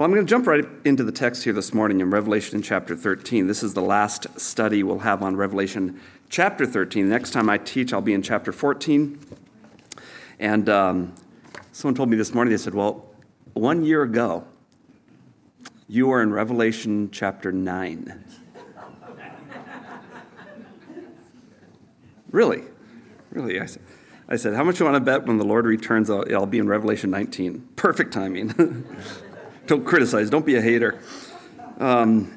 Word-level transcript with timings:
Well, 0.00 0.06
I'm 0.06 0.14
going 0.14 0.24
to 0.24 0.30
jump 0.30 0.46
right 0.46 0.64
into 0.86 1.04
the 1.04 1.12
text 1.12 1.44
here 1.44 1.52
this 1.52 1.74
morning 1.74 2.00
in 2.00 2.08
Revelation 2.08 2.62
chapter 2.62 2.96
13. 2.96 3.46
This 3.46 3.62
is 3.62 3.74
the 3.74 3.82
last 3.82 4.26
study 4.40 4.82
we'll 4.82 5.00
have 5.00 5.22
on 5.22 5.36
Revelation 5.36 6.00
chapter 6.30 6.64
13. 6.64 7.04
The 7.04 7.10
Next 7.10 7.32
time 7.32 7.50
I 7.50 7.58
teach, 7.58 7.92
I'll 7.92 8.00
be 8.00 8.14
in 8.14 8.22
chapter 8.22 8.50
14. 8.50 9.20
And 10.38 10.70
um, 10.70 11.14
someone 11.72 11.94
told 11.94 12.08
me 12.08 12.16
this 12.16 12.32
morning, 12.32 12.50
they 12.50 12.56
said, 12.56 12.72
Well, 12.72 13.10
one 13.52 13.84
year 13.84 14.02
ago, 14.02 14.46
you 15.86 16.06
were 16.06 16.22
in 16.22 16.32
Revelation 16.32 17.10
chapter 17.12 17.52
9. 17.52 18.24
really? 22.30 22.62
Really? 23.32 23.60
I 23.60 23.66
said, 23.66 23.82
I 24.30 24.36
said, 24.36 24.54
How 24.54 24.64
much 24.64 24.78
do 24.78 24.84
you 24.84 24.90
want 24.90 25.04
to 25.04 25.04
bet 25.04 25.26
when 25.26 25.36
the 25.36 25.44
Lord 25.44 25.66
returns? 25.66 26.08
I'll 26.08 26.46
be 26.46 26.56
in 26.56 26.68
Revelation 26.68 27.10
19. 27.10 27.68
Perfect 27.76 28.14
timing. 28.14 28.86
don't 29.70 29.84
criticize, 29.84 30.28
don't 30.28 30.44
be 30.44 30.56
a 30.56 30.60
hater. 30.60 31.00
Um, 31.78 32.36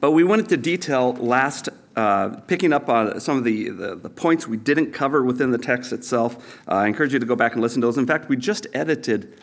but 0.00 0.10
we 0.10 0.24
went 0.24 0.42
into 0.42 0.56
detail 0.56 1.12
last, 1.12 1.68
uh, 1.94 2.30
picking 2.48 2.72
up 2.72 2.88
on 2.88 3.20
some 3.20 3.38
of 3.38 3.44
the, 3.44 3.68
the, 3.68 3.94
the, 3.94 4.10
points 4.10 4.48
we 4.48 4.56
didn't 4.56 4.92
cover 4.92 5.22
within 5.22 5.52
the 5.52 5.58
text 5.58 5.92
itself. 5.92 6.58
Uh, 6.66 6.74
I 6.74 6.88
encourage 6.88 7.12
you 7.12 7.20
to 7.20 7.26
go 7.26 7.36
back 7.36 7.52
and 7.52 7.62
listen 7.62 7.80
to 7.80 7.86
those. 7.86 7.96
In 7.96 8.08
fact, 8.08 8.28
we 8.28 8.36
just 8.36 8.66
edited 8.74 9.38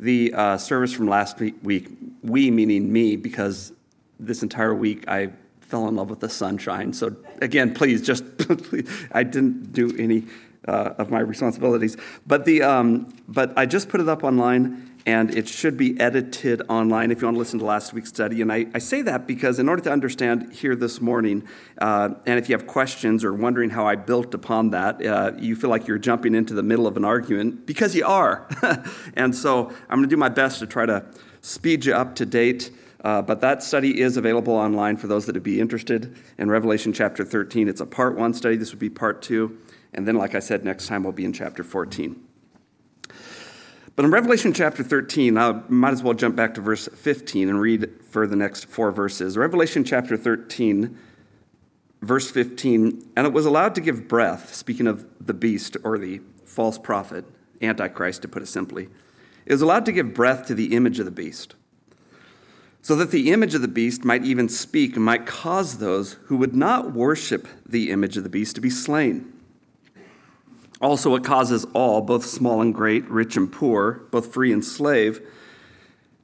the 0.00 0.34
uh, 0.34 0.58
service 0.58 0.92
from 0.92 1.06
last 1.06 1.38
week. 1.38 1.54
We, 1.62 2.50
meaning 2.50 2.92
me, 2.92 3.14
because 3.14 3.72
this 4.18 4.42
entire 4.42 4.74
week 4.74 5.06
I 5.06 5.30
fell 5.60 5.86
in 5.86 5.94
love 5.94 6.10
with 6.10 6.18
the 6.18 6.28
sunshine. 6.28 6.92
So, 6.92 7.14
again, 7.40 7.72
please, 7.72 8.02
just, 8.02 8.24
I 9.12 9.22
didn't 9.22 9.72
do 9.72 9.96
any 9.96 10.24
uh, 10.66 10.94
of 10.98 11.10
my 11.10 11.20
responsibilities. 11.20 11.96
But, 12.26 12.46
the, 12.46 12.62
um, 12.62 13.14
but 13.28 13.56
I 13.56 13.64
just 13.64 13.88
put 13.88 14.00
it 14.00 14.08
up 14.08 14.24
online 14.24 14.89
and 15.06 15.34
it 15.34 15.48
should 15.48 15.76
be 15.76 15.98
edited 16.00 16.62
online 16.68 17.10
if 17.10 17.20
you 17.20 17.26
want 17.26 17.36
to 17.36 17.38
listen 17.38 17.58
to 17.58 17.64
last 17.64 17.92
week's 17.92 18.10
study. 18.10 18.42
And 18.42 18.52
I, 18.52 18.66
I 18.74 18.78
say 18.78 19.02
that 19.02 19.26
because, 19.26 19.58
in 19.58 19.68
order 19.68 19.82
to 19.82 19.92
understand 19.92 20.52
here 20.52 20.76
this 20.76 21.00
morning, 21.00 21.46
uh, 21.78 22.10
and 22.26 22.38
if 22.38 22.48
you 22.48 22.56
have 22.56 22.66
questions 22.66 23.24
or 23.24 23.32
wondering 23.32 23.70
how 23.70 23.86
I 23.86 23.96
built 23.96 24.34
upon 24.34 24.70
that, 24.70 25.04
uh, 25.04 25.32
you 25.38 25.56
feel 25.56 25.70
like 25.70 25.86
you're 25.86 25.98
jumping 25.98 26.34
into 26.34 26.54
the 26.54 26.62
middle 26.62 26.86
of 26.86 26.96
an 26.96 27.04
argument, 27.04 27.66
because 27.66 27.94
you 27.94 28.04
are. 28.06 28.46
and 29.14 29.34
so 29.34 29.70
I'm 29.88 29.98
going 29.98 30.02
to 30.02 30.08
do 30.08 30.16
my 30.16 30.28
best 30.28 30.58
to 30.60 30.66
try 30.66 30.86
to 30.86 31.04
speed 31.40 31.84
you 31.84 31.94
up 31.94 32.14
to 32.16 32.26
date. 32.26 32.70
Uh, 33.02 33.22
but 33.22 33.40
that 33.40 33.62
study 33.62 33.98
is 33.98 34.18
available 34.18 34.52
online 34.52 34.96
for 34.96 35.06
those 35.06 35.24
that 35.24 35.34
would 35.34 35.42
be 35.42 35.58
interested 35.58 36.14
in 36.36 36.50
Revelation 36.50 36.92
chapter 36.92 37.24
13. 37.24 37.66
It's 37.66 37.80
a 37.80 37.86
part 37.86 38.16
one 38.16 38.34
study. 38.34 38.56
This 38.56 38.72
would 38.72 38.78
be 38.78 38.90
part 38.90 39.22
two. 39.22 39.58
And 39.94 40.06
then, 40.06 40.16
like 40.16 40.34
I 40.34 40.40
said, 40.40 40.64
next 40.64 40.86
time 40.86 41.02
we'll 41.02 41.12
be 41.12 41.24
in 41.24 41.32
chapter 41.32 41.64
14. 41.64 42.29
But 43.96 44.04
in 44.04 44.10
Revelation 44.10 44.52
chapter 44.52 44.82
13, 44.82 45.36
I 45.36 45.62
might 45.68 45.92
as 45.92 46.02
well 46.02 46.14
jump 46.14 46.36
back 46.36 46.54
to 46.54 46.60
verse 46.60 46.88
15 46.88 47.48
and 47.48 47.60
read 47.60 47.90
for 48.08 48.26
the 48.26 48.36
next 48.36 48.64
four 48.66 48.92
verses. 48.92 49.36
Revelation 49.36 49.84
chapter 49.84 50.16
13, 50.16 50.96
verse 52.00 52.30
15, 52.30 53.10
and 53.16 53.26
it 53.26 53.32
was 53.32 53.46
allowed 53.46 53.74
to 53.74 53.80
give 53.80 54.08
breath, 54.08 54.54
speaking 54.54 54.86
of 54.86 55.06
the 55.20 55.34
beast 55.34 55.76
or 55.84 55.98
the 55.98 56.20
false 56.44 56.78
prophet, 56.78 57.24
Antichrist 57.60 58.22
to 58.22 58.28
put 58.28 58.42
it 58.42 58.46
simply. 58.46 58.88
It 59.44 59.52
was 59.52 59.62
allowed 59.62 59.86
to 59.86 59.92
give 59.92 60.14
breath 60.14 60.46
to 60.46 60.54
the 60.54 60.74
image 60.74 60.98
of 60.98 61.04
the 61.04 61.10
beast, 61.10 61.54
so 62.82 62.94
that 62.96 63.10
the 63.10 63.30
image 63.32 63.54
of 63.54 63.60
the 63.60 63.68
beast 63.68 64.04
might 64.04 64.24
even 64.24 64.48
speak 64.48 64.96
and 64.96 65.04
might 65.04 65.26
cause 65.26 65.78
those 65.78 66.14
who 66.26 66.36
would 66.36 66.54
not 66.54 66.92
worship 66.92 67.46
the 67.66 67.90
image 67.90 68.16
of 68.16 68.22
the 68.22 68.30
beast 68.30 68.54
to 68.54 68.60
be 68.60 68.70
slain. 68.70 69.32
Also, 70.80 71.14
it 71.14 71.22
causes 71.22 71.66
all, 71.74 72.00
both 72.00 72.24
small 72.24 72.62
and 72.62 72.74
great, 72.74 73.08
rich 73.10 73.36
and 73.36 73.52
poor, 73.52 74.02
both 74.10 74.32
free 74.32 74.52
and 74.52 74.64
slave, 74.64 75.20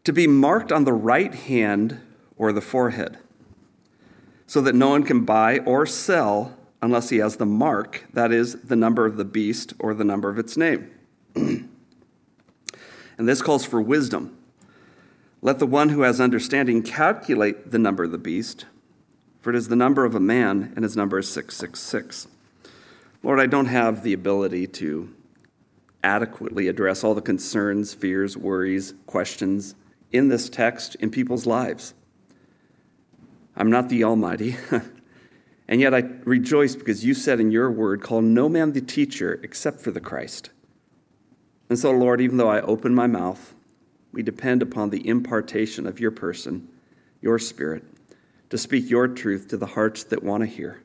to 0.04 0.12
be 0.12 0.26
marked 0.26 0.72
on 0.72 0.84
the 0.84 0.92
right 0.92 1.34
hand 1.34 2.00
or 2.36 2.52
the 2.52 2.60
forehead, 2.60 3.18
so 4.46 4.60
that 4.62 4.74
no 4.74 4.88
one 4.88 5.02
can 5.02 5.24
buy 5.24 5.58
or 5.60 5.84
sell 5.84 6.56
unless 6.80 7.10
he 7.10 7.18
has 7.18 7.36
the 7.36 7.46
mark, 7.46 8.06
that 8.12 8.32
is, 8.32 8.54
the 8.62 8.76
number 8.76 9.04
of 9.04 9.16
the 9.16 9.24
beast 9.24 9.74
or 9.78 9.92
the 9.92 10.04
number 10.04 10.30
of 10.30 10.38
its 10.38 10.56
name. 10.56 10.90
and 11.34 11.68
this 13.18 13.42
calls 13.42 13.64
for 13.64 13.80
wisdom. 13.80 14.36
Let 15.42 15.58
the 15.58 15.66
one 15.66 15.90
who 15.90 16.02
has 16.02 16.20
understanding 16.20 16.82
calculate 16.82 17.70
the 17.70 17.78
number 17.78 18.04
of 18.04 18.12
the 18.12 18.18
beast, 18.18 18.66
for 19.40 19.50
it 19.50 19.56
is 19.56 19.68
the 19.68 19.76
number 19.76 20.04
of 20.04 20.14
a 20.14 20.20
man, 20.20 20.72
and 20.76 20.82
his 20.82 20.96
number 20.96 21.18
is 21.18 21.30
666. 21.30 22.28
Lord, 23.26 23.40
I 23.40 23.46
don't 23.46 23.66
have 23.66 24.04
the 24.04 24.12
ability 24.12 24.68
to 24.68 25.12
adequately 26.04 26.68
address 26.68 27.02
all 27.02 27.12
the 27.12 27.20
concerns, 27.20 27.92
fears, 27.92 28.36
worries, 28.36 28.94
questions 29.06 29.74
in 30.12 30.28
this 30.28 30.48
text 30.48 30.94
in 31.00 31.10
people's 31.10 31.44
lives. 31.44 31.92
I'm 33.56 33.68
not 33.68 33.88
the 33.88 34.04
Almighty. 34.04 34.56
and 35.66 35.80
yet 35.80 35.92
I 35.92 36.04
rejoice 36.22 36.76
because 36.76 37.04
you 37.04 37.14
said 37.14 37.40
in 37.40 37.50
your 37.50 37.68
word, 37.68 38.00
Call 38.00 38.22
no 38.22 38.48
man 38.48 38.74
the 38.74 38.80
teacher 38.80 39.40
except 39.42 39.80
for 39.80 39.90
the 39.90 40.00
Christ. 40.00 40.50
And 41.68 41.76
so, 41.76 41.90
Lord, 41.90 42.20
even 42.20 42.36
though 42.36 42.50
I 42.50 42.60
open 42.60 42.94
my 42.94 43.08
mouth, 43.08 43.56
we 44.12 44.22
depend 44.22 44.62
upon 44.62 44.90
the 44.90 45.04
impartation 45.08 45.88
of 45.88 45.98
your 45.98 46.12
person, 46.12 46.68
your 47.20 47.40
spirit, 47.40 47.82
to 48.50 48.56
speak 48.56 48.88
your 48.88 49.08
truth 49.08 49.48
to 49.48 49.56
the 49.56 49.66
hearts 49.66 50.04
that 50.04 50.22
want 50.22 50.42
to 50.42 50.46
hear. 50.46 50.84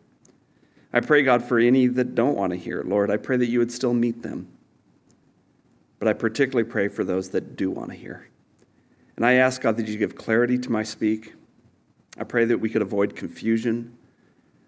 I 0.94 1.00
pray, 1.00 1.24
God, 1.24 1.44
for 1.44 1.58
any 1.58 1.88
that 1.88 2.16
don't 2.16 2.36
want 2.36 2.52
to 2.52 2.58
hear, 2.58 2.84
Lord, 2.86 3.10
I 3.10 3.18
pray 3.18 3.38
that 3.38 3.48
you 3.48 3.60
would 3.60 3.72
still 3.72 3.94
meet 3.94 4.24
them. 4.24 4.48
But 6.00 6.08
I 6.08 6.14
particularly 6.14 6.70
pray 6.70 6.88
for 6.88 7.04
those 7.04 7.30
that 7.30 7.56
do 7.56 7.72
want 7.72 7.92
to 7.92 7.96
hear. 7.96 8.28
And 9.16 9.26
I 9.26 9.34
ask, 9.34 9.62
God, 9.62 9.78
that 9.78 9.88
you 9.88 9.98
give 9.98 10.16
clarity 10.16 10.58
to 10.58 10.72
my 10.72 10.84
speak. 10.84 11.34
I 12.18 12.24
pray 12.24 12.46
that 12.46 12.58
we 12.58 12.70
could 12.70 12.82
avoid 12.82 13.16
confusion. 13.16 13.96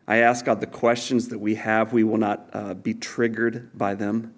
I 0.08 0.18
ask, 0.18 0.46
God, 0.46 0.62
the 0.62 0.68
questions 0.68 1.30
that 1.30 1.40
we 1.40 1.56
have, 1.56 1.92
we 1.92 2.04
will 2.04 2.18
not 2.18 2.50
uh, 2.54 2.74
be 2.74 2.94
triggered 2.94 3.78
by 3.78 3.96
them, 3.96 4.34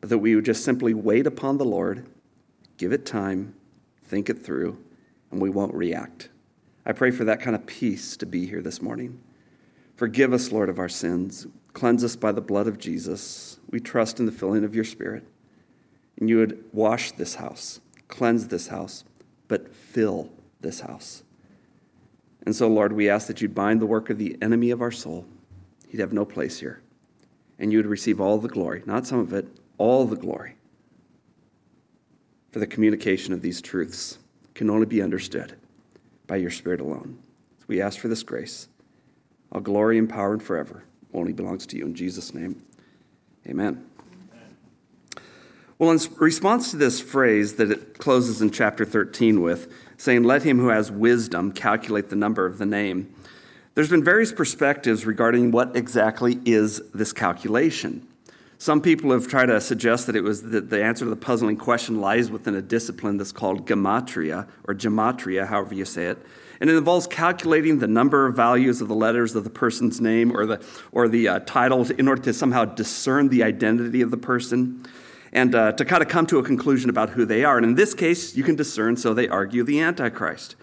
but 0.00 0.08
that 0.08 0.18
we 0.18 0.34
would 0.34 0.44
just 0.44 0.64
simply 0.64 0.94
wait 0.94 1.26
upon 1.26 1.58
the 1.58 1.64
Lord, 1.64 2.08
give 2.76 2.92
it 2.92 3.04
time, 3.04 3.54
think 4.04 4.30
it 4.30 4.42
through, 4.42 4.82
and 5.30 5.40
we 5.40 5.50
won't 5.50 5.74
react. 5.74 6.30
I 6.86 6.92
pray 6.92 7.10
for 7.10 7.24
that 7.24 7.40
kind 7.40 7.54
of 7.54 7.66
peace 7.66 8.16
to 8.16 8.26
be 8.26 8.46
here 8.46 8.62
this 8.62 8.80
morning. 8.80 9.20
Forgive 10.00 10.32
us, 10.32 10.50
Lord, 10.50 10.70
of 10.70 10.78
our 10.78 10.88
sins. 10.88 11.46
Cleanse 11.74 12.02
us 12.04 12.16
by 12.16 12.32
the 12.32 12.40
blood 12.40 12.66
of 12.66 12.78
Jesus. 12.78 13.60
We 13.68 13.80
trust 13.80 14.18
in 14.18 14.24
the 14.24 14.32
filling 14.32 14.64
of 14.64 14.74
your 14.74 14.82
Spirit. 14.82 15.24
And 16.18 16.26
you 16.26 16.38
would 16.38 16.64
wash 16.72 17.12
this 17.12 17.34
house, 17.34 17.80
cleanse 18.08 18.48
this 18.48 18.68
house, 18.68 19.04
but 19.46 19.74
fill 19.74 20.30
this 20.62 20.80
house. 20.80 21.22
And 22.46 22.56
so, 22.56 22.66
Lord, 22.66 22.94
we 22.94 23.10
ask 23.10 23.26
that 23.26 23.42
you'd 23.42 23.54
bind 23.54 23.78
the 23.78 23.84
work 23.84 24.08
of 24.08 24.16
the 24.16 24.38
enemy 24.40 24.70
of 24.70 24.80
our 24.80 24.90
soul. 24.90 25.26
He'd 25.90 26.00
have 26.00 26.14
no 26.14 26.24
place 26.24 26.60
here. 26.60 26.80
And 27.58 27.70
you 27.70 27.76
would 27.76 27.86
receive 27.86 28.22
all 28.22 28.38
the 28.38 28.48
glory, 28.48 28.82
not 28.86 29.06
some 29.06 29.18
of 29.18 29.34
it, 29.34 29.48
all 29.76 30.06
the 30.06 30.16
glory 30.16 30.56
for 32.52 32.58
the 32.58 32.66
communication 32.66 33.34
of 33.34 33.42
these 33.42 33.60
truths 33.60 34.18
can 34.54 34.70
only 34.70 34.86
be 34.86 35.02
understood 35.02 35.56
by 36.26 36.36
your 36.36 36.50
Spirit 36.50 36.80
alone. 36.80 37.18
So 37.58 37.66
we 37.68 37.82
ask 37.82 37.98
for 37.98 38.08
this 38.08 38.22
grace. 38.22 38.66
All 39.52 39.60
glory 39.60 39.98
and 39.98 40.08
power 40.08 40.32
and 40.32 40.42
forever 40.42 40.84
only 41.12 41.32
belongs 41.32 41.66
to 41.68 41.76
you. 41.76 41.86
In 41.86 41.94
Jesus' 41.94 42.34
name, 42.34 42.62
amen. 43.48 43.84
Well, 45.78 45.90
in 45.90 45.98
response 46.18 46.70
to 46.72 46.76
this 46.76 47.00
phrase 47.00 47.54
that 47.54 47.70
it 47.70 47.98
closes 47.98 48.42
in 48.42 48.50
chapter 48.50 48.84
13 48.84 49.40
with, 49.40 49.72
saying, 49.96 50.24
Let 50.24 50.42
him 50.42 50.58
who 50.58 50.68
has 50.68 50.90
wisdom 50.90 51.52
calculate 51.52 52.10
the 52.10 52.16
number 52.16 52.44
of 52.44 52.58
the 52.58 52.66
name, 52.66 53.14
there's 53.74 53.88
been 53.88 54.04
various 54.04 54.30
perspectives 54.30 55.06
regarding 55.06 55.52
what 55.52 55.74
exactly 55.74 56.38
is 56.44 56.82
this 56.92 57.14
calculation. 57.14 58.06
Some 58.58 58.82
people 58.82 59.10
have 59.12 59.26
tried 59.26 59.46
to 59.46 59.58
suggest 59.58 60.06
that 60.06 60.16
it 60.16 60.20
was 60.22 60.42
that 60.42 60.68
the 60.68 60.84
answer 60.84 61.06
to 61.06 61.10
the 61.10 61.16
puzzling 61.16 61.56
question 61.56 61.98
lies 61.98 62.30
within 62.30 62.54
a 62.54 62.60
discipline 62.60 63.16
that's 63.16 63.32
called 63.32 63.66
gematria, 63.66 64.46
or 64.64 64.74
gematria, 64.74 65.46
however 65.46 65.74
you 65.74 65.86
say 65.86 66.08
it, 66.08 66.18
and 66.60 66.68
it 66.68 66.76
involves 66.76 67.06
calculating 67.06 67.78
the 67.78 67.88
number 67.88 68.26
of 68.26 68.36
values 68.36 68.80
of 68.80 68.88
the 68.88 68.94
letters 68.94 69.34
of 69.34 69.44
the 69.44 69.50
person's 69.50 70.00
name 70.00 70.36
or 70.36 70.44
the, 70.46 70.62
or 70.92 71.08
the 71.08 71.26
uh, 71.26 71.38
title 71.40 71.90
in 71.92 72.06
order 72.06 72.22
to 72.22 72.34
somehow 72.34 72.64
discern 72.64 73.28
the 73.28 73.42
identity 73.42 74.02
of 74.02 74.10
the 74.10 74.18
person 74.18 74.84
and 75.32 75.54
uh, 75.54 75.72
to 75.72 75.84
kind 75.84 76.02
of 76.02 76.08
come 76.08 76.26
to 76.26 76.38
a 76.38 76.42
conclusion 76.42 76.90
about 76.90 77.10
who 77.10 77.24
they 77.24 77.44
are. 77.44 77.56
And 77.56 77.64
in 77.64 77.74
this 77.76 77.94
case, 77.94 78.36
you 78.36 78.42
can 78.42 78.56
discern, 78.56 78.96
so 78.96 79.14
they 79.14 79.28
argue, 79.28 79.62
the 79.62 79.80
Antichrist. 79.80 80.56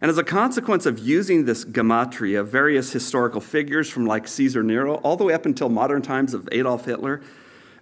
And 0.00 0.10
as 0.10 0.18
a 0.18 0.24
consequence 0.24 0.86
of 0.86 0.98
using 0.98 1.44
this 1.44 1.64
gematria, 1.64 2.44
various 2.44 2.92
historical 2.92 3.40
figures 3.40 3.88
from 3.88 4.06
like 4.06 4.28
Caesar 4.28 4.62
Nero 4.62 4.96
all 4.96 5.16
the 5.16 5.24
way 5.24 5.34
up 5.34 5.46
until 5.46 5.68
modern 5.68 6.02
times 6.02 6.34
of 6.34 6.48
Adolf 6.52 6.84
Hitler 6.84 7.22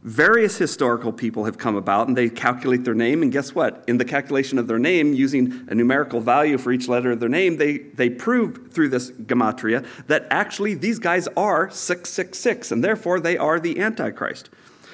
various 0.03 0.59
historical 0.59 1.13
people 1.13 1.45
have 1.45 1.59
come 1.59 1.77
about 1.77 2.09
and 2.09 2.17
they 2.17 2.29
calculate 2.29 2.85
their 2.85 2.95
name. 2.95 3.23
And 3.23 3.31
guess 3.31 3.55
what? 3.55 3.85
In 3.87 3.99
the 3.99 4.05
calculation 4.05 4.59
of 4.59 4.67
their 4.67 4.79
name, 4.79 5.15
using 5.15 5.67
a 5.69 5.75
numerical 5.75 6.21
value 6.21 6.59
for 6.59 6.73
each 6.73 6.89
letter 6.89 7.13
of 7.13 7.21
their 7.21 7.29
name, 7.29 7.57
they, 7.57 7.79
they 7.79 8.11
prove 8.11 8.73
through 8.73 8.89
this 8.89 9.11
gematria 9.11 9.87
that 10.09 10.27
actually 10.31 10.75
these 10.75 10.99
guys 10.99 11.29
are 11.37 11.71
666, 11.71 12.73
and 12.73 12.83
therefore 12.83 13.21
they 13.21 13.37
are 13.37 13.61
the 13.61 13.79
Antichrist. 13.81 14.51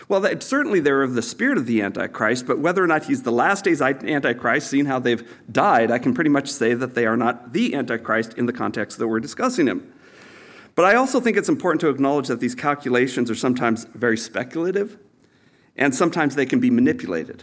Well, 0.08 0.20
that, 0.22 0.42
certainly 0.42 0.80
they're 0.80 1.02
of 1.02 1.14
the 1.14 1.22
spirit 1.22 1.58
of 1.58 1.66
the 1.66 1.82
Antichrist, 1.82 2.46
but 2.46 2.58
whether 2.58 2.82
or 2.82 2.86
not 2.86 3.04
he's 3.04 3.22
the 3.22 3.32
last 3.32 3.64
days 3.64 3.82
Antichrist, 3.82 4.70
seeing 4.70 4.86
how 4.86 4.98
they've 4.98 5.26
died, 5.50 5.90
I 5.90 5.98
can 5.98 6.14
pretty 6.14 6.30
much 6.30 6.50
say 6.50 6.72
that 6.72 6.94
they 6.94 7.04
are 7.04 7.16
not 7.16 7.52
the 7.52 7.74
Antichrist 7.74 8.32
in 8.34 8.46
the 8.46 8.52
context 8.52 8.98
that 8.98 9.08
we're 9.08 9.20
discussing 9.20 9.66
him. 9.66 9.92
But 10.78 10.84
I 10.84 10.94
also 10.94 11.18
think 11.18 11.36
it's 11.36 11.48
important 11.48 11.80
to 11.80 11.88
acknowledge 11.88 12.28
that 12.28 12.38
these 12.38 12.54
calculations 12.54 13.32
are 13.32 13.34
sometimes 13.34 13.82
very 13.96 14.16
speculative, 14.16 14.96
and 15.76 15.92
sometimes 15.92 16.36
they 16.36 16.46
can 16.46 16.60
be 16.60 16.70
manipulated. 16.70 17.42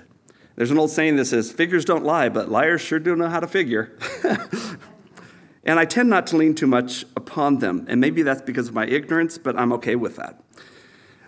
There's 0.55 0.71
an 0.71 0.77
old 0.77 0.89
saying 0.89 1.17
that 1.17 1.25
says, 1.25 1.51
figures 1.51 1.83
don't 1.83 2.05
lie, 2.05 2.29
but 2.29 2.49
liars 2.49 2.79
sure 2.79 2.97
do 2.97 3.13
know 3.13 3.27
how 3.27 3.41
to 3.41 3.47
figure. 3.47 3.91
and 5.65 5.77
I 5.77 5.83
tend 5.83 6.09
not 6.09 6.27
to 6.27 6.37
lean 6.37 6.55
too 6.55 6.65
much 6.65 7.03
upon 7.17 7.59
them, 7.59 7.85
and 7.89 7.99
maybe 7.99 8.23
that's 8.23 8.41
because 8.41 8.69
of 8.69 8.73
my 8.73 8.85
ignorance, 8.85 9.37
but 9.37 9.59
I'm 9.59 9.73
okay 9.73 9.97
with 9.97 10.15
that. 10.15 10.41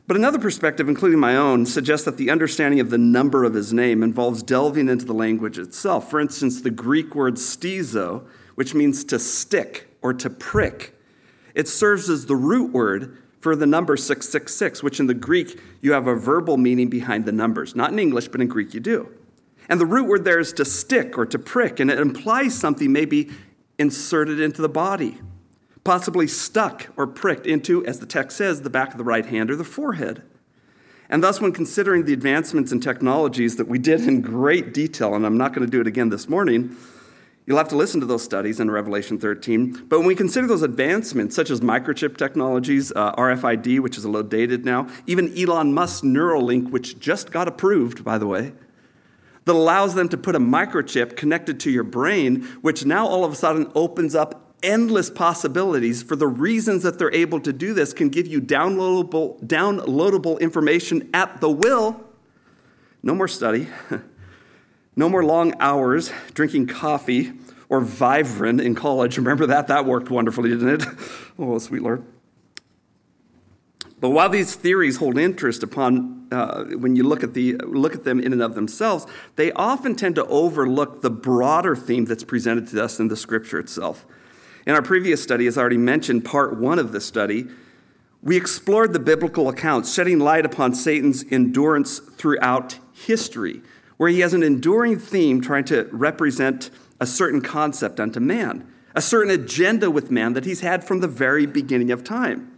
But 0.07 0.15
another 0.15 0.39
perspective, 0.39 0.88
including 0.88 1.19
my 1.19 1.36
own, 1.36 1.65
suggests 1.65 2.06
that 2.06 2.15
the 2.15 2.30
understanding 2.30 2.80
of 2.80 2.89
the 2.89 2.98
number 2.98 3.44
of 3.44 3.54
his 3.54 3.74
name 3.74 4.01
involves 4.01 4.44
delving 4.44 4.88
into 4.88 5.04
the 5.04 5.13
language 5.13 5.59
itself. 5.59 6.09
For 6.09 6.21
instance, 6.21 6.62
the 6.62 6.71
Greek 6.71 7.15
word 7.15 7.33
stizo, 7.33 8.25
which 8.56 8.74
means 8.74 9.04
to 9.04 9.19
stick 9.19 9.89
or 10.01 10.13
to 10.13 10.30
prick, 10.30 10.97
it 11.57 11.68
serves 11.68 12.09
as 12.09 12.27
the 12.27 12.36
root 12.36 12.71
word 12.71 13.18
for 13.42 13.56
the 13.56 13.65
number 13.65 13.98
666, 13.98 14.81
which 14.81 15.00
in 15.00 15.07
the 15.07 15.13
Greek 15.13 15.59
you 15.81 15.92
have 15.92 16.07
a 16.07 16.15
verbal 16.15 16.56
meaning 16.56 16.89
behind 16.89 17.25
the 17.25 17.31
numbers. 17.33 17.75
Not 17.75 17.92
in 17.92 18.00
English, 18.00 18.30
but 18.30 18.39
in 18.39 18.48
Greek 18.48 18.74
you 18.74 18.80
do. 18.80 19.09
And 19.68 19.81
the 19.81 19.86
root 19.86 20.07
word 20.07 20.24
there 20.24 20.39
is 20.39 20.54
to 20.54 20.63
stick 20.63 21.18
or 21.18 21.25
to 21.25 21.38
prick, 21.38 21.81
and 21.81 21.92
it 21.92 22.00
implies 22.00 22.57
something 22.57 22.92
maybe 22.94 23.30
inserted 23.77 24.39
into 24.39 24.62
the 24.62 24.69
body 24.69 25.19
possibly 25.88 26.27
stuck 26.27 26.89
or 26.98 27.07
pricked 27.07 27.48
into, 27.48 27.86
as 27.86 28.01
the 28.01 28.06
text 28.06 28.36
says, 28.36 28.62
the 28.62 28.69
back 28.69 28.92
of 28.92 28.98
the 28.98 29.06
right 29.06 29.25
hand 29.25 29.50
or 29.50 29.56
the 29.56 29.63
forehead. 29.63 30.21
And 31.09 31.24
thus, 31.24 31.39
when 31.39 31.54
considering 31.54 32.04
the 32.04 32.12
advancements 32.12 32.74
in 32.74 32.81
technologies 32.81 33.56
that 33.56 33.69
we 33.69 33.80
did 33.80 34.01
in 34.01 34.19
great 34.19 34.74
detail, 34.74 35.15
and 35.15 35.25
I'm 35.25 35.38
not 35.38 35.54
going 35.54 35.65
to 35.65 35.71
do 35.71 35.80
it 35.80 35.88
again 35.88 36.09
this 36.09 36.27
morning, 36.27 36.75
you'll 37.48 37.58
have 37.58 37.70
to 37.70 37.78
listen 37.78 38.02
to 38.02 38.06
those 38.06 38.24
studies 38.24 38.60
in 38.60 38.70
Revelation 38.70 39.18
13. 39.18 39.86
But 39.88 40.00
when 40.00 40.08
we 40.08 40.16
consider 40.16 40.46
those 40.46 40.62
advancements, 40.62 41.36
such 41.36 41.50
as 41.50 41.62
microchip 41.62 42.18
technologies, 42.18 42.92
uh, 42.96 43.16
RFID, 43.16 43.80
which 43.80 43.98
is 43.98 44.04
a 44.04 44.10
little 44.10 44.28
dated 44.28 44.66
now, 44.66 44.88
even 45.08 45.36
Elon 45.36 45.74
Musk's 45.74 46.02
Neuralink, 46.02 46.70
which 46.70 47.00
just 47.00 47.32
got 47.32 47.48
approved, 47.48 48.04
by 48.04 48.18
the 48.18 48.28
way, 48.28 48.54
that 49.46 49.54
allows 49.54 49.96
them 49.96 50.10
to 50.10 50.18
put 50.18 50.36
a 50.36 50.40
microchip 50.40 51.16
connected 51.16 51.58
to 51.62 51.72
your 51.72 51.86
brain, 51.86 52.44
which 52.62 52.86
now 52.86 53.08
all 53.08 53.24
of 53.24 53.32
a 53.32 53.36
sudden 53.36 53.72
opens 53.74 54.14
up 54.14 54.44
endless 54.62 55.10
possibilities 55.10 56.04
for 56.04 56.18
the 56.18 56.28
reasons 56.28 56.84
that 56.84 57.00
they're 57.00 57.14
able 57.14 57.40
to 57.40 57.54
do 57.54 57.74
this 57.74 57.94
can 57.94 58.10
give 58.10 58.28
you 58.28 58.42
downloadable, 58.42 59.42
downloadable 59.46 60.38
information 60.42 61.10
at 61.14 61.40
the 61.40 61.50
will. 61.50 62.04
No 63.04 63.16
more 63.16 63.28
study, 63.30 63.68
no 64.98 65.08
more 65.08 65.24
long 65.24 65.54
hours 65.62 66.12
drinking 66.34 66.68
coffee 66.68 67.32
or 67.70 67.82
Vivarin 67.82 68.62
in 68.62 68.76
college. 68.76 69.18
Remember 69.18 69.46
that? 69.46 69.68
That 69.68 69.86
worked 69.86 70.10
wonderfully, 70.10 70.50
didn't 70.50 70.82
it? 70.82 70.88
Oh, 71.40 71.60
sweet 71.60 71.84
Lord. 71.84 72.04
But 74.00 74.10
while 74.10 74.28
these 74.28 74.56
theories 74.56 74.98
hold 74.98 75.20
interest 75.20 75.62
upon 75.62 76.28
uh, 76.32 76.64
when 76.78 76.96
you 76.96 77.04
look 77.04 77.24
at, 77.24 77.36
the, 77.36 77.54
look 77.58 77.94
at 77.94 78.04
them 78.04 78.20
in 78.20 78.34
and 78.34 78.42
of 78.42 78.56
themselves, 78.56 79.06
they 79.36 79.52
often 79.52 79.96
tend 79.96 80.16
to 80.16 80.26
overlook 80.26 81.02
the 81.02 81.10
broader 81.10 81.76
theme 81.76 82.06
that's 82.06 82.24
presented 82.24 82.68
to 82.70 82.84
us 82.84 83.00
in 83.00 83.08
the 83.08 83.16
scripture 83.16 83.60
itself. 83.60 84.06
In 84.66 84.76
our 84.76 84.82
previous 84.82 85.22
study, 85.22 85.48
as 85.48 85.58
I 85.58 85.62
already 85.62 85.78
mentioned, 85.78 86.26
part 86.26 86.58
one 86.58 86.80
of 86.80 86.92
the 86.92 87.00
study, 87.00 87.46
we 88.22 88.36
explored 88.36 88.94
the 88.94 89.00
biblical 89.00 89.48
accounts, 89.48 89.94
shedding 89.94 90.20
light 90.20 90.46
upon 90.46 90.74
Satan's 90.74 91.24
endurance 91.32 92.00
throughout 92.00 92.80
history, 92.94 93.62
where 93.98 94.10
he 94.10 94.22
has 94.22 94.34
an 94.34 94.44
enduring 94.44 94.98
theme 94.98 95.42
trying 95.42 95.66
to 95.66 95.90
represent 95.92 96.70
a 97.00 97.06
certain 97.06 97.42
concept 97.42 98.00
unto 98.00 98.20
man, 98.20 98.72
a 98.96 99.02
certain 99.02 99.32
agenda 99.32 99.92
with 99.92 100.10
man 100.10 100.34
that 100.34 100.46
he's 100.46 100.62
had 100.62 100.84
from 100.84 101.00
the 101.00 101.08
very 101.08 101.46
beginning 101.46 101.92
of 101.92 102.04
time. 102.04 102.52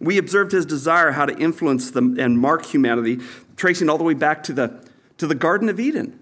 We 0.00 0.18
observed 0.18 0.52
his 0.52 0.66
desire 0.66 1.12
how 1.12 1.26
to 1.26 1.36
influence 1.38 1.90
them 1.90 2.18
and 2.18 2.38
mark 2.38 2.66
humanity, 2.66 3.20
tracing 3.56 3.88
all 3.88 3.98
the 3.98 4.04
way 4.04 4.14
back 4.14 4.42
to 4.44 4.52
the, 4.52 4.84
to 5.18 5.26
the 5.26 5.34
Garden 5.34 5.68
of 5.68 5.78
Eden. 5.78 6.20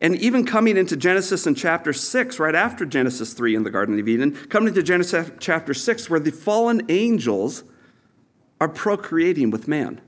And 0.00 0.14
even 0.16 0.44
coming 0.44 0.76
into 0.76 0.94
Genesis 0.94 1.46
in 1.46 1.54
chapter 1.54 1.92
6, 1.92 2.38
right 2.38 2.54
after 2.54 2.84
Genesis 2.84 3.32
3 3.32 3.54
in 3.54 3.62
the 3.62 3.70
Garden 3.70 3.98
of 3.98 4.06
Eden, 4.06 4.32
coming 4.48 4.68
into 4.68 4.82
Genesis 4.82 5.30
chapter 5.38 5.72
6, 5.72 6.10
where 6.10 6.20
the 6.20 6.30
fallen 6.30 6.82
angels 6.90 7.64
are 8.60 8.68
procreating 8.68 9.50
with 9.50 9.66
man. 9.66 10.00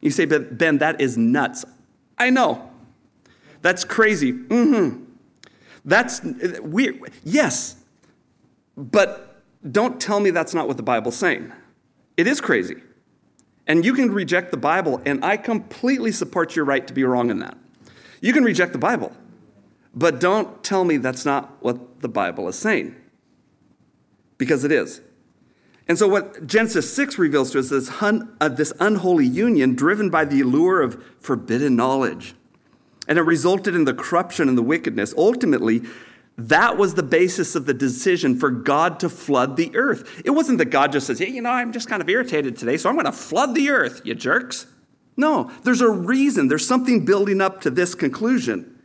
You 0.00 0.10
say, 0.10 0.24
but 0.24 0.58
Ben, 0.58 0.78
that 0.78 1.00
is 1.00 1.16
nuts. 1.16 1.64
I 2.20 2.30
know. 2.30 2.70
That's 3.62 3.84
crazy. 3.84 4.32
Mm-hmm. 4.32 5.04
That's 5.84 6.20
weird. 6.60 7.00
Yes, 7.24 7.76
but 8.76 9.42
don't 9.68 10.00
tell 10.00 10.20
me 10.20 10.30
that's 10.30 10.54
not 10.54 10.68
what 10.68 10.76
the 10.76 10.82
Bible's 10.82 11.16
saying. 11.16 11.52
It 12.16 12.26
is 12.26 12.40
crazy. 12.40 12.76
And 13.66 13.84
you 13.84 13.94
can 13.94 14.12
reject 14.12 14.50
the 14.50 14.56
Bible, 14.56 15.00
and 15.06 15.24
I 15.24 15.36
completely 15.36 16.12
support 16.12 16.54
your 16.54 16.64
right 16.64 16.86
to 16.86 16.92
be 16.92 17.04
wrong 17.04 17.30
in 17.30 17.38
that. 17.38 17.56
You 18.20 18.32
can 18.32 18.44
reject 18.44 18.72
the 18.72 18.78
Bible, 18.78 19.12
but 19.94 20.20
don't 20.20 20.62
tell 20.62 20.84
me 20.84 20.98
that's 20.98 21.24
not 21.24 21.62
what 21.62 22.00
the 22.00 22.08
Bible 22.08 22.48
is 22.48 22.56
saying, 22.56 22.94
because 24.36 24.64
it 24.64 24.72
is. 24.72 25.00
And 25.90 25.98
so, 25.98 26.06
what 26.06 26.46
Genesis 26.46 26.94
6 26.94 27.18
reveals 27.18 27.50
to 27.50 27.58
us 27.58 27.72
is 27.72 27.88
this, 27.88 28.00
un, 28.00 28.36
uh, 28.40 28.48
this 28.48 28.72
unholy 28.78 29.26
union 29.26 29.74
driven 29.74 30.08
by 30.08 30.24
the 30.24 30.40
allure 30.40 30.82
of 30.82 31.02
forbidden 31.18 31.74
knowledge. 31.74 32.32
And 33.08 33.18
it 33.18 33.22
resulted 33.22 33.74
in 33.74 33.86
the 33.86 33.92
corruption 33.92 34.48
and 34.48 34.56
the 34.56 34.62
wickedness. 34.62 35.12
Ultimately, 35.18 35.82
that 36.38 36.76
was 36.76 36.94
the 36.94 37.02
basis 37.02 37.56
of 37.56 37.66
the 37.66 37.74
decision 37.74 38.38
for 38.38 38.52
God 38.52 39.00
to 39.00 39.08
flood 39.08 39.56
the 39.56 39.74
earth. 39.74 40.22
It 40.24 40.30
wasn't 40.30 40.58
that 40.58 40.66
God 40.66 40.92
just 40.92 41.08
says, 41.08 41.18
hey, 41.18 41.28
you 41.28 41.42
know, 41.42 41.50
I'm 41.50 41.72
just 41.72 41.88
kind 41.88 42.00
of 42.00 42.08
irritated 42.08 42.56
today, 42.56 42.76
so 42.76 42.88
I'm 42.88 42.94
going 42.94 43.06
to 43.06 43.10
flood 43.10 43.56
the 43.56 43.70
earth, 43.70 44.00
you 44.04 44.14
jerks. 44.14 44.68
No, 45.16 45.50
there's 45.64 45.80
a 45.80 45.90
reason. 45.90 46.46
There's 46.46 46.64
something 46.64 47.04
building 47.04 47.40
up 47.40 47.62
to 47.62 47.68
this 47.70 47.96
conclusion. 47.96 48.79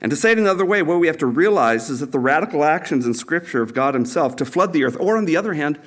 And 0.00 0.10
to 0.10 0.16
say 0.16 0.32
it 0.32 0.38
another 0.38 0.64
way, 0.64 0.82
what 0.82 1.00
we 1.00 1.08
have 1.08 1.18
to 1.18 1.26
realize 1.26 1.90
is 1.90 2.00
that 2.00 2.12
the 2.12 2.18
radical 2.18 2.62
actions 2.62 3.04
in 3.04 3.14
Scripture 3.14 3.62
of 3.62 3.74
God 3.74 3.94
Himself 3.94 4.36
to 4.36 4.44
flood 4.44 4.72
the 4.72 4.84
earth, 4.84 4.96
or 5.00 5.16
on 5.16 5.24
the 5.24 5.36
other 5.36 5.54
hand, 5.54 5.78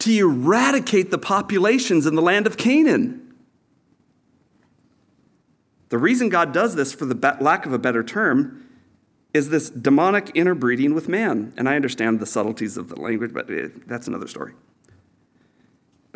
to 0.00 0.12
eradicate 0.12 1.10
the 1.10 1.18
populations 1.18 2.06
in 2.06 2.14
the 2.14 2.22
land 2.22 2.46
of 2.46 2.56
Canaan. 2.56 3.34
The 5.88 5.98
reason 5.98 6.28
God 6.28 6.52
does 6.52 6.74
this, 6.74 6.92
for 6.92 7.06
the 7.06 7.36
lack 7.40 7.66
of 7.66 7.72
a 7.72 7.78
better 7.78 8.02
term, 8.04 8.64
is 9.32 9.48
this 9.48 9.68
demonic 9.68 10.30
interbreeding 10.34 10.94
with 10.94 11.08
man. 11.08 11.52
And 11.56 11.68
I 11.68 11.74
understand 11.74 12.20
the 12.20 12.26
subtleties 12.26 12.76
of 12.76 12.88
the 12.88 13.00
language, 13.00 13.32
but 13.32 13.50
eh, 13.50 13.68
that's 13.86 14.06
another 14.06 14.28
story. 14.28 14.52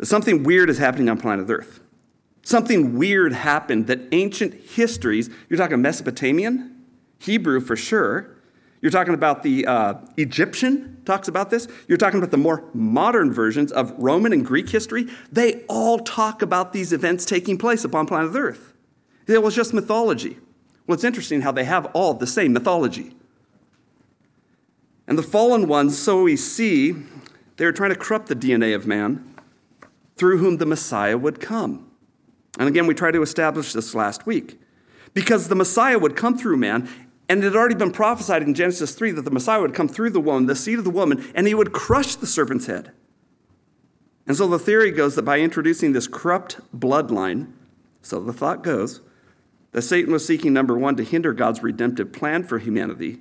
Something 0.01 0.43
weird 0.43 0.69
is 0.69 0.77
happening 0.77 1.09
on 1.09 1.17
planet 1.17 1.49
Earth. 1.49 1.81
Something 2.49 2.97
weird 2.97 3.31
happened 3.31 3.85
that 3.85 3.99
ancient 4.11 4.55
histories, 4.55 5.29
you're 5.49 5.57
talking 5.59 5.83
Mesopotamian, 5.83 6.83
Hebrew 7.19 7.61
for 7.61 7.75
sure, 7.75 8.37
you're 8.81 8.89
talking 8.89 9.13
about 9.13 9.43
the 9.43 9.67
uh, 9.67 9.93
Egyptian 10.17 10.99
talks 11.05 11.27
about 11.27 11.51
this. 11.51 11.67
You're 11.87 11.99
talking 11.99 12.17
about 12.17 12.31
the 12.31 12.37
more 12.37 12.63
modern 12.73 13.31
versions 13.31 13.71
of 13.71 13.93
Roman 13.99 14.33
and 14.33 14.43
Greek 14.43 14.67
history. 14.67 15.09
They 15.31 15.61
all 15.65 15.99
talk 15.99 16.41
about 16.41 16.73
these 16.73 16.91
events 16.91 17.23
taking 17.23 17.55
place 17.55 17.83
upon 17.83 18.07
planet 18.07 18.33
Earth. 18.33 18.73
It 19.27 19.43
was 19.43 19.53
just 19.55 19.71
mythology. 19.71 20.39
Well, 20.87 20.95
it's 20.95 21.03
interesting 21.03 21.41
how 21.41 21.51
they 21.51 21.65
have 21.65 21.85
all 21.93 22.15
the 22.15 22.25
same 22.25 22.51
mythology. 22.51 23.13
And 25.07 25.19
the 25.19 25.23
fallen 25.23 25.67
ones, 25.67 25.99
so 25.99 26.23
we 26.23 26.35
see, 26.35 26.95
they're 27.57 27.71
trying 27.71 27.91
to 27.91 27.95
corrupt 27.95 28.25
the 28.25 28.35
DNA 28.35 28.73
of 28.73 28.87
man 28.87 29.35
through 30.15 30.39
whom 30.39 30.57
the 30.57 30.65
Messiah 30.65 31.15
would 31.15 31.39
come. 31.39 31.85
And 32.59 32.67
again, 32.67 32.85
we 32.85 32.93
tried 32.93 33.13
to 33.13 33.21
establish 33.23 33.73
this 33.73 33.95
last 33.95 34.25
week. 34.25 34.59
Because 35.13 35.47
the 35.47 35.55
Messiah 35.55 35.97
would 35.97 36.15
come 36.15 36.37
through 36.37 36.57
man, 36.57 36.87
and 37.27 37.39
it 37.39 37.45
had 37.45 37.55
already 37.55 37.75
been 37.75 37.91
prophesied 37.91 38.43
in 38.43 38.53
Genesis 38.53 38.93
3 38.93 39.11
that 39.11 39.23
the 39.23 39.31
Messiah 39.31 39.61
would 39.61 39.73
come 39.73 39.87
through 39.87 40.11
the 40.11 40.19
woman, 40.19 40.45
the 40.45 40.55
seed 40.55 40.77
of 40.77 40.83
the 40.83 40.91
woman, 40.91 41.25
and 41.33 41.47
he 41.47 41.55
would 41.55 41.71
crush 41.71 42.15
the 42.15 42.27
serpent's 42.27 42.67
head. 42.67 42.91
And 44.27 44.37
so 44.37 44.45
the 44.47 44.59
theory 44.59 44.91
goes 44.91 45.15
that 45.15 45.23
by 45.23 45.39
introducing 45.39 45.93
this 45.93 46.07
corrupt 46.07 46.59
bloodline, 46.77 47.51
so 48.01 48.19
the 48.19 48.33
thought 48.33 48.61
goes, 48.61 49.01
that 49.71 49.81
Satan 49.83 50.11
was 50.11 50.25
seeking, 50.25 50.53
number 50.53 50.77
one, 50.77 50.95
to 50.97 51.03
hinder 51.03 51.33
God's 51.33 51.63
redemptive 51.63 52.11
plan 52.11 52.43
for 52.43 52.59
humanity, 52.59 53.19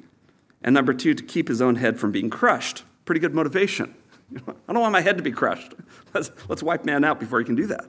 and 0.62 0.74
number 0.74 0.92
two, 0.92 1.14
to 1.14 1.22
keep 1.22 1.48
his 1.48 1.62
own 1.62 1.76
head 1.76 2.00
from 2.00 2.10
being 2.10 2.28
crushed. 2.28 2.84
Pretty 3.04 3.20
good 3.20 3.34
motivation. 3.34 3.94
I 4.36 4.72
don't 4.72 4.80
want 4.80 4.92
my 4.92 5.00
head 5.00 5.16
to 5.16 5.22
be 5.22 5.32
crushed. 5.32 5.74
Let's, 6.14 6.30
let's 6.48 6.62
wipe 6.62 6.84
man 6.86 7.04
out 7.04 7.20
before 7.20 7.38
he 7.38 7.44
can 7.44 7.54
do 7.54 7.66
that. 7.66 7.84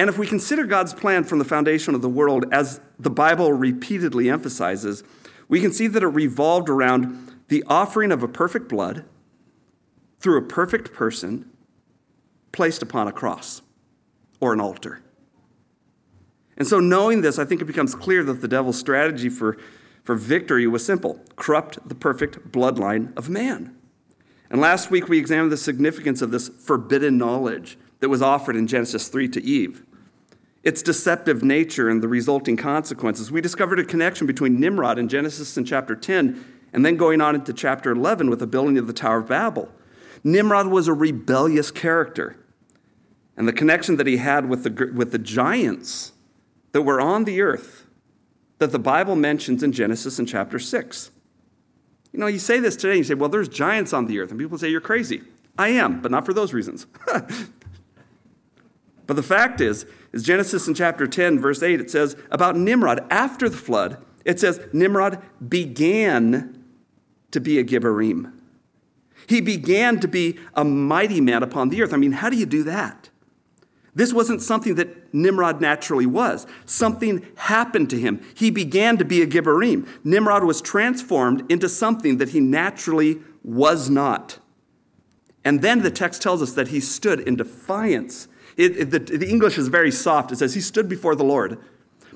And 0.00 0.08
if 0.08 0.16
we 0.16 0.26
consider 0.26 0.64
God's 0.64 0.94
plan 0.94 1.24
from 1.24 1.40
the 1.40 1.44
foundation 1.44 1.94
of 1.94 2.00
the 2.00 2.08
world, 2.08 2.46
as 2.50 2.80
the 2.98 3.10
Bible 3.10 3.52
repeatedly 3.52 4.30
emphasizes, 4.30 5.04
we 5.46 5.60
can 5.60 5.74
see 5.74 5.88
that 5.88 6.02
it 6.02 6.06
revolved 6.06 6.70
around 6.70 7.42
the 7.48 7.62
offering 7.66 8.10
of 8.10 8.22
a 8.22 8.28
perfect 8.28 8.66
blood 8.66 9.04
through 10.18 10.38
a 10.38 10.42
perfect 10.42 10.94
person 10.94 11.50
placed 12.50 12.80
upon 12.80 13.08
a 13.08 13.12
cross. 13.12 13.60
or 14.40 14.54
an 14.54 14.60
altar. 14.60 15.02
And 16.56 16.66
so, 16.66 16.80
knowing 16.80 17.20
this, 17.20 17.38
I 17.38 17.44
think 17.44 17.60
it 17.60 17.66
becomes 17.66 17.94
clear 17.94 18.24
that 18.24 18.40
the 18.40 18.48
devil's 18.48 18.78
strategy 18.78 19.28
for, 19.28 19.58
for 20.02 20.14
victory 20.14 20.66
was 20.66 20.82
simple 20.82 21.20
corrupt 21.36 21.78
the 21.86 21.94
perfect 21.94 22.50
bloodline 22.50 23.14
of 23.18 23.28
man. 23.28 23.76
And 24.48 24.62
last 24.62 24.90
week, 24.90 25.10
we 25.10 25.18
examined 25.18 25.52
the 25.52 25.58
significance 25.58 26.22
of 26.22 26.30
this 26.30 26.48
forbidden 26.48 27.18
knowledge 27.18 27.76
that 27.98 28.08
was 28.08 28.22
offered 28.22 28.56
in 28.56 28.66
Genesis 28.66 29.08
3 29.08 29.28
to 29.28 29.44
Eve. 29.44 29.84
Its 30.62 30.82
deceptive 30.82 31.42
nature 31.42 31.88
and 31.88 32.02
the 32.02 32.08
resulting 32.08 32.56
consequences. 32.56 33.32
We 33.32 33.40
discovered 33.40 33.78
a 33.78 33.84
connection 33.84 34.26
between 34.26 34.60
Nimrod 34.60 34.98
in 34.98 35.08
Genesis 35.08 35.56
in 35.56 35.64
chapter 35.64 35.96
10 35.96 36.44
and 36.72 36.84
then 36.84 36.96
going 36.96 37.20
on 37.20 37.34
into 37.34 37.52
chapter 37.52 37.90
11 37.90 38.30
with 38.30 38.38
the 38.38 38.46
building 38.46 38.78
of 38.78 38.86
the 38.86 38.92
Tower 38.92 39.18
of 39.18 39.28
Babel. 39.28 39.70
Nimrod 40.22 40.66
was 40.66 40.86
a 40.86 40.92
rebellious 40.92 41.70
character. 41.70 42.36
And 43.36 43.48
the 43.48 43.52
connection 43.52 43.96
that 43.96 44.06
he 44.06 44.18
had 44.18 44.48
with 44.48 44.64
the, 44.64 44.92
with 44.94 45.12
the 45.12 45.18
giants 45.18 46.12
that 46.72 46.82
were 46.82 47.00
on 47.00 47.24
the 47.24 47.40
earth 47.40 47.86
that 48.58 48.72
the 48.72 48.78
Bible 48.78 49.16
mentions 49.16 49.62
in 49.62 49.72
Genesis 49.72 50.18
in 50.18 50.26
chapter 50.26 50.58
6. 50.58 51.10
You 52.12 52.18
know, 52.20 52.26
you 52.26 52.38
say 52.38 52.60
this 52.60 52.76
today, 52.76 52.90
and 52.90 52.98
you 52.98 53.04
say, 53.04 53.14
well, 53.14 53.30
there's 53.30 53.48
giants 53.48 53.92
on 53.92 54.06
the 54.06 54.18
earth. 54.20 54.30
And 54.30 54.38
people 54.38 54.58
say, 54.58 54.68
you're 54.68 54.80
crazy. 54.80 55.22
I 55.56 55.68
am, 55.70 56.00
but 56.00 56.10
not 56.10 56.26
for 56.26 56.34
those 56.34 56.52
reasons. 56.52 56.86
but 59.06 59.16
the 59.16 59.22
fact 59.22 59.60
is, 59.60 59.86
is 60.12 60.22
Genesis 60.22 60.66
in 60.66 60.74
chapter 60.74 61.06
10, 61.06 61.38
verse 61.38 61.62
8, 61.62 61.80
it 61.80 61.90
says 61.90 62.16
about 62.30 62.56
Nimrod 62.56 63.04
after 63.10 63.48
the 63.48 63.56
flood, 63.56 63.98
it 64.24 64.40
says 64.40 64.60
Nimrod 64.72 65.22
began 65.46 66.64
to 67.30 67.40
be 67.40 67.58
a 67.58 67.64
Gibborim. 67.64 68.32
He 69.26 69.40
began 69.40 70.00
to 70.00 70.08
be 70.08 70.38
a 70.54 70.64
mighty 70.64 71.20
man 71.20 71.42
upon 71.42 71.68
the 71.68 71.82
earth. 71.82 71.94
I 71.94 71.96
mean, 71.96 72.12
how 72.12 72.30
do 72.30 72.36
you 72.36 72.46
do 72.46 72.64
that? 72.64 73.10
This 73.94 74.12
wasn't 74.12 74.42
something 74.42 74.76
that 74.76 75.12
Nimrod 75.12 75.60
naturally 75.60 76.06
was. 76.06 76.46
Something 76.64 77.26
happened 77.36 77.90
to 77.90 77.98
him. 77.98 78.20
He 78.34 78.50
began 78.50 78.96
to 78.98 79.04
be 79.04 79.22
a 79.22 79.26
Gibborim. 79.26 79.88
Nimrod 80.04 80.44
was 80.44 80.60
transformed 80.60 81.50
into 81.50 81.68
something 81.68 82.18
that 82.18 82.30
he 82.30 82.40
naturally 82.40 83.20
was 83.42 83.90
not. 83.90 84.38
And 85.44 85.62
then 85.62 85.82
the 85.82 85.90
text 85.90 86.22
tells 86.22 86.42
us 86.42 86.52
that 86.52 86.68
he 86.68 86.80
stood 86.80 87.20
in 87.20 87.36
defiance. 87.36 88.28
It, 88.56 88.76
it, 88.76 88.90
the, 88.90 88.98
the 88.98 89.28
English 89.28 89.58
is 89.58 89.68
very 89.68 89.90
soft. 89.90 90.32
It 90.32 90.36
says 90.36 90.54
he 90.54 90.60
stood 90.60 90.88
before 90.88 91.14
the 91.14 91.24
Lord. 91.24 91.58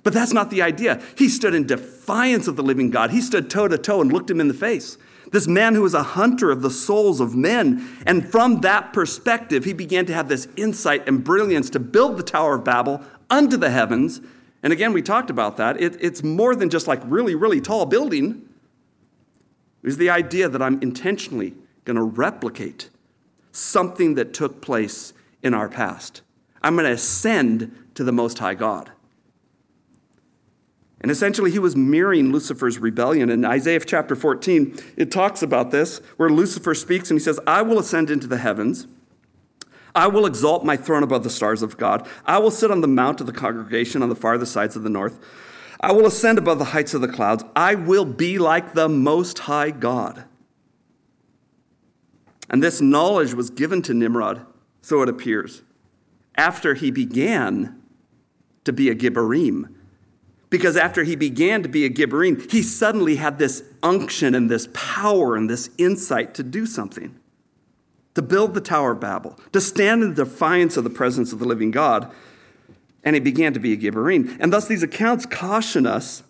But 0.02 0.12
that's 0.12 0.32
not 0.32 0.50
the 0.50 0.62
idea. 0.62 1.02
He 1.16 1.28
stood 1.28 1.54
in 1.54 1.66
defiance 1.66 2.46
of 2.46 2.56
the 2.56 2.62
living 2.62 2.90
God. 2.90 3.10
He 3.10 3.20
stood 3.20 3.48
toe 3.48 3.68
to 3.68 3.78
toe 3.78 4.00
and 4.00 4.12
looked 4.12 4.30
him 4.30 4.40
in 4.40 4.48
the 4.48 4.54
face. 4.54 4.98
This 5.32 5.48
man 5.48 5.74
who 5.74 5.82
was 5.82 5.94
a 5.94 6.02
hunter 6.02 6.50
of 6.50 6.62
the 6.62 6.70
souls 6.70 7.20
of 7.20 7.34
men. 7.34 7.86
And 8.06 8.28
from 8.30 8.60
that 8.60 8.92
perspective, 8.92 9.64
he 9.64 9.72
began 9.72 10.04
to 10.06 10.14
have 10.14 10.28
this 10.28 10.46
insight 10.56 11.08
and 11.08 11.24
brilliance 11.24 11.70
to 11.70 11.80
build 11.80 12.18
the 12.18 12.22
Tower 12.22 12.56
of 12.56 12.64
Babel 12.64 13.02
unto 13.30 13.56
the 13.56 13.70
heavens. 13.70 14.20
And 14.62 14.72
again, 14.72 14.92
we 14.92 15.02
talked 15.02 15.30
about 15.30 15.56
that. 15.56 15.80
It, 15.80 15.96
it's 16.00 16.22
more 16.22 16.54
than 16.54 16.70
just 16.70 16.86
like 16.86 17.00
really, 17.04 17.34
really 17.34 17.60
tall 17.60 17.86
building. 17.86 18.48
It 19.82 19.86
was 19.86 19.96
the 19.96 20.10
idea 20.10 20.48
that 20.48 20.62
I'm 20.62 20.80
intentionally 20.82 21.54
going 21.84 21.96
to 21.96 22.02
replicate 22.02 22.90
something 23.52 24.14
that 24.14 24.34
took 24.34 24.60
place 24.60 25.12
in 25.44 25.54
our 25.54 25.68
past. 25.68 26.22
I'm 26.62 26.74
going 26.74 26.86
to 26.86 26.92
ascend 26.92 27.90
to 27.94 28.02
the 28.02 28.10
Most 28.10 28.38
High 28.38 28.54
God. 28.54 28.90
And 31.00 31.10
essentially, 31.10 31.50
he 31.50 31.58
was 31.58 31.76
mirroring 31.76 32.32
Lucifer's 32.32 32.78
rebellion. 32.78 33.28
In 33.28 33.44
Isaiah 33.44 33.78
chapter 33.78 34.16
14, 34.16 34.78
it 34.96 35.12
talks 35.12 35.42
about 35.42 35.70
this, 35.70 35.98
where 36.16 36.30
Lucifer 36.30 36.74
speaks 36.74 37.10
and 37.10 37.20
he 37.20 37.22
says, 37.22 37.38
I 37.46 37.60
will 37.60 37.78
ascend 37.78 38.10
into 38.10 38.26
the 38.26 38.38
heavens. 38.38 38.86
I 39.94 40.06
will 40.08 40.24
exalt 40.24 40.64
my 40.64 40.78
throne 40.78 41.02
above 41.02 41.22
the 41.22 41.30
stars 41.30 41.62
of 41.62 41.76
God. 41.76 42.08
I 42.24 42.38
will 42.38 42.50
sit 42.50 42.70
on 42.70 42.80
the 42.80 42.88
mount 42.88 43.20
of 43.20 43.26
the 43.26 43.32
congregation 43.32 44.02
on 44.02 44.08
the 44.08 44.16
farthest 44.16 44.52
sides 44.52 44.76
of 44.76 44.82
the 44.82 44.88
north. 44.88 45.18
I 45.78 45.92
will 45.92 46.06
ascend 46.06 46.38
above 46.38 46.58
the 46.58 46.64
heights 46.66 46.94
of 46.94 47.02
the 47.02 47.08
clouds. 47.08 47.44
I 47.54 47.74
will 47.74 48.06
be 48.06 48.38
like 48.38 48.72
the 48.72 48.88
Most 48.88 49.40
High 49.40 49.70
God. 49.70 50.24
And 52.48 52.62
this 52.62 52.80
knowledge 52.80 53.34
was 53.34 53.50
given 53.50 53.82
to 53.82 53.92
Nimrod, 53.92 54.46
so 54.84 55.00
it 55.00 55.08
appears, 55.08 55.62
after 56.36 56.74
he 56.74 56.90
began 56.90 57.80
to 58.64 58.72
be 58.72 58.90
a 58.90 58.94
Gibborim, 58.94 59.72
because 60.50 60.76
after 60.76 61.04
he 61.04 61.16
began 61.16 61.62
to 61.62 61.70
be 61.70 61.86
a 61.86 61.90
Gibborim, 61.90 62.50
he 62.50 62.60
suddenly 62.60 63.16
had 63.16 63.38
this 63.38 63.62
unction 63.82 64.34
and 64.34 64.50
this 64.50 64.68
power 64.74 65.36
and 65.36 65.48
this 65.48 65.70
insight 65.78 66.34
to 66.34 66.42
do 66.42 66.66
something, 66.66 67.18
to 68.14 68.20
build 68.20 68.52
the 68.52 68.60
Tower 68.60 68.92
of 68.92 69.00
Babel, 69.00 69.38
to 69.52 69.60
stand 69.60 70.02
in 70.02 70.12
defiance 70.12 70.76
of 70.76 70.84
the 70.84 70.90
presence 70.90 71.32
of 71.32 71.38
the 71.38 71.46
living 71.46 71.70
God. 71.70 72.12
And 73.02 73.16
he 73.16 73.20
began 73.20 73.54
to 73.54 73.60
be 73.60 73.72
a 73.72 73.78
Gibborim. 73.78 74.36
And 74.38 74.52
thus, 74.52 74.68
these 74.68 74.82
accounts 74.82 75.24
caution 75.24 75.86
us, 75.86 76.22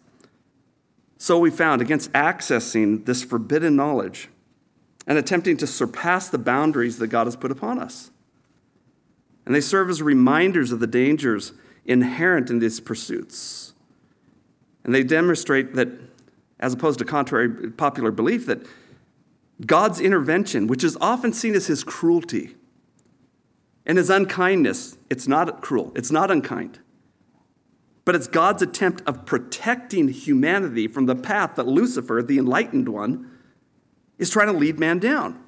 so 1.18 1.40
we 1.40 1.50
found, 1.50 1.82
against 1.82 2.12
accessing 2.12 3.04
this 3.04 3.24
forbidden 3.24 3.74
knowledge 3.74 4.28
and 5.08 5.18
attempting 5.18 5.56
to 5.56 5.66
surpass 5.66 6.28
the 6.28 6.38
boundaries 6.38 6.98
that 6.98 7.08
God 7.08 7.26
has 7.26 7.34
put 7.34 7.50
upon 7.50 7.80
us. 7.80 8.12
And 9.46 9.54
they 9.54 9.60
serve 9.60 9.90
as 9.90 10.00
reminders 10.00 10.72
of 10.72 10.80
the 10.80 10.86
dangers 10.86 11.52
inherent 11.84 12.50
in 12.50 12.58
these 12.58 12.80
pursuits. 12.80 13.74
And 14.84 14.94
they 14.94 15.02
demonstrate 15.02 15.74
that, 15.74 15.88
as 16.60 16.72
opposed 16.72 16.98
to 17.00 17.04
contrary 17.04 17.70
popular 17.70 18.10
belief, 18.10 18.46
that 18.46 18.66
God's 19.64 20.00
intervention, 20.00 20.66
which 20.66 20.84
is 20.84 20.96
often 21.00 21.32
seen 21.32 21.54
as 21.54 21.66
his 21.66 21.84
cruelty 21.84 22.56
and 23.86 23.98
his 23.98 24.10
unkindness, 24.10 24.96
it's 25.10 25.28
not 25.28 25.60
cruel, 25.60 25.92
it's 25.94 26.10
not 26.10 26.30
unkind. 26.30 26.80
But 28.04 28.14
it's 28.14 28.26
God's 28.26 28.62
attempt 28.62 29.02
of 29.06 29.24
protecting 29.24 30.08
humanity 30.08 30.88
from 30.88 31.06
the 31.06 31.16
path 31.16 31.54
that 31.56 31.66
Lucifer, 31.66 32.22
the 32.22 32.38
enlightened 32.38 32.88
one, 32.88 33.30
is 34.18 34.28
trying 34.28 34.48
to 34.48 34.52
lead 34.52 34.78
man 34.78 34.98
down. 34.98 35.42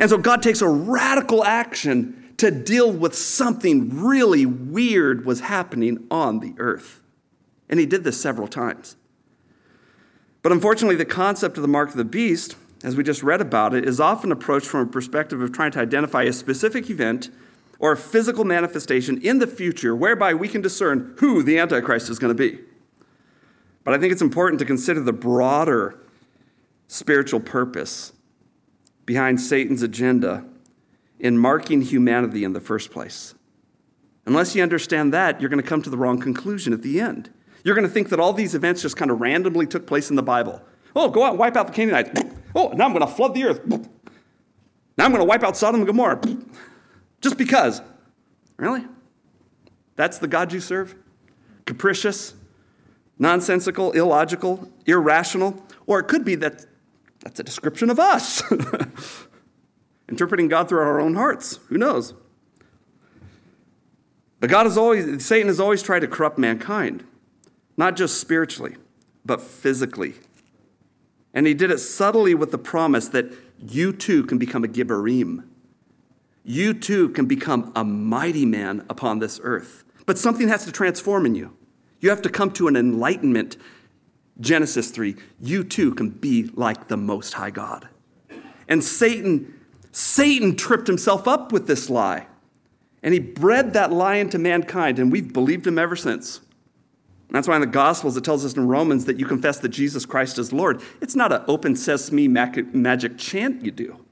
And 0.00 0.08
so 0.08 0.16
God 0.16 0.42
takes 0.42 0.62
a 0.62 0.68
radical 0.68 1.44
action 1.44 2.23
to 2.44 2.50
deal 2.50 2.92
with 2.92 3.14
something 3.14 4.02
really 4.04 4.44
weird 4.44 5.24
was 5.24 5.40
happening 5.40 6.06
on 6.10 6.40
the 6.40 6.54
earth. 6.58 7.00
And 7.70 7.80
he 7.80 7.86
did 7.86 8.04
this 8.04 8.20
several 8.20 8.46
times. 8.46 8.96
But 10.42 10.52
unfortunately, 10.52 10.96
the 10.96 11.06
concept 11.06 11.56
of 11.56 11.62
the 11.62 11.68
mark 11.68 11.88
of 11.88 11.96
the 11.96 12.04
beast, 12.04 12.56
as 12.82 12.96
we 12.96 13.02
just 13.02 13.22
read 13.22 13.40
about 13.40 13.72
it, 13.72 13.88
is 13.88 13.98
often 13.98 14.30
approached 14.30 14.66
from 14.66 14.80
a 14.80 14.90
perspective 14.90 15.40
of 15.40 15.52
trying 15.52 15.70
to 15.70 15.78
identify 15.80 16.24
a 16.24 16.34
specific 16.34 16.90
event 16.90 17.30
or 17.78 17.92
a 17.92 17.96
physical 17.96 18.44
manifestation 18.44 19.18
in 19.22 19.38
the 19.38 19.46
future 19.46 19.96
whereby 19.96 20.34
we 20.34 20.46
can 20.46 20.60
discern 20.60 21.14
who 21.20 21.42
the 21.42 21.58
Antichrist 21.58 22.10
is 22.10 22.18
going 22.18 22.36
to 22.36 22.50
be. 22.50 22.58
But 23.84 23.94
I 23.94 23.98
think 23.98 24.12
it's 24.12 24.20
important 24.20 24.58
to 24.58 24.66
consider 24.66 25.00
the 25.00 25.14
broader 25.14 25.98
spiritual 26.88 27.40
purpose 27.40 28.12
behind 29.06 29.40
Satan's 29.40 29.82
agenda 29.82 30.44
in 31.24 31.38
marking 31.38 31.80
humanity 31.80 32.44
in 32.44 32.52
the 32.52 32.60
first 32.60 32.90
place. 32.90 33.34
Unless 34.26 34.54
you 34.54 34.62
understand 34.62 35.14
that, 35.14 35.40
you're 35.40 35.48
going 35.48 35.60
to 35.60 35.66
come 35.66 35.80
to 35.80 35.88
the 35.88 35.96
wrong 35.96 36.20
conclusion 36.20 36.74
at 36.74 36.82
the 36.82 37.00
end. 37.00 37.30
You're 37.64 37.74
going 37.74 37.86
to 37.86 37.92
think 37.92 38.10
that 38.10 38.20
all 38.20 38.34
these 38.34 38.54
events 38.54 38.82
just 38.82 38.98
kind 38.98 39.10
of 39.10 39.22
randomly 39.22 39.66
took 39.66 39.86
place 39.86 40.10
in 40.10 40.16
the 40.16 40.22
Bible. 40.22 40.60
Oh, 40.94 41.08
go 41.08 41.24
out 41.24 41.30
and 41.30 41.38
wipe 41.38 41.56
out 41.56 41.66
the 41.66 41.72
Canaanites. 41.72 42.20
Oh, 42.56 42.68
now 42.68 42.84
I'm 42.84 42.92
going 42.92 43.04
to 43.04 43.12
flood 43.12 43.34
the 43.34 43.44
earth. 43.44 43.60
Now 44.96 45.06
I'm 45.06 45.10
going 45.10 45.22
to 45.22 45.24
wipe 45.24 45.42
out 45.42 45.56
Sodom 45.56 45.80
and 45.80 45.88
Gomorrah. 45.88 46.20
Just 47.20 47.36
because. 47.36 47.82
Really? 48.58 48.84
That's 49.96 50.18
the 50.18 50.28
God 50.28 50.52
you 50.52 50.60
serve? 50.60 50.94
Capricious, 51.64 52.34
nonsensical, 53.18 53.90
illogical, 53.90 54.70
irrational? 54.86 55.66
Or 55.88 55.98
it 55.98 56.06
could 56.06 56.24
be 56.24 56.36
that 56.36 56.64
that's 57.24 57.40
a 57.40 57.42
description 57.42 57.90
of 57.90 57.98
us. 57.98 58.40
Interpreting 60.08 60.48
God 60.48 60.68
through 60.68 60.80
our 60.80 61.00
own 61.00 61.14
hearts. 61.14 61.58
Who 61.68 61.78
knows? 61.78 62.14
But 64.40 64.50
God 64.50 64.66
is 64.66 64.76
always, 64.76 65.24
Satan 65.24 65.48
has 65.48 65.60
always 65.60 65.82
tried 65.82 66.00
to 66.00 66.08
corrupt 66.08 66.38
mankind 66.38 67.04
not 67.76 67.96
just 67.96 68.20
spiritually, 68.20 68.76
but 69.24 69.40
physically. 69.40 70.14
And 71.32 71.46
he 71.46 71.54
did 71.54 71.70
it 71.70 71.78
subtly 71.78 72.34
with 72.34 72.50
the 72.50 72.58
promise 72.58 73.08
that 73.08 73.32
you 73.58 73.92
too 73.92 74.24
can 74.24 74.38
become 74.38 74.64
a 74.64 74.68
Gibborim. 74.68 75.44
You 76.44 76.74
too 76.74 77.08
can 77.08 77.26
become 77.26 77.72
a 77.74 77.84
mighty 77.84 78.46
man 78.46 78.84
upon 78.88 79.18
this 79.18 79.40
earth. 79.42 79.84
But 80.06 80.18
something 80.18 80.48
has 80.48 80.64
to 80.66 80.72
transform 80.72 81.26
in 81.26 81.34
you. 81.34 81.56
You 82.00 82.10
have 82.10 82.22
to 82.22 82.28
come 82.28 82.50
to 82.52 82.68
an 82.68 82.76
enlightenment. 82.76 83.56
Genesis 84.38 84.90
3, 84.90 85.16
you 85.40 85.64
too 85.64 85.94
can 85.94 86.10
be 86.10 86.50
like 86.54 86.88
the 86.88 86.96
Most 86.96 87.34
High 87.34 87.50
God. 87.50 87.88
And 88.68 88.84
Satan, 88.84 89.53
Satan 89.96 90.56
tripped 90.56 90.88
himself 90.88 91.28
up 91.28 91.52
with 91.52 91.68
this 91.68 91.88
lie. 91.88 92.26
And 93.04 93.14
he 93.14 93.20
bred 93.20 93.74
that 93.74 93.92
lie 93.92 94.16
into 94.16 94.38
mankind, 94.38 94.98
and 94.98 95.12
we've 95.12 95.32
believed 95.32 95.64
him 95.64 95.78
ever 95.78 95.94
since. 95.94 96.40
That's 97.30 97.46
why 97.46 97.54
in 97.54 97.60
the 97.60 97.68
Gospels 97.68 98.16
it 98.16 98.24
tells 98.24 98.44
us 98.44 98.54
in 98.54 98.66
Romans 98.66 99.04
that 99.04 99.20
you 99.20 99.26
confess 99.26 99.60
that 99.60 99.68
Jesus 99.68 100.04
Christ 100.04 100.36
is 100.36 100.52
Lord. 100.52 100.82
It's 101.00 101.14
not 101.14 101.32
an 101.32 101.42
open 101.46 101.76
sesame 101.76 102.26
magic 102.26 103.18
chant 103.18 103.64
you 103.64 103.70
do. 103.70 104.04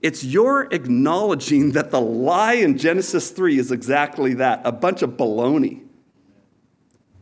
It's 0.00 0.24
your 0.24 0.72
acknowledging 0.72 1.72
that 1.72 1.90
the 1.90 2.00
lie 2.00 2.54
in 2.54 2.78
Genesis 2.78 3.30
3 3.30 3.58
is 3.58 3.70
exactly 3.70 4.32
that 4.34 4.62
a 4.64 4.72
bunch 4.72 5.02
of 5.02 5.10
baloney. 5.10 5.82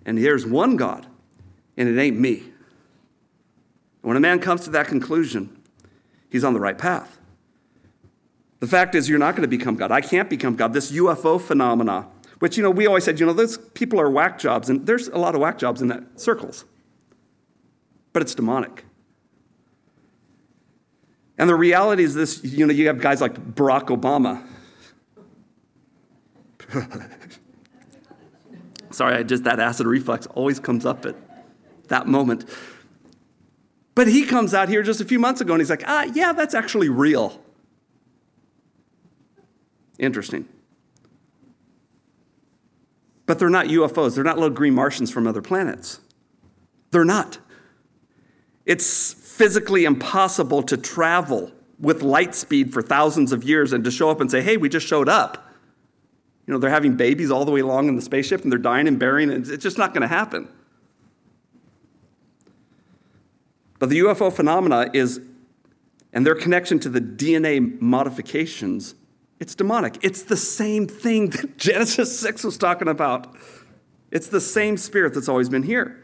And 0.06 0.18
there's 0.18 0.46
one 0.46 0.76
God, 0.76 1.08
and 1.76 1.88
it 1.88 2.00
ain't 2.00 2.20
me. 2.20 2.44
When 4.02 4.16
a 4.16 4.20
man 4.20 4.38
comes 4.38 4.62
to 4.64 4.70
that 4.70 4.86
conclusion, 4.86 5.57
he's 6.30 6.44
on 6.44 6.54
the 6.54 6.60
right 6.60 6.78
path. 6.78 7.18
The 8.60 8.66
fact 8.66 8.94
is, 8.94 9.08
you're 9.08 9.18
not 9.18 9.36
going 9.36 9.48
to 9.48 9.56
become 9.56 9.76
God. 9.76 9.92
I 9.92 10.00
can't 10.00 10.28
become 10.28 10.56
God. 10.56 10.72
This 10.72 10.90
UFO 10.90 11.40
phenomena, 11.40 12.08
which, 12.40 12.56
you 12.56 12.62
know, 12.62 12.70
we 12.70 12.86
always 12.86 13.04
said, 13.04 13.20
you 13.20 13.26
know, 13.26 13.32
those 13.32 13.58
people 13.58 14.00
are 14.00 14.10
whack 14.10 14.38
jobs, 14.38 14.68
and 14.68 14.86
there's 14.86 15.08
a 15.08 15.18
lot 15.18 15.34
of 15.34 15.40
whack 15.40 15.58
jobs 15.58 15.80
in 15.80 15.88
that 15.88 16.20
circles. 16.20 16.64
But 18.12 18.22
it's 18.22 18.34
demonic. 18.34 18.84
And 21.38 21.48
the 21.48 21.54
reality 21.54 22.02
is 22.02 22.14
this 22.14 22.42
you 22.42 22.66
know, 22.66 22.72
you 22.72 22.88
have 22.88 23.00
guys 23.00 23.20
like 23.20 23.34
Barack 23.54 23.86
Obama. 23.96 24.44
Sorry, 28.90 29.14
I 29.14 29.22
just 29.22 29.44
that 29.44 29.60
acid 29.60 29.86
reflux 29.86 30.26
always 30.28 30.58
comes 30.58 30.84
up 30.84 31.06
at 31.06 31.14
that 31.88 32.08
moment. 32.08 32.44
But 33.98 34.06
he 34.06 34.24
comes 34.24 34.54
out 34.54 34.68
here 34.68 34.84
just 34.84 35.00
a 35.00 35.04
few 35.04 35.18
months 35.18 35.40
ago 35.40 35.54
and 35.54 35.60
he's 35.60 35.70
like, 35.70 35.82
ah, 35.84 36.04
yeah, 36.14 36.32
that's 36.32 36.54
actually 36.54 36.88
real. 36.88 37.42
Interesting. 39.98 40.48
But 43.26 43.40
they're 43.40 43.50
not 43.50 43.66
UFOs. 43.66 44.14
They're 44.14 44.22
not 44.22 44.36
little 44.36 44.54
green 44.54 44.72
Martians 44.72 45.10
from 45.10 45.26
other 45.26 45.42
planets. 45.42 45.98
They're 46.92 47.04
not. 47.04 47.38
It's 48.66 49.14
physically 49.14 49.84
impossible 49.84 50.62
to 50.62 50.76
travel 50.76 51.50
with 51.80 52.00
light 52.00 52.36
speed 52.36 52.72
for 52.72 52.82
thousands 52.82 53.32
of 53.32 53.42
years 53.42 53.72
and 53.72 53.82
to 53.82 53.90
show 53.90 54.10
up 54.10 54.20
and 54.20 54.30
say, 54.30 54.42
hey, 54.42 54.56
we 54.56 54.68
just 54.68 54.86
showed 54.86 55.08
up. 55.08 55.52
You 56.46 56.52
know, 56.52 56.60
they're 56.60 56.70
having 56.70 56.94
babies 56.94 57.32
all 57.32 57.44
the 57.44 57.50
way 57.50 57.62
along 57.62 57.88
in 57.88 57.96
the 57.96 58.02
spaceship 58.02 58.44
and 58.44 58.52
they're 58.52 58.60
dying 58.60 58.86
and 58.86 58.96
burying, 58.96 59.28
and 59.28 59.44
it's 59.48 59.64
just 59.64 59.76
not 59.76 59.92
going 59.92 60.02
to 60.02 60.06
happen. 60.06 60.46
But 63.78 63.90
the 63.90 64.00
UFO 64.00 64.32
phenomena 64.32 64.90
is, 64.92 65.20
and 66.12 66.26
their 66.26 66.34
connection 66.34 66.78
to 66.80 66.88
the 66.88 67.00
DNA 67.00 67.80
modifications, 67.80 68.94
it's 69.40 69.54
demonic. 69.54 69.98
It's 70.02 70.22
the 70.22 70.36
same 70.36 70.86
thing 70.86 71.30
that 71.30 71.58
Genesis 71.58 72.18
6 72.18 72.44
was 72.44 72.56
talking 72.56 72.88
about. 72.88 73.34
It's 74.10 74.28
the 74.28 74.40
same 74.40 74.76
spirit 74.76 75.14
that's 75.14 75.28
always 75.28 75.48
been 75.48 75.62
here. 75.62 76.02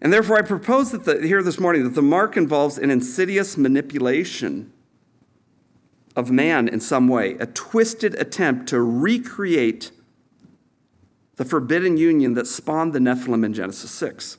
And 0.00 0.12
therefore, 0.12 0.38
I 0.38 0.42
propose 0.42 0.92
that 0.92 1.04
the, 1.04 1.26
here 1.26 1.42
this 1.42 1.58
morning 1.58 1.82
that 1.82 1.94
the 1.94 2.02
mark 2.02 2.36
involves 2.36 2.78
an 2.78 2.90
insidious 2.90 3.56
manipulation 3.56 4.72
of 6.14 6.30
man 6.30 6.68
in 6.68 6.80
some 6.80 7.08
way, 7.08 7.32
a 7.34 7.46
twisted 7.46 8.14
attempt 8.14 8.68
to 8.68 8.80
recreate 8.80 9.90
the 11.36 11.44
forbidden 11.44 11.96
union 11.96 12.34
that 12.34 12.46
spawned 12.46 12.92
the 12.92 12.98
Nephilim 12.98 13.44
in 13.44 13.54
Genesis 13.54 13.90
6. 13.92 14.38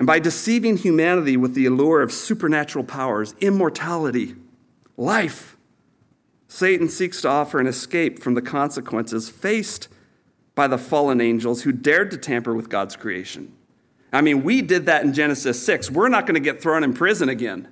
And 0.00 0.06
by 0.06 0.18
deceiving 0.18 0.78
humanity 0.78 1.36
with 1.36 1.52
the 1.52 1.66
allure 1.66 2.00
of 2.00 2.10
supernatural 2.10 2.84
powers, 2.84 3.34
immortality, 3.38 4.34
life, 4.96 5.58
Satan 6.48 6.88
seeks 6.88 7.20
to 7.20 7.28
offer 7.28 7.60
an 7.60 7.66
escape 7.66 8.18
from 8.18 8.32
the 8.32 8.40
consequences 8.40 9.28
faced 9.28 9.88
by 10.54 10.66
the 10.68 10.78
fallen 10.78 11.20
angels 11.20 11.64
who 11.64 11.72
dared 11.72 12.10
to 12.12 12.16
tamper 12.16 12.54
with 12.54 12.70
God's 12.70 12.96
creation. 12.96 13.54
I 14.10 14.22
mean, 14.22 14.42
we 14.42 14.62
did 14.62 14.86
that 14.86 15.04
in 15.04 15.12
Genesis 15.12 15.62
6. 15.66 15.90
We're 15.90 16.08
not 16.08 16.24
going 16.24 16.32
to 16.32 16.40
get 16.40 16.62
thrown 16.62 16.82
in 16.82 16.94
prison 16.94 17.28
again. 17.28 17.68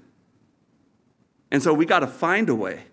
And 1.51 1.63
so 1.63 1.73
we 1.73 1.87
got 1.87 2.01
to 2.01 2.07
find 2.07 2.51
a 2.51 2.55
way 2.55 2.85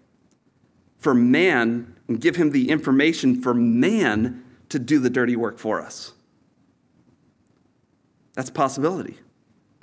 for 0.98 1.14
man 1.14 1.98
and 2.08 2.22
give 2.22 2.38
him 2.38 2.52
the 2.52 2.70
information 2.70 3.42
for 3.42 3.54
man 3.54 4.46
to 4.70 4.80
do 4.80 4.98
the 4.98 5.10
dirty 5.10 5.36
work 5.36 5.60
for 5.60 5.82
us. 5.82 6.14
That's 8.36 8.50
possibility. 8.50 9.18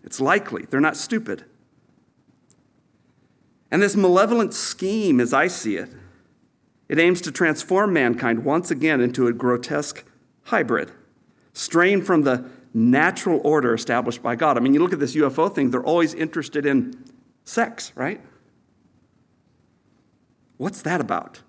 It's 0.05 0.21
likely. 0.21 0.67
They're 0.67 0.81
not 0.81 0.97
stupid. 0.97 1.45
And 3.71 3.83
this 3.83 3.97
malevolent 3.97 4.53
scheme, 4.53 5.21
as 5.21 5.33
I 5.33 5.47
see 5.47 5.77
it, 5.77 5.91
it 6.89 6.99
aims 6.99 7.21
to 7.23 7.33
transform 7.33 7.93
mankind 7.93 8.45
once 8.45 8.71
again 8.71 9.01
into 9.01 9.27
a 9.27 9.33
grotesque 9.33 10.05
hybrid, 10.45 10.91
strained 11.55 12.07
from 12.07 12.23
the 12.23 12.51
natural 12.75 13.41
order 13.45 13.73
established 13.73 14.23
by 14.23 14.37
God. 14.37 14.57
I 14.57 14.61
mean, 14.61 14.75
you 14.75 14.81
look 14.81 14.93
at 14.93 15.01
this 15.01 15.15
UFO 15.15 15.55
thing, 15.55 15.71
they're 15.71 15.83
always 15.83 16.15
interested 16.15 16.67
in 16.67 17.05
sex, 17.45 17.93
right? 17.95 18.21
What's 20.57 20.83
that 20.83 21.01
about? 21.01 21.41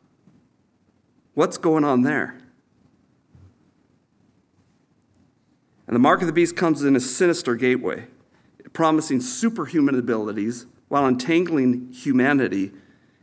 What's 1.34 1.58
going 1.58 1.84
on 1.84 2.04
there? 2.04 2.38
And 5.88 5.96
the 5.96 6.00
mark 6.00 6.22
of 6.22 6.28
the 6.28 6.34
beast 6.34 6.56
comes 6.56 6.84
in 6.84 6.96
a 6.96 7.00
sinister 7.00 7.56
gateway, 7.56 8.08
promising 8.74 9.22
superhuman 9.22 9.98
abilities 9.98 10.66
while 10.90 11.08
entangling 11.08 11.92
humanity, 11.92 12.72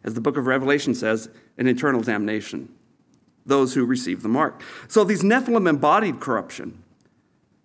as 0.03 0.15
the 0.15 0.21
book 0.21 0.37
of 0.37 0.47
Revelation 0.47 0.95
says, 0.95 1.29
in 1.59 1.67
eternal 1.67 2.01
damnation. 2.01 2.69
Those 3.45 3.75
who 3.75 3.85
receive 3.85 4.23
the 4.23 4.29
mark. 4.29 4.63
So 4.89 5.05
these 5.05 5.23
Nephilim 5.23 5.69
embodied 5.69 6.21
corruption. 6.21 6.83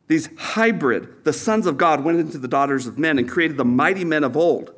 These 0.08 0.30
hybrid, 0.38 1.24
the 1.24 1.34
sons 1.34 1.66
of 1.66 1.78
God 1.78 2.04
went 2.04 2.20
into 2.20 2.38
the 2.38 2.48
daughters 2.48 2.86
of 2.86 3.00
men 3.00 3.18
and 3.18 3.30
created 3.30 3.58
the 3.58 3.66
mighty 3.66 4.04
men 4.04 4.24
of 4.24 4.38
old. 4.38 4.72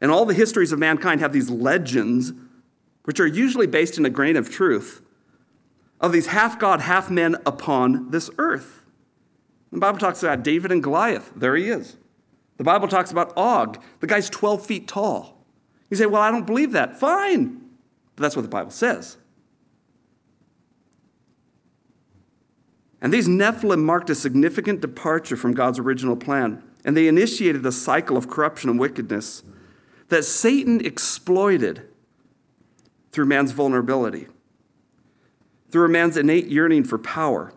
And 0.00 0.10
all 0.10 0.24
the 0.24 0.34
histories 0.34 0.70
of 0.70 0.78
mankind 0.78 1.20
have 1.20 1.32
these 1.32 1.50
legends, 1.50 2.32
which 3.04 3.18
are 3.18 3.26
usually 3.26 3.66
based 3.66 3.98
in 3.98 4.06
a 4.06 4.10
grain 4.10 4.36
of 4.36 4.50
truth, 4.50 5.02
of 6.00 6.12
these 6.12 6.28
half 6.28 6.58
God, 6.58 6.80
half 6.80 7.10
men 7.10 7.36
upon 7.44 8.10
this 8.10 8.30
earth. 8.38 8.84
The 9.72 9.78
Bible 9.78 9.98
talks 9.98 10.22
about 10.22 10.44
David 10.44 10.70
and 10.70 10.82
Goliath. 10.82 11.32
There 11.34 11.56
he 11.56 11.68
is. 11.68 11.96
The 12.58 12.64
Bible 12.64 12.88
talks 12.88 13.10
about 13.10 13.32
Og. 13.36 13.82
The 14.00 14.06
guy's 14.06 14.28
12 14.28 14.66
feet 14.66 14.86
tall. 14.86 15.44
You 15.88 15.96
say, 15.96 16.06
Well, 16.06 16.20
I 16.20 16.30
don't 16.30 16.46
believe 16.46 16.72
that. 16.72 16.98
Fine. 17.00 17.62
But 18.14 18.22
that's 18.22 18.36
what 18.36 18.42
the 18.42 18.48
Bible 18.48 18.72
says. 18.72 19.16
And 23.00 23.12
these 23.12 23.28
Nephilim 23.28 23.82
marked 23.82 24.10
a 24.10 24.14
significant 24.14 24.80
departure 24.80 25.36
from 25.36 25.54
God's 25.54 25.78
original 25.78 26.16
plan, 26.16 26.62
and 26.84 26.96
they 26.96 27.06
initiated 27.06 27.64
a 27.64 27.70
cycle 27.70 28.16
of 28.16 28.28
corruption 28.28 28.68
and 28.70 28.78
wickedness 28.78 29.44
that 30.08 30.24
Satan 30.24 30.84
exploited 30.84 31.88
through 33.12 33.26
man's 33.26 33.52
vulnerability, 33.52 34.26
through 35.70 35.88
man's 35.88 36.16
innate 36.16 36.48
yearning 36.48 36.82
for 36.82 36.98
power, 36.98 37.52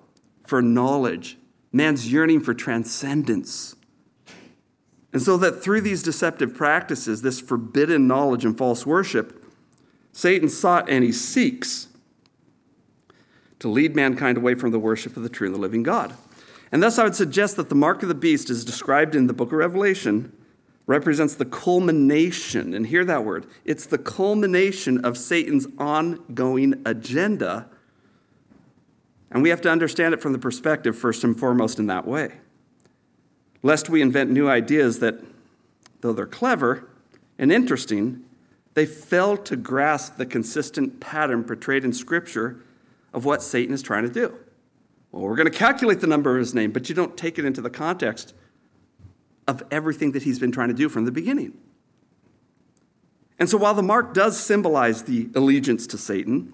for 0.45 0.61
knowledge, 0.61 1.37
man's 1.71 2.11
yearning 2.11 2.41
for 2.41 2.53
transcendence. 2.53 3.75
And 5.13 5.21
so 5.21 5.37
that 5.37 5.61
through 5.61 5.81
these 5.81 6.03
deceptive 6.03 6.55
practices, 6.55 7.21
this 7.21 7.41
forbidden 7.41 8.07
knowledge 8.07 8.45
and 8.45 8.57
false 8.57 8.85
worship, 8.85 9.45
Satan 10.13 10.49
sought 10.49 10.89
and 10.89 11.03
he 11.03 11.11
seeks 11.11 11.87
to 13.59 13.67
lead 13.67 13.95
mankind 13.95 14.37
away 14.37 14.55
from 14.55 14.71
the 14.71 14.79
worship 14.79 15.15
of 15.17 15.23
the 15.23 15.29
true 15.29 15.47
and 15.47 15.55
the 15.55 15.59
living 15.59 15.83
God. 15.83 16.15
And 16.71 16.81
thus, 16.81 16.97
I 16.97 17.03
would 17.03 17.15
suggest 17.15 17.57
that 17.57 17.69
the 17.69 17.75
mark 17.75 18.01
of 18.01 18.09
the 18.09 18.15
beast, 18.15 18.49
as 18.49 18.63
described 18.63 19.13
in 19.13 19.27
the 19.27 19.33
book 19.33 19.49
of 19.49 19.57
Revelation, 19.57 20.31
represents 20.87 21.35
the 21.35 21.45
culmination, 21.45 22.73
and 22.73 22.87
hear 22.87 23.05
that 23.05 23.23
word, 23.23 23.45
it's 23.65 23.85
the 23.85 23.97
culmination 23.97 25.03
of 25.05 25.17
Satan's 25.17 25.67
ongoing 25.77 26.81
agenda. 26.85 27.67
And 29.29 29.43
we 29.43 29.49
have 29.49 29.61
to 29.61 29.69
understand 29.69 30.13
it 30.13 30.21
from 30.21 30.33
the 30.33 30.39
perspective, 30.39 30.97
first 30.97 31.23
and 31.23 31.37
foremost, 31.37 31.77
in 31.77 31.87
that 31.87 32.07
way. 32.07 32.33
Lest 33.63 33.89
we 33.89 34.01
invent 34.01 34.31
new 34.31 34.49
ideas 34.49 34.99
that, 34.99 35.23
though 36.01 36.13
they're 36.13 36.25
clever 36.25 36.89
and 37.37 37.51
interesting, 37.51 38.23
they 38.73 38.85
fail 38.85 39.37
to 39.37 39.55
grasp 39.55 40.17
the 40.17 40.25
consistent 40.25 40.99
pattern 40.99 41.43
portrayed 41.43 41.83
in 41.83 41.93
Scripture 41.93 42.63
of 43.13 43.25
what 43.25 43.43
Satan 43.43 43.73
is 43.73 43.81
trying 43.81 44.03
to 44.03 44.09
do. 44.09 44.35
Well, 45.11 45.23
we're 45.23 45.35
going 45.35 45.51
to 45.51 45.57
calculate 45.57 45.99
the 45.99 46.07
number 46.07 46.31
of 46.31 46.39
his 46.39 46.53
name, 46.53 46.71
but 46.71 46.87
you 46.87 46.95
don't 46.95 47.17
take 47.17 47.37
it 47.37 47.45
into 47.45 47.61
the 47.61 47.69
context 47.69 48.33
of 49.47 49.63
everything 49.69 50.13
that 50.13 50.23
he's 50.23 50.39
been 50.39 50.51
trying 50.51 50.69
to 50.69 50.73
do 50.73 50.87
from 50.87 51.05
the 51.05 51.11
beginning. 51.11 51.57
And 53.37 53.49
so, 53.49 53.57
while 53.57 53.73
the 53.73 53.83
mark 53.83 54.13
does 54.13 54.39
symbolize 54.39 55.03
the 55.03 55.29
allegiance 55.35 55.87
to 55.87 55.97
Satan, 55.97 56.53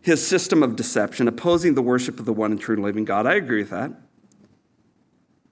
his 0.00 0.26
system 0.26 0.62
of 0.62 0.74
deception, 0.74 1.28
opposing 1.28 1.74
the 1.74 1.82
worship 1.82 2.18
of 2.18 2.24
the 2.24 2.32
one 2.32 2.50
and 2.52 2.60
true 2.60 2.76
living 2.76 3.04
God, 3.04 3.26
I 3.26 3.34
agree 3.34 3.60
with 3.60 3.70
that. 3.70 3.92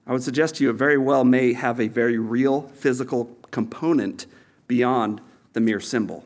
I 0.09 0.11
would 0.11 0.23
suggest 0.23 0.55
to 0.55 0.63
you 0.63 0.71
it 0.71 0.73
very 0.73 0.97
well 0.97 1.23
may 1.23 1.53
have 1.53 1.79
a 1.79 1.87
very 1.87 2.17
real 2.17 2.63
physical 2.63 3.25
component 3.51 4.25
beyond 4.67 5.21
the 5.53 5.59
mere 5.59 5.79
symbol. 5.79 6.25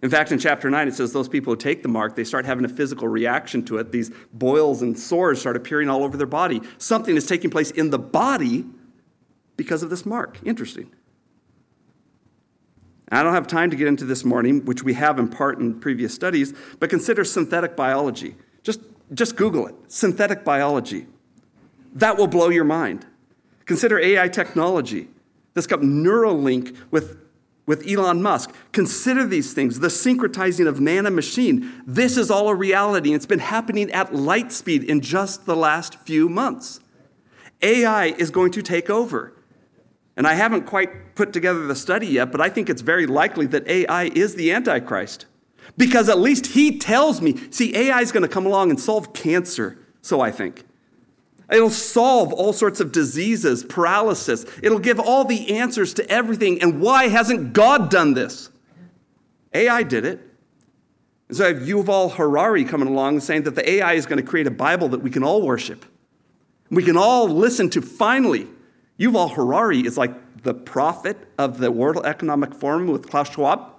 In 0.00 0.08
fact, 0.08 0.32
in 0.32 0.38
chapter 0.38 0.70
9, 0.70 0.88
it 0.88 0.94
says 0.94 1.12
those 1.12 1.28
people 1.28 1.52
who 1.52 1.58
take 1.58 1.82
the 1.82 1.90
mark, 1.90 2.16
they 2.16 2.24
start 2.24 2.46
having 2.46 2.64
a 2.64 2.68
physical 2.68 3.06
reaction 3.06 3.62
to 3.66 3.76
it. 3.76 3.92
These 3.92 4.10
boils 4.32 4.80
and 4.80 4.98
sores 4.98 5.40
start 5.40 5.56
appearing 5.56 5.90
all 5.90 6.02
over 6.02 6.16
their 6.16 6.26
body. 6.26 6.62
Something 6.78 7.16
is 7.16 7.26
taking 7.26 7.50
place 7.50 7.70
in 7.70 7.90
the 7.90 7.98
body 7.98 8.64
because 9.58 9.82
of 9.82 9.90
this 9.90 10.06
mark. 10.06 10.38
Interesting. 10.42 10.90
I 13.10 13.22
don't 13.22 13.34
have 13.34 13.46
time 13.46 13.70
to 13.70 13.76
get 13.76 13.88
into 13.88 14.06
this 14.06 14.24
morning, 14.24 14.64
which 14.64 14.82
we 14.82 14.94
have 14.94 15.18
in 15.18 15.28
part 15.28 15.58
in 15.58 15.80
previous 15.80 16.14
studies, 16.14 16.54
but 16.80 16.88
consider 16.88 17.24
synthetic 17.24 17.76
biology. 17.76 18.36
Just, 18.62 18.80
just 19.12 19.36
Google 19.36 19.66
it 19.66 19.74
synthetic 19.88 20.44
biology. 20.46 21.08
That 21.98 22.16
will 22.16 22.28
blow 22.28 22.48
your 22.48 22.64
mind. 22.64 23.06
Consider 23.66 23.98
AI 23.98 24.28
technology. 24.28 25.08
This 25.54 25.66
got 25.66 25.80
Neuralink 25.80 26.76
with, 26.92 27.18
with 27.66 27.84
Elon 27.88 28.22
Musk. 28.22 28.54
Consider 28.70 29.26
these 29.26 29.52
things 29.52 29.80
the 29.80 29.88
syncretizing 29.88 30.68
of 30.68 30.80
man 30.80 31.06
and 31.06 31.16
machine. 31.16 31.82
This 31.84 32.16
is 32.16 32.30
all 32.30 32.48
a 32.48 32.54
reality, 32.54 33.10
and 33.10 33.16
it's 33.16 33.26
been 33.26 33.40
happening 33.40 33.90
at 33.90 34.14
light 34.14 34.52
speed 34.52 34.84
in 34.84 35.00
just 35.00 35.44
the 35.44 35.56
last 35.56 35.98
few 36.00 36.28
months. 36.28 36.78
AI 37.62 38.06
is 38.06 38.30
going 38.30 38.52
to 38.52 38.62
take 38.62 38.88
over. 38.88 39.34
And 40.16 40.26
I 40.26 40.34
haven't 40.34 40.66
quite 40.66 41.16
put 41.16 41.32
together 41.32 41.66
the 41.66 41.74
study 41.74 42.06
yet, 42.06 42.30
but 42.30 42.40
I 42.40 42.48
think 42.48 42.70
it's 42.70 42.82
very 42.82 43.06
likely 43.06 43.46
that 43.46 43.66
AI 43.66 44.04
is 44.04 44.36
the 44.36 44.52
Antichrist. 44.52 45.26
Because 45.76 46.08
at 46.08 46.20
least 46.20 46.46
he 46.46 46.78
tells 46.78 47.20
me, 47.20 47.36
see, 47.50 47.76
AI 47.76 48.00
is 48.00 48.12
going 48.12 48.22
to 48.22 48.28
come 48.28 48.46
along 48.46 48.70
and 48.70 48.78
solve 48.78 49.12
cancer, 49.12 49.78
so 50.00 50.20
I 50.20 50.30
think. 50.30 50.64
It'll 51.50 51.70
solve 51.70 52.32
all 52.32 52.52
sorts 52.52 52.78
of 52.78 52.92
diseases, 52.92 53.64
paralysis. 53.64 54.44
It'll 54.62 54.78
give 54.78 55.00
all 55.00 55.24
the 55.24 55.56
answers 55.56 55.94
to 55.94 56.08
everything. 56.10 56.60
And 56.60 56.80
why 56.80 57.08
hasn't 57.08 57.54
God 57.54 57.90
done 57.90 58.14
this? 58.14 58.50
AI 59.54 59.82
did 59.82 60.04
it. 60.04 60.20
And 61.28 61.36
so 61.36 61.44
I 61.44 61.48
have 61.48 61.58
Yuval 61.58 62.12
Harari 62.12 62.64
coming 62.64 62.88
along 62.88 63.20
saying 63.20 63.42
that 63.44 63.54
the 63.54 63.68
AI 63.68 63.94
is 63.94 64.04
going 64.04 64.22
to 64.22 64.28
create 64.28 64.46
a 64.46 64.50
Bible 64.50 64.88
that 64.88 65.00
we 65.00 65.10
can 65.10 65.22
all 65.22 65.42
worship. 65.42 65.84
We 66.70 66.82
can 66.82 66.98
all 66.98 67.28
listen 67.28 67.70
to 67.70 67.82
finally 67.82 68.46
Yuval 68.98 69.34
Harari 69.34 69.86
is 69.86 69.96
like 69.96 70.42
the 70.42 70.54
prophet 70.54 71.16
of 71.38 71.58
the 71.58 71.70
World 71.70 72.04
Economic 72.04 72.54
Forum 72.54 72.88
with 72.88 73.08
Klaus 73.08 73.30
Schwab. 73.30 73.72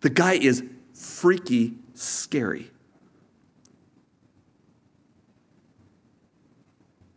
The 0.00 0.10
guy 0.10 0.34
is 0.34 0.64
freaky 0.94 1.74
scary. 1.94 2.70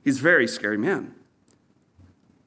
He's 0.03 0.19
a 0.19 0.23
very 0.23 0.47
scary 0.47 0.77
man. 0.77 1.13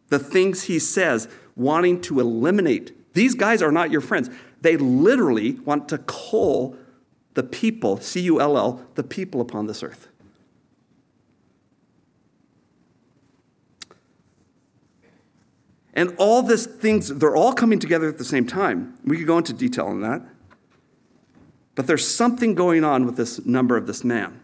The 0.09 0.19
things 0.19 0.65
he 0.65 0.79
says, 0.79 1.29
wanting 1.57 2.01
to 2.03 2.21
eliminate, 2.21 3.15
these 3.15 3.35
guys 3.35 3.63
are 3.63 3.73
not 3.73 3.91
your 3.91 4.01
friends. 4.01 4.29
They 4.61 4.77
literally 4.77 5.53
want 5.53 5.89
to 5.91 5.99
cull 5.99 6.77
the 7.35 7.43
people, 7.43 7.99
C 8.01 8.21
U 8.23 8.41
L 8.41 8.57
L, 8.57 8.87
the 8.95 9.03
people 9.03 9.41
upon 9.41 9.67
this 9.67 9.83
earth. 9.83 10.09
And 15.97 16.15
all 16.19 16.43
these 16.43 16.67
things, 16.67 17.09
they're 17.09 17.37
all 17.37 17.53
coming 17.53 17.79
together 17.79 18.09
at 18.09 18.19
the 18.19 18.25
same 18.25 18.47
time. 18.47 18.99
We 19.05 19.17
could 19.17 19.29
go 19.29 19.39
into 19.39 19.53
detail 19.53 19.87
on 19.87 20.01
that. 20.01 20.23
But 21.77 21.87
there's 21.87 22.07
something 22.07 22.55
going 22.55 22.85
on 22.85 23.07
with 23.07 23.17
this 23.17 23.45
number 23.45 23.77
of 23.77 23.87
this 23.87 24.03
man. 24.03 24.41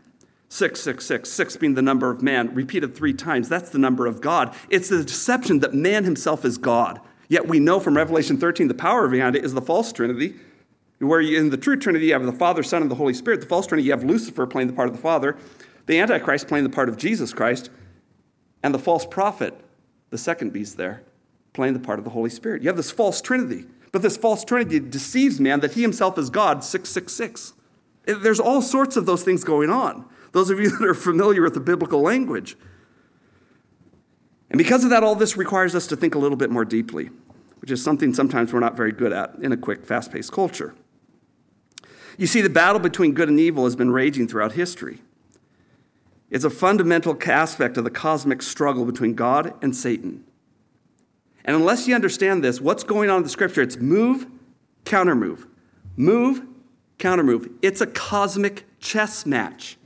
666, 0.50 1.30
6 1.30 1.56
being 1.58 1.74
the 1.74 1.82
number 1.82 2.10
of 2.10 2.22
man, 2.22 2.52
repeated 2.54 2.94
three 2.94 3.14
times. 3.14 3.48
That's 3.48 3.70
the 3.70 3.78
number 3.78 4.06
of 4.06 4.20
God. 4.20 4.54
It's 4.68 4.88
the 4.88 5.04
deception 5.04 5.60
that 5.60 5.74
man 5.74 6.02
himself 6.04 6.44
is 6.44 6.58
God. 6.58 7.00
Yet 7.28 7.46
we 7.46 7.60
know 7.60 7.78
from 7.78 7.96
Revelation 7.96 8.36
13 8.36 8.66
the 8.66 8.74
power 8.74 9.06
behind 9.06 9.36
it 9.36 9.44
is 9.44 9.54
the 9.54 9.62
false 9.62 9.92
Trinity, 9.92 10.34
where 10.98 11.20
in 11.20 11.50
the 11.50 11.56
true 11.56 11.76
Trinity 11.76 12.06
you 12.06 12.12
have 12.14 12.26
the 12.26 12.32
Father, 12.32 12.64
Son, 12.64 12.82
and 12.82 12.90
the 12.90 12.96
Holy 12.96 13.14
Spirit. 13.14 13.40
The 13.40 13.46
false 13.46 13.68
Trinity 13.68 13.86
you 13.86 13.92
have 13.92 14.02
Lucifer 14.02 14.44
playing 14.44 14.66
the 14.66 14.74
part 14.74 14.88
of 14.88 14.96
the 14.96 15.00
Father, 15.00 15.36
the 15.86 16.00
Antichrist 16.00 16.48
playing 16.48 16.64
the 16.64 16.70
part 16.70 16.88
of 16.88 16.96
Jesus 16.96 17.32
Christ, 17.32 17.70
and 18.64 18.74
the 18.74 18.78
false 18.78 19.06
prophet, 19.06 19.54
the 20.10 20.18
second 20.18 20.52
beast 20.52 20.76
there, 20.76 21.04
playing 21.52 21.74
the 21.74 21.80
part 21.80 22.00
of 22.00 22.04
the 22.04 22.10
Holy 22.10 22.28
Spirit. 22.28 22.62
You 22.62 22.68
have 22.68 22.76
this 22.76 22.90
false 22.90 23.20
trinity, 23.20 23.66
but 23.92 24.02
this 24.02 24.16
false 24.16 24.44
trinity 24.44 24.80
deceives 24.80 25.38
man 25.38 25.60
that 25.60 25.74
he 25.74 25.82
himself 25.82 26.18
is 26.18 26.28
God 26.28 26.64
666. 26.64 27.52
There's 28.04 28.40
all 28.40 28.60
sorts 28.60 28.96
of 28.96 29.06
those 29.06 29.22
things 29.22 29.44
going 29.44 29.70
on. 29.70 30.04
Those 30.32 30.50
of 30.50 30.60
you 30.60 30.70
that 30.78 30.86
are 30.86 30.94
familiar 30.94 31.42
with 31.42 31.54
the 31.54 31.60
biblical 31.60 32.00
language. 32.00 32.56
And 34.50 34.58
because 34.58 34.84
of 34.84 34.90
that, 34.90 35.02
all 35.02 35.14
this 35.14 35.36
requires 35.36 35.74
us 35.74 35.86
to 35.88 35.96
think 35.96 36.14
a 36.14 36.18
little 36.18 36.36
bit 36.36 36.50
more 36.50 36.64
deeply, 36.64 37.10
which 37.60 37.70
is 37.70 37.82
something 37.82 38.14
sometimes 38.14 38.52
we're 38.52 38.60
not 38.60 38.76
very 38.76 38.92
good 38.92 39.12
at 39.12 39.34
in 39.40 39.52
a 39.52 39.56
quick, 39.56 39.84
fast 39.84 40.12
paced 40.12 40.32
culture. 40.32 40.74
You 42.18 42.26
see, 42.26 42.40
the 42.40 42.50
battle 42.50 42.80
between 42.80 43.12
good 43.12 43.28
and 43.28 43.38
evil 43.38 43.64
has 43.64 43.76
been 43.76 43.90
raging 43.90 44.28
throughout 44.28 44.52
history. 44.52 45.00
It's 46.30 46.44
a 46.44 46.50
fundamental 46.50 47.16
aspect 47.26 47.76
of 47.76 47.84
the 47.84 47.90
cosmic 47.90 48.42
struggle 48.42 48.84
between 48.84 49.14
God 49.14 49.54
and 49.62 49.74
Satan. 49.74 50.24
And 51.44 51.56
unless 51.56 51.88
you 51.88 51.94
understand 51.94 52.44
this, 52.44 52.60
what's 52.60 52.84
going 52.84 53.10
on 53.10 53.18
in 53.18 53.22
the 53.22 53.28
scripture? 53.28 53.62
It's 53.62 53.78
move, 53.78 54.26
counter 54.84 55.14
move, 55.14 55.46
move, 55.96 56.42
counter 56.98 57.24
move. 57.24 57.48
It's 57.62 57.80
a 57.80 57.86
cosmic 57.86 58.66
chess 58.78 59.24
match. 59.26 59.76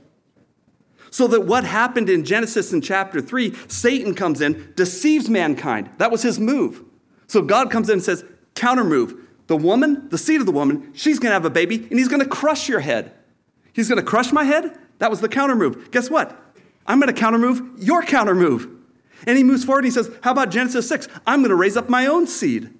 So 1.15 1.27
that 1.27 1.45
what 1.45 1.63
happened 1.63 2.09
in 2.09 2.25
Genesis 2.25 2.73
in 2.73 2.81
chapter 2.81 3.21
3, 3.21 3.55
Satan 3.69 4.15
comes 4.15 4.41
in, 4.41 4.73
deceives 4.75 5.29
mankind. 5.29 5.89
That 5.97 6.11
was 6.11 6.23
his 6.23 6.41
move. 6.41 6.83
So 7.27 7.41
God 7.41 7.71
comes 7.71 7.87
in 7.87 7.93
and 7.93 8.03
says, 8.03 8.25
counter 8.53 8.83
move. 8.83 9.25
The 9.47 9.55
woman, 9.55 10.09
the 10.09 10.17
seed 10.17 10.41
of 10.41 10.45
the 10.45 10.51
woman, 10.51 10.91
she's 10.93 11.17
going 11.17 11.29
to 11.29 11.35
have 11.35 11.45
a 11.45 11.49
baby 11.49 11.77
and 11.77 11.97
he's 11.97 12.09
going 12.09 12.21
to 12.21 12.27
crush 12.27 12.67
your 12.67 12.81
head. 12.81 13.13
He's 13.71 13.87
going 13.87 13.97
to 13.97 14.05
crush 14.05 14.33
my 14.33 14.43
head? 14.43 14.77
That 14.99 15.09
was 15.09 15.21
the 15.21 15.29
counter 15.29 15.55
move. 15.55 15.89
Guess 15.89 16.09
what? 16.09 16.37
I'm 16.85 16.99
going 16.99 17.13
to 17.13 17.17
counter 17.17 17.37
move 17.37 17.61
your 17.77 18.03
counter 18.03 18.35
move. 18.35 18.67
And 19.25 19.37
he 19.37 19.43
moves 19.45 19.63
forward 19.63 19.85
and 19.85 19.87
he 19.87 19.91
says, 19.91 20.11
How 20.21 20.33
about 20.33 20.51
Genesis 20.51 20.85
6? 20.89 21.07
I'm 21.25 21.39
going 21.39 21.49
to 21.49 21.55
raise 21.55 21.77
up 21.77 21.87
my 21.87 22.07
own 22.07 22.27
seed. 22.27 22.71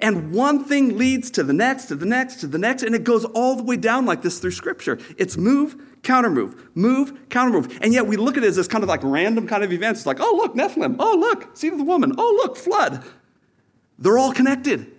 And 0.00 0.32
one 0.32 0.62
thing 0.64 0.96
leads 0.96 1.28
to 1.32 1.42
the 1.42 1.52
next, 1.52 1.86
to 1.86 1.96
the 1.96 2.06
next, 2.06 2.36
to 2.36 2.46
the 2.46 2.58
next, 2.58 2.84
and 2.84 2.94
it 2.94 3.02
goes 3.02 3.24
all 3.24 3.56
the 3.56 3.64
way 3.64 3.76
down 3.76 4.06
like 4.06 4.22
this 4.22 4.38
through 4.38 4.52
Scripture. 4.52 5.00
It's 5.16 5.36
move, 5.36 5.76
counter 6.02 6.30
move, 6.30 6.70
move, 6.74 7.28
counter 7.28 7.52
move. 7.52 7.78
And 7.82 7.92
yet 7.92 8.06
we 8.06 8.16
look 8.16 8.36
at 8.36 8.44
it 8.44 8.46
as 8.46 8.56
this 8.56 8.68
kind 8.68 8.82
of 8.82 8.88
like 8.88 9.00
random 9.02 9.46
kind 9.46 9.64
of 9.64 9.72
events. 9.72 10.00
It's 10.00 10.06
like, 10.06 10.18
oh, 10.20 10.34
look, 10.36 10.54
Nephilim. 10.54 10.96
Oh, 10.98 11.16
look, 11.16 11.56
seed 11.56 11.72
of 11.72 11.78
the 11.78 11.84
woman. 11.84 12.14
Oh, 12.18 12.40
look, 12.42 12.56
flood. 12.56 13.04
They're 13.98 14.18
all 14.18 14.32
connected. 14.32 14.92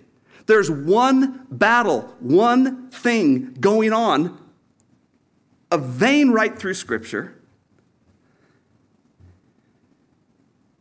There's 0.46 0.70
one 0.70 1.46
battle, 1.50 2.14
one 2.20 2.90
thing 2.90 3.54
going 3.54 3.92
on, 3.92 4.38
a 5.70 5.78
vein 5.78 6.30
right 6.30 6.58
through 6.58 6.74
Scripture 6.74 7.40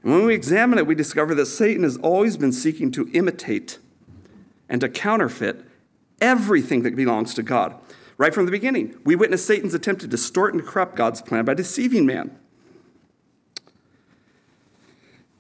And 0.04 0.14
when 0.14 0.26
we 0.26 0.34
examine 0.34 0.80
it, 0.80 0.88
we 0.88 0.96
discover 0.96 1.36
that 1.36 1.46
Satan 1.48 1.84
has 1.84 1.98
always 1.98 2.38
been 2.38 2.52
seeking 2.52 2.92
to 2.92 3.10
imitate 3.14 3.80
and 4.70 4.82
to 4.82 4.90
counterfeit 4.90 5.66
everything 6.22 6.84
that 6.84 6.96
belongs 6.96 7.34
to 7.36 7.44
God. 7.44 7.76
Right 8.20 8.36
from 8.36 8.46
the 8.46 8.52
beginning, 8.52 9.00
we 9.04 9.16
witness 9.16 9.44
Satan's 9.44 9.74
attempt 9.74 10.02
to 10.02 10.08
distort 10.08 10.54
and 10.54 10.64
corrupt 10.64 10.96
God's 10.96 11.24
plan 11.24 11.46
by 11.46 11.56
deceiving 11.56 12.06
man. 12.06 12.38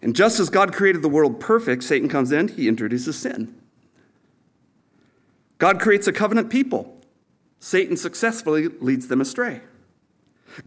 And 0.02 0.16
just 0.16 0.40
as 0.40 0.50
God 0.50 0.74
created 0.74 1.04
the 1.04 1.10
world 1.10 1.40
perfect, 1.40 1.84
Satan 1.84 2.10
comes 2.10 2.32
in, 2.32 2.48
he 2.48 2.68
introduces 2.68 3.20
sin. 3.20 3.56
God 5.60 5.80
creates 5.80 6.08
a 6.08 6.12
covenant 6.12 6.50
people. 6.50 7.00
Satan 7.60 7.96
successfully 7.96 8.68
leads 8.68 9.10
them 9.10 9.22
astray. 9.22 9.62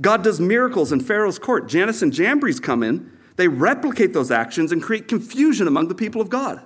God 0.00 0.22
does 0.22 0.38
miracles 0.38 0.92
in 0.92 1.00
Pharaoh's 1.00 1.40
court. 1.40 1.66
Jannes 1.66 2.00
and 2.00 2.12
Jambres 2.12 2.60
come 2.60 2.84
in 2.84 3.10
they 3.42 3.48
replicate 3.48 4.12
those 4.12 4.30
actions 4.30 4.70
and 4.70 4.80
create 4.80 5.08
confusion 5.08 5.66
among 5.66 5.88
the 5.88 5.96
people 5.96 6.20
of 6.20 6.30
God. 6.30 6.58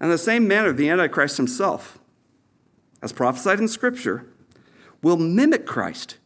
And 0.00 0.06
in 0.06 0.10
the 0.10 0.18
same 0.18 0.48
manner, 0.48 0.72
the 0.72 0.88
Antichrist 0.88 1.36
himself, 1.36 1.99
as 3.02 3.12
prophesied 3.12 3.58
in 3.58 3.68
Scripture, 3.68 4.26
will 5.02 5.16
mimic 5.16 5.66
Christ. 5.66 6.16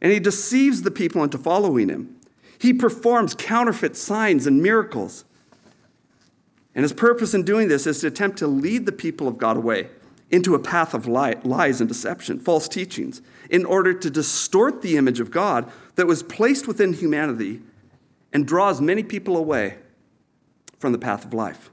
And 0.00 0.12
he 0.12 0.18
deceives 0.18 0.82
the 0.82 0.90
people 0.90 1.22
into 1.22 1.38
following 1.38 1.88
him. 1.88 2.16
He 2.58 2.72
performs 2.72 3.34
counterfeit 3.34 3.96
signs 3.96 4.46
and 4.46 4.62
miracles. 4.62 5.24
And 6.74 6.82
his 6.82 6.92
purpose 6.92 7.34
in 7.34 7.44
doing 7.44 7.68
this 7.68 7.86
is 7.86 8.00
to 8.00 8.08
attempt 8.08 8.38
to 8.38 8.46
lead 8.46 8.86
the 8.86 8.92
people 8.92 9.28
of 9.28 9.38
God 9.38 9.56
away 9.56 9.88
into 10.30 10.54
a 10.54 10.58
path 10.58 10.94
of 10.94 11.06
lies 11.06 11.80
and 11.80 11.88
deception, 11.88 12.40
false 12.40 12.66
teachings, 12.66 13.20
in 13.50 13.66
order 13.66 13.92
to 13.92 14.10
distort 14.10 14.80
the 14.80 14.96
image 14.96 15.20
of 15.20 15.30
God 15.30 15.70
that 15.96 16.06
was 16.06 16.22
placed 16.22 16.66
within 16.66 16.94
humanity 16.94 17.60
and 18.32 18.46
draws 18.46 18.80
many 18.80 19.02
people 19.02 19.36
away 19.36 19.76
from 20.78 20.92
the 20.92 20.98
path 20.98 21.24
of 21.24 21.34
life. 21.34 21.70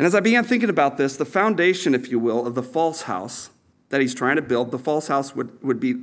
And 0.00 0.06
as 0.06 0.14
I 0.14 0.20
began 0.20 0.44
thinking 0.44 0.70
about 0.70 0.96
this, 0.96 1.18
the 1.18 1.26
foundation, 1.26 1.94
if 1.94 2.10
you 2.10 2.18
will, 2.18 2.46
of 2.46 2.54
the 2.54 2.62
false 2.62 3.02
house 3.02 3.50
that 3.90 4.00
he's 4.00 4.14
trying 4.14 4.36
to 4.36 4.40
build, 4.40 4.70
the 4.70 4.78
false 4.78 5.08
house 5.08 5.36
would, 5.36 5.62
would 5.62 5.78
be 5.78 5.94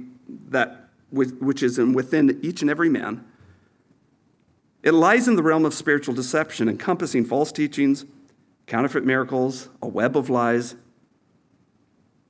that 0.50 0.90
which 1.10 1.64
is 1.64 1.80
in 1.80 1.94
within 1.94 2.40
each 2.44 2.62
and 2.62 2.70
every 2.70 2.90
man. 2.90 3.26
It 4.84 4.94
lies 4.94 5.28
in 5.28 5.36
the 5.36 5.42
realm 5.42 5.66
of 5.66 5.74
spiritual 5.74 6.14
deception, 6.14 6.70
encompassing 6.70 7.26
false 7.26 7.52
teachings, 7.52 8.06
counterfeit 8.68 9.04
miracles, 9.04 9.70
a 9.82 9.88
web 9.88 10.16
of 10.16 10.30
lies, 10.30 10.76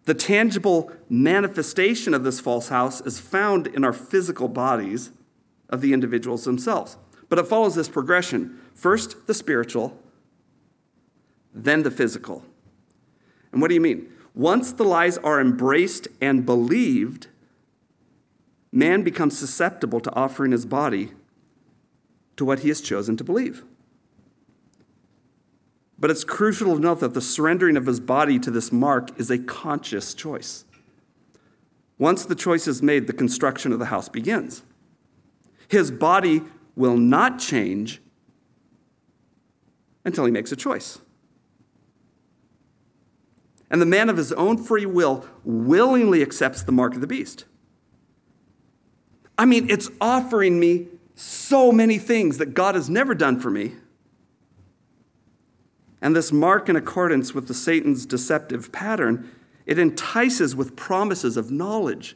the 0.06 0.14
tangible 0.14 0.90
manifestation 1.10 2.14
of 2.14 2.24
this 2.24 2.40
false 2.40 2.70
house 2.70 3.02
is 3.02 3.20
found 3.20 3.68
in 3.68 3.84
our 3.84 3.92
physical 3.92 4.48
bodies 4.48 5.12
of 5.68 5.82
the 5.82 5.92
individuals 5.92 6.46
themselves. 6.46 6.96
But 7.28 7.40
it 7.40 7.48
follows 7.48 7.76
this 7.76 7.90
progression 7.90 8.58
first 8.74 9.28
the 9.28 9.34
spiritual, 9.34 10.02
then 11.64 11.84
the 11.84 11.92
physical. 11.92 12.44
And 13.52 13.62
what 13.62 13.70
do 13.70 13.74
you 13.74 13.82
mean? 13.82 14.12
Once 14.34 14.72
the 14.72 14.84
lies 14.84 15.18
are 15.18 15.42
embraced 15.42 16.08
and 16.22 16.46
believed, 16.46 17.28
man 18.72 19.02
becomes 19.02 19.38
susceptible 19.38 20.00
to 20.00 20.14
offering 20.14 20.52
his 20.52 20.66
body 20.66 21.12
to 22.36 22.46
what 22.46 22.60
he 22.60 22.68
has 22.68 22.82
chosen 22.82 23.18
to 23.18 23.24
believe. 23.24 23.64
But 26.00 26.12
it's 26.12 26.24
crucial 26.24 26.76
to 26.76 26.80
note 26.80 27.00
that 27.00 27.16
the 27.16 27.22
surrendering 27.22 27.76
of 27.76 27.88
his 27.88 28.00
body 28.00 28.38
to 28.40 28.52
this 28.52 28.72
mark 28.72 29.20
is 29.20 29.32
a 29.32 29.40
conscious 29.40 30.14
choice. 30.14 30.66
Once 31.98 32.24
the 32.24 32.36
choice 32.36 32.68
is 32.68 32.84
made, 32.84 33.08
the 33.08 33.14
construction 33.14 33.72
of 33.74 33.80
the 33.80 33.86
house 33.86 34.08
begins. 34.08 34.62
His 35.68 35.90
body 35.90 36.44
will 36.76 36.98
not 36.98 37.40
change 37.40 38.00
until 40.06 40.26
he 40.26 40.32
makes 40.32 40.52
a 40.52 40.56
choice. 40.56 41.00
And 43.70 43.82
the 43.82 43.86
man 43.86 44.10
of 44.10 44.18
his 44.18 44.32
own 44.34 44.58
free 44.58 44.86
will 44.86 45.26
willingly 45.44 46.22
accepts 46.22 46.64
the 46.64 46.72
mark 46.72 46.96
of 46.96 47.02
the 47.02 47.08
beast. 47.08 47.46
I 49.38 49.46
mean, 49.46 49.70
it's 49.70 49.90
offering 50.00 50.60
me 50.60 50.88
so 51.16 51.72
many 51.72 51.98
things 51.98 52.38
that 52.38 52.54
God 52.54 52.76
has 52.76 52.90
never 52.90 53.14
done 53.14 53.40
for 53.40 53.50
me. 53.50 53.74
And 56.02 56.16
this 56.16 56.32
mark, 56.32 56.70
in 56.70 56.76
accordance 56.76 57.34
with 57.34 57.48
the 57.48 57.54
Satan's 57.54 58.06
deceptive 58.06 58.72
pattern, 58.72 59.30
it 59.66 59.80
entices 59.80 60.56
with 60.56 60.76
promises 60.76 61.38
of 61.38 61.52
knowledge, 61.52 62.16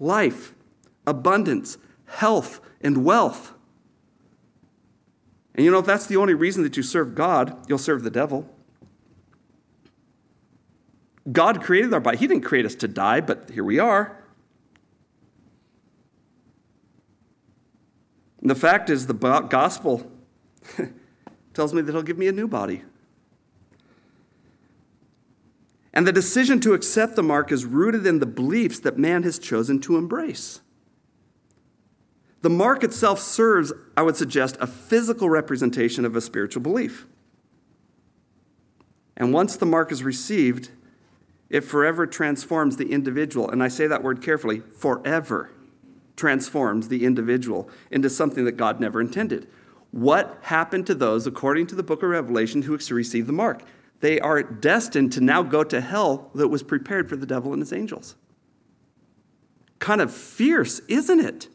life, 0.00 0.54
abundance, 1.06 1.78
health, 2.06 2.60
and 2.80 3.04
wealth. 3.04 3.52
And 5.54 5.64
you 5.64 5.70
know, 5.70 5.78
if 5.78 5.86
that's 5.86 6.06
the 6.06 6.16
only 6.16 6.34
reason 6.34 6.62
that 6.64 6.76
you 6.76 6.82
serve 6.82 7.14
God, 7.14 7.56
you'll 7.68 7.78
serve 7.78 8.02
the 8.02 8.10
devil. 8.10 8.48
God 11.34 11.62
created 11.62 11.92
our 11.92 12.00
body. 12.00 12.16
He 12.16 12.26
didn't 12.26 12.44
create 12.44 12.64
us 12.64 12.74
to 12.76 12.88
die, 12.88 13.20
but 13.20 13.50
here 13.50 13.64
we 13.64 13.78
are. 13.78 14.16
And 18.40 18.48
the 18.48 18.54
fact 18.54 18.88
is, 18.88 19.06
the 19.06 19.14
gospel 19.14 20.10
tells 21.54 21.74
me 21.74 21.82
that 21.82 21.92
He'll 21.92 22.02
give 22.02 22.18
me 22.18 22.28
a 22.28 22.32
new 22.32 22.48
body. 22.48 22.82
And 25.92 26.06
the 26.06 26.12
decision 26.12 26.60
to 26.60 26.72
accept 26.72 27.16
the 27.16 27.22
mark 27.22 27.50
is 27.52 27.64
rooted 27.64 28.06
in 28.06 28.18
the 28.18 28.26
beliefs 28.26 28.80
that 28.80 28.98
man 28.98 29.22
has 29.24 29.38
chosen 29.38 29.80
to 29.80 29.96
embrace. 29.96 30.60
The 32.42 32.50
mark 32.50 32.84
itself 32.84 33.18
serves, 33.20 33.72
I 33.96 34.02
would 34.02 34.16
suggest, 34.16 34.56
a 34.60 34.66
physical 34.66 35.30
representation 35.30 36.04
of 36.04 36.14
a 36.14 36.20
spiritual 36.20 36.62
belief. 36.62 37.06
And 39.16 39.32
once 39.32 39.56
the 39.56 39.66
mark 39.66 39.90
is 39.90 40.02
received, 40.02 40.70
it 41.50 41.60
forever 41.62 42.06
transforms 42.06 42.76
the 42.76 42.92
individual. 42.92 43.50
And 43.50 43.62
I 43.62 43.68
say 43.68 43.86
that 43.86 44.02
word 44.02 44.22
carefully 44.22 44.60
forever 44.60 45.50
transforms 46.16 46.88
the 46.88 47.04
individual 47.04 47.68
into 47.90 48.08
something 48.08 48.44
that 48.44 48.56
God 48.56 48.80
never 48.80 49.00
intended. 49.00 49.48
What 49.90 50.38
happened 50.42 50.86
to 50.88 50.94
those, 50.94 51.26
according 51.26 51.68
to 51.68 51.74
the 51.74 51.82
book 51.82 52.02
of 52.02 52.10
Revelation, 52.10 52.62
who 52.62 52.76
received 52.76 53.28
the 53.28 53.32
mark? 53.32 53.62
They 54.00 54.20
are 54.20 54.42
destined 54.42 55.12
to 55.12 55.20
now 55.20 55.42
go 55.42 55.64
to 55.64 55.80
hell 55.80 56.30
that 56.34 56.48
was 56.48 56.62
prepared 56.62 57.08
for 57.08 57.16
the 57.16 57.26
devil 57.26 57.52
and 57.52 57.62
his 57.62 57.72
angels. 57.72 58.16
Kind 59.78 60.00
of 60.00 60.12
fierce, 60.12 60.80
isn't 60.88 61.20
it? 61.20 61.48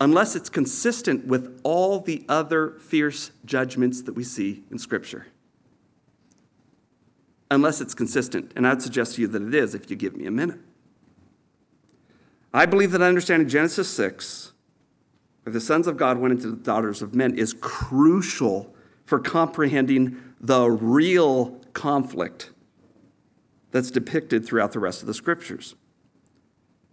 Unless 0.00 0.36
it's 0.36 0.50
consistent 0.50 1.26
with 1.26 1.60
all 1.62 2.00
the 2.00 2.24
other 2.28 2.78
fierce 2.80 3.30
judgments 3.44 4.02
that 4.02 4.12
we 4.12 4.24
see 4.24 4.64
in 4.70 4.78
Scripture. 4.78 5.28
Unless 7.50 7.80
it's 7.80 7.94
consistent. 7.94 8.52
And 8.56 8.66
I'd 8.66 8.82
suggest 8.82 9.14
to 9.14 9.22
you 9.22 9.28
that 9.28 9.42
it 9.42 9.54
is 9.54 9.74
if 9.74 9.90
you 9.90 9.96
give 9.96 10.16
me 10.16 10.26
a 10.26 10.30
minute. 10.30 10.58
I 12.52 12.66
believe 12.66 12.92
that 12.92 13.02
understanding 13.02 13.48
Genesis 13.48 13.88
6, 13.90 14.52
where 15.42 15.52
the 15.52 15.60
sons 15.60 15.86
of 15.86 15.96
God 15.96 16.18
went 16.18 16.32
into 16.32 16.50
the 16.50 16.56
daughters 16.56 17.02
of 17.02 17.14
men, 17.14 17.34
is 17.36 17.52
crucial 17.52 18.74
for 19.04 19.20
comprehending 19.20 20.20
the 20.40 20.68
real 20.70 21.60
conflict 21.72 22.50
that's 23.70 23.90
depicted 23.90 24.44
throughout 24.44 24.72
the 24.72 24.78
rest 24.78 25.02
of 25.02 25.06
the 25.06 25.14
scriptures. 25.14 25.74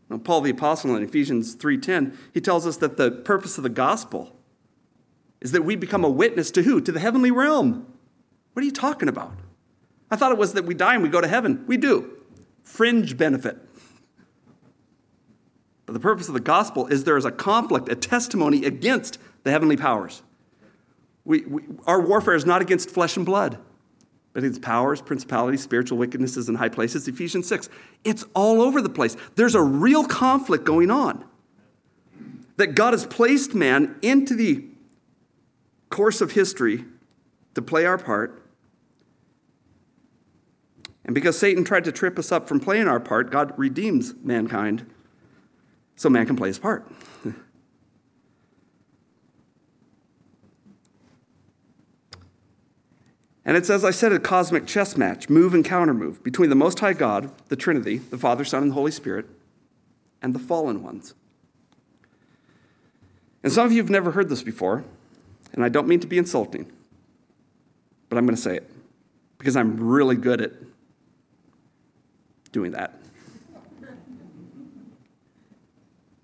Now, 0.09 0.17
Paul 0.17 0.41
the 0.41 0.51
apostle 0.51 0.95
in 0.95 1.03
Ephesians 1.03 1.55
3:10, 1.55 2.15
he 2.33 2.41
tells 2.41 2.67
us 2.67 2.77
that 2.77 2.97
the 2.97 3.09
purpose 3.09 3.57
of 3.57 3.63
the 3.63 3.69
gospel 3.69 4.35
is 5.41 5.51
that 5.53 5.63
we 5.63 5.75
become 5.75 6.03
a 6.03 6.09
witness 6.09 6.51
to 6.51 6.63
who? 6.63 6.81
To 6.81 6.91
the 6.91 6.99
heavenly 6.99 7.31
realm. 7.31 7.85
What 8.53 8.61
are 8.61 8.65
you 8.65 8.71
talking 8.71 9.09
about? 9.09 9.33
I 10.13 10.15
thought 10.15 10.31
it 10.31 10.37
was 10.37 10.53
that 10.53 10.65
we 10.65 10.75
die 10.75 10.93
and 10.93 11.01
we 11.01 11.09
go 11.09 11.21
to 11.21 11.27
heaven. 11.27 11.63
We 11.65 11.75
do. 11.75 12.19
Fringe 12.61 13.17
benefit. 13.17 13.57
But 15.87 15.93
the 15.93 15.99
purpose 15.99 16.27
of 16.27 16.35
the 16.35 16.39
gospel 16.39 16.85
is 16.85 17.03
there 17.03 17.17
is 17.17 17.25
a 17.25 17.31
conflict, 17.31 17.89
a 17.89 17.95
testimony 17.95 18.63
against 18.63 19.17
the 19.41 19.49
heavenly 19.49 19.75
powers. 19.75 20.21
We, 21.25 21.41
we, 21.45 21.63
our 21.87 21.99
warfare 21.99 22.35
is 22.35 22.45
not 22.45 22.61
against 22.61 22.91
flesh 22.91 23.17
and 23.17 23.25
blood, 23.25 23.57
but 24.33 24.43
against 24.43 24.61
powers, 24.61 25.01
principalities, 25.01 25.63
spiritual 25.63 25.97
wickednesses 25.97 26.47
in 26.47 26.53
high 26.53 26.69
places. 26.69 27.07
Ephesians 27.07 27.47
6. 27.47 27.67
It's 28.03 28.23
all 28.35 28.61
over 28.61 28.83
the 28.83 28.89
place. 28.89 29.17
There's 29.33 29.55
a 29.55 29.63
real 29.63 30.05
conflict 30.05 30.63
going 30.63 30.91
on. 30.91 31.25
That 32.57 32.75
God 32.75 32.93
has 32.93 33.07
placed 33.07 33.55
man 33.55 33.95
into 34.03 34.35
the 34.35 34.63
course 35.89 36.21
of 36.21 36.33
history 36.33 36.85
to 37.55 37.63
play 37.63 37.87
our 37.87 37.97
part. 37.97 38.42
And 41.05 41.13
because 41.13 41.37
Satan 41.37 41.63
tried 41.63 41.83
to 41.85 41.91
trip 41.91 42.17
us 42.17 42.31
up 42.31 42.47
from 42.47 42.59
playing 42.59 42.87
our 42.87 42.99
part, 42.99 43.29
God 43.29 43.53
redeems 43.57 44.13
mankind 44.23 44.89
so 45.95 46.09
man 46.09 46.25
can 46.25 46.35
play 46.35 46.47
his 46.47 46.57
part. 46.59 46.89
and 53.45 53.57
it's, 53.57 53.69
as 53.69 53.83
I 53.83 53.91
said, 53.91 54.13
a 54.13 54.19
cosmic 54.19 54.65
chess 54.65 54.95
match, 54.95 55.29
move 55.29 55.53
and 55.53 55.63
counter 55.65 55.93
move, 55.93 56.23
between 56.23 56.49
the 56.49 56.55
Most 56.55 56.79
High 56.79 56.93
God, 56.93 57.29
the 57.49 57.55
Trinity, 57.55 57.97
the 57.97 58.17
Father, 58.17 58.45
Son, 58.45 58.63
and 58.63 58.71
the 58.71 58.75
Holy 58.75 58.91
Spirit, 58.91 59.25
and 60.21 60.33
the 60.33 60.39
fallen 60.39 60.81
ones. 60.81 61.13
And 63.43 63.51
some 63.51 63.65
of 63.65 63.73
you 63.73 63.81
have 63.81 63.89
never 63.89 64.11
heard 64.11 64.29
this 64.29 64.41
before, 64.41 64.85
and 65.51 65.65
I 65.65 65.69
don't 65.69 65.87
mean 65.87 65.99
to 65.99 66.07
be 66.07 66.17
insulting, 66.17 66.71
but 68.07 68.17
I'm 68.17 68.25
going 68.25 68.37
to 68.37 68.41
say 68.41 68.55
it 68.55 68.69
because 69.37 69.57
I'm 69.57 69.75
really 69.77 70.15
good 70.15 70.39
at 70.39 70.53
doing 72.53 72.71
that. 72.71 72.97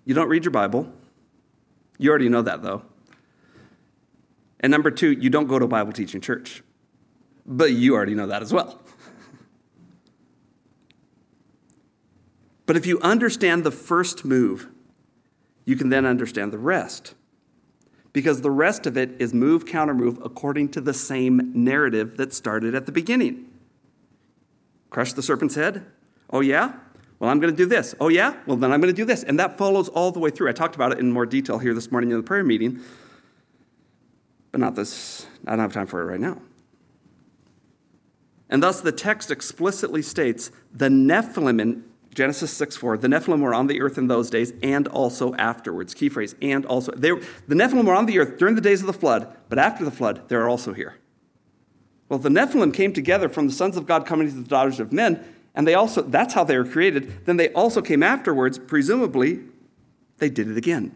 You 0.05 0.15
don't 0.15 0.29
read 0.29 0.45
your 0.45 0.51
Bible. 0.51 0.91
You 1.97 2.09
already 2.09 2.29
know 2.29 2.41
that, 2.41 2.63
though. 2.63 2.83
And 4.61 4.71
number 4.71 4.89
two, 4.89 5.11
you 5.11 5.29
don't 5.29 5.47
go 5.47 5.59
to 5.59 5.67
Bible 5.67 5.91
teaching 5.91 6.21
church. 6.21 6.63
But 7.45 7.73
you 7.73 7.93
already 7.95 8.15
know 8.15 8.27
that 8.27 8.41
as 8.41 8.53
well. 8.53 8.79
But 12.65 12.77
if 12.77 12.85
you 12.85 12.99
understand 13.01 13.63
the 13.63 13.71
first 13.71 14.23
move, 14.23 14.67
you 15.65 15.75
can 15.75 15.89
then 15.89 16.05
understand 16.05 16.53
the 16.53 16.59
rest. 16.59 17.15
Because 18.13 18.41
the 18.41 18.51
rest 18.51 18.85
of 18.85 18.95
it 18.95 19.19
is 19.19 19.33
move, 19.33 19.65
counter 19.65 19.95
move 19.95 20.19
according 20.23 20.69
to 20.73 20.81
the 20.81 20.93
same 20.93 21.51
narrative 21.55 22.17
that 22.17 22.31
started 22.31 22.75
at 22.75 22.85
the 22.85 22.91
beginning. 22.91 23.49
Crush 24.91 25.13
the 25.13 25.23
serpent's 25.23 25.55
head? 25.55 25.83
Oh, 26.29 26.41
yeah? 26.41 26.73
Well, 27.19 27.29
I'm 27.29 27.39
going 27.39 27.53
to 27.53 27.57
do 27.57 27.65
this. 27.65 27.95
Oh, 27.99 28.07
yeah? 28.07 28.35
Well, 28.45 28.55
then 28.55 28.71
I'm 28.71 28.79
going 28.79 28.93
to 28.93 28.97
do 28.97 29.05
this. 29.05 29.23
And 29.23 29.39
that 29.39 29.57
follows 29.57 29.89
all 29.89 30.11
the 30.11 30.19
way 30.19 30.29
through. 30.29 30.49
I 30.49 30.53
talked 30.53 30.75
about 30.75 30.91
it 30.93 30.99
in 30.99 31.11
more 31.11 31.25
detail 31.25 31.59
here 31.59 31.73
this 31.73 31.91
morning 31.91 32.11
in 32.11 32.17
the 32.17 32.23
prayer 32.23 32.43
meeting, 32.43 32.79
but 34.51 34.61
not 34.61 34.75
this. 34.75 35.27
I 35.45 35.51
don't 35.51 35.59
have 35.59 35.73
time 35.73 35.87
for 35.87 36.01
it 36.01 36.05
right 36.05 36.19
now. 36.19 36.41
And 38.49 38.63
thus, 38.63 38.81
the 38.81 38.91
text 38.91 39.29
explicitly 39.29 40.01
states 40.01 40.51
the 40.73 40.87
Nephilim 40.87 41.61
in 41.61 41.83
Genesis 42.15 42.51
6 42.53 42.75
4, 42.75 42.97
the 42.97 43.07
Nephilim 43.07 43.41
were 43.41 43.53
on 43.53 43.67
the 43.67 43.81
earth 43.81 43.97
in 43.97 44.07
those 44.07 44.29
days 44.29 44.51
and 44.63 44.87
also 44.87 45.35
afterwards. 45.35 45.93
Key 45.93 46.09
phrase, 46.09 46.35
and 46.41 46.65
also. 46.65 46.91
They, 46.93 47.11
the 47.11 47.55
Nephilim 47.55 47.85
were 47.85 47.93
on 47.93 48.07
the 48.07 48.17
earth 48.19 48.39
during 48.39 48.55
the 48.55 48.61
days 48.61 48.81
of 48.81 48.87
the 48.87 48.93
flood, 48.93 49.33
but 49.47 49.59
after 49.59 49.85
the 49.85 49.91
flood, 49.91 50.27
they're 50.27 50.49
also 50.49 50.73
here. 50.73 50.95
Well, 52.07 52.17
the 52.17 52.29
Nephilim 52.29 52.73
came 52.73 52.91
together 52.91 53.29
from 53.29 53.47
the 53.47 53.53
sons 53.53 53.77
of 53.77 53.85
God 53.85 54.07
coming 54.07 54.27
to 54.27 54.33
the 54.33 54.47
daughters 54.47 54.79
of 54.79 54.91
men 54.91 55.23
and 55.55 55.67
they 55.67 55.73
also, 55.73 56.01
that's 56.01 56.33
how 56.33 56.43
they 56.43 56.57
were 56.57 56.65
created. 56.65 57.25
Then 57.25 57.38
they 57.38 57.51
also 57.53 57.81
came 57.81 58.03
afterwards, 58.03 58.57
presumably, 58.57 59.41
they 60.17 60.29
did 60.29 60.49
it 60.49 60.57
again. 60.57 60.95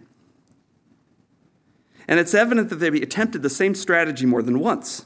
And 2.07 2.19
it's 2.19 2.33
evident 2.33 2.69
that 2.69 2.75
they 2.75 2.89
attempted 2.89 3.41
the 3.41 3.49
same 3.49 3.75
strategy 3.75 4.25
more 4.25 4.41
than 4.41 4.59
once. 4.59 5.05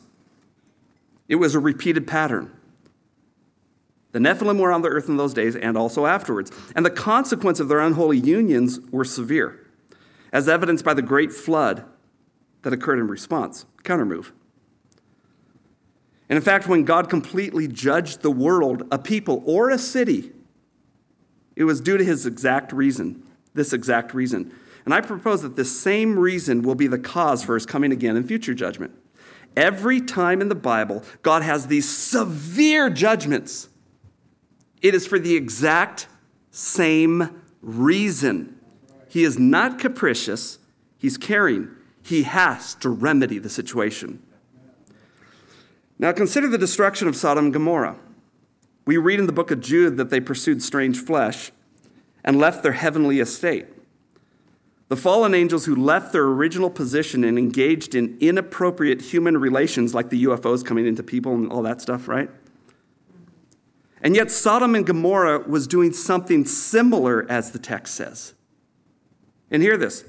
It 1.28 1.36
was 1.36 1.56
a 1.56 1.60
repeated 1.60 2.08
pattern. 2.08 2.52
The 4.14 4.20
Nephilim 4.20 4.60
were 4.60 4.72
on 4.72 4.82
the 4.82 4.90
earth 4.90 5.08
in 5.08 5.18
those 5.18 5.34
days 5.34 5.56
and 5.56 5.78
also 5.78 6.06
afterwards. 6.06 6.52
And 6.76 6.86
the 6.86 6.90
consequence 6.90 7.60
of 7.60 7.68
their 7.68 7.80
unholy 7.80 8.18
unions 8.18 8.80
were 8.92 9.06
severe. 9.06 9.60
as 10.32 10.48
evidenced 10.48 10.84
by 10.84 10.94
the 10.94 11.02
great 11.02 11.32
flood 11.32 11.84
that 12.64 12.74
occurred 12.74 13.00
in 13.00 13.08
response. 13.08 13.66
Countermove. 13.84 14.32
And 16.30 16.38
in 16.38 16.44
fact, 16.44 16.68
when 16.68 16.84
God 16.84 17.10
completely 17.10 17.68
judged 17.68 18.22
the 18.22 18.32
world, 18.32 18.84
a 18.92 19.00
people, 19.00 19.44
or 19.46 19.70
a 19.70 19.78
city, 19.78 20.32
it 21.56 21.64
was 21.64 21.82
due 21.82 21.98
to 21.98 22.04
his 22.04 22.26
exact 22.26 22.72
reason, 22.72 23.24
this 23.54 23.74
exact 23.74 24.14
reason. 24.14 24.54
And 24.86 24.94
I 24.94 25.02
propose 25.02 25.42
that 25.42 25.56
this 25.56 25.80
same 25.80 26.18
reason 26.18 26.62
will 26.62 26.76
be 26.76 26.88
the 26.88 27.00
cause 27.00 27.44
for 27.44 27.56
his 27.56 27.66
coming 27.66 27.92
again 27.92 28.16
in 28.16 28.24
future 28.24 28.54
judgment. 28.54 28.94
Every 29.56 30.02
time 30.02 30.40
in 30.40 30.50
the 30.50 30.56
Bible, 30.56 31.04
God 31.24 31.42
has 31.42 31.68
these 31.68 31.90
severe 31.90 32.90
judgments. 32.90 33.70
It 34.82 34.94
is 34.94 35.08
for 35.08 35.18
the 35.18 35.36
exact 35.36 36.08
same 36.52 37.42
reason. 37.62 38.60
He 39.10 39.24
is 39.24 39.40
not 39.40 39.80
capricious, 39.80 40.60
he's 40.98 41.18
caring. 41.18 41.70
He 42.04 42.24
has 42.24 42.74
to 42.76 42.90
remedy 42.90 43.38
the 43.38 43.50
situation. 43.50 44.24
Now, 46.00 46.12
consider 46.12 46.48
the 46.48 46.58
destruction 46.58 47.08
of 47.08 47.16
Sodom 47.16 47.46
and 47.46 47.54
Gomorrah. 47.54 47.98
We 48.86 48.98
read 48.98 49.20
in 49.20 49.26
the 49.26 49.34
book 49.34 49.52
of 49.52 49.60
Jude 49.60 49.98
that 49.98 50.10
they 50.10 50.20
pursued 50.20 50.62
strange 50.62 51.00
flesh 51.00 51.52
and 52.24 52.38
left 52.38 52.64
their 52.64 52.74
heavenly 52.74 53.20
estate. 53.20 53.66
The 54.90 54.96
fallen 54.96 55.34
angels 55.34 55.66
who 55.66 55.76
left 55.76 56.14
their 56.14 56.24
original 56.24 56.70
position 56.70 57.24
and 57.24 57.38
engaged 57.38 57.96
in 57.96 58.18
inappropriate 58.22 59.02
human 59.02 59.38
relations, 59.38 59.94
like 59.94 60.10
the 60.10 60.24
UFOs 60.24 60.64
coming 60.64 60.86
into 60.86 61.04
people 61.04 61.34
and 61.34 61.52
all 61.52 61.62
that 61.64 61.82
stuff, 61.82 62.08
right? 62.08 62.30
And 64.02 64.16
yet, 64.16 64.32
Sodom 64.32 64.76
and 64.76 64.86
Gomorrah 64.86 65.40
was 65.40 65.68
doing 65.68 65.92
something 65.92 66.46
similar, 66.46 67.26
as 67.30 67.52
the 67.52 67.60
text 67.60 67.96
says. 67.96 68.34
And 69.52 69.62
hear 69.62 69.76
this 69.76 70.06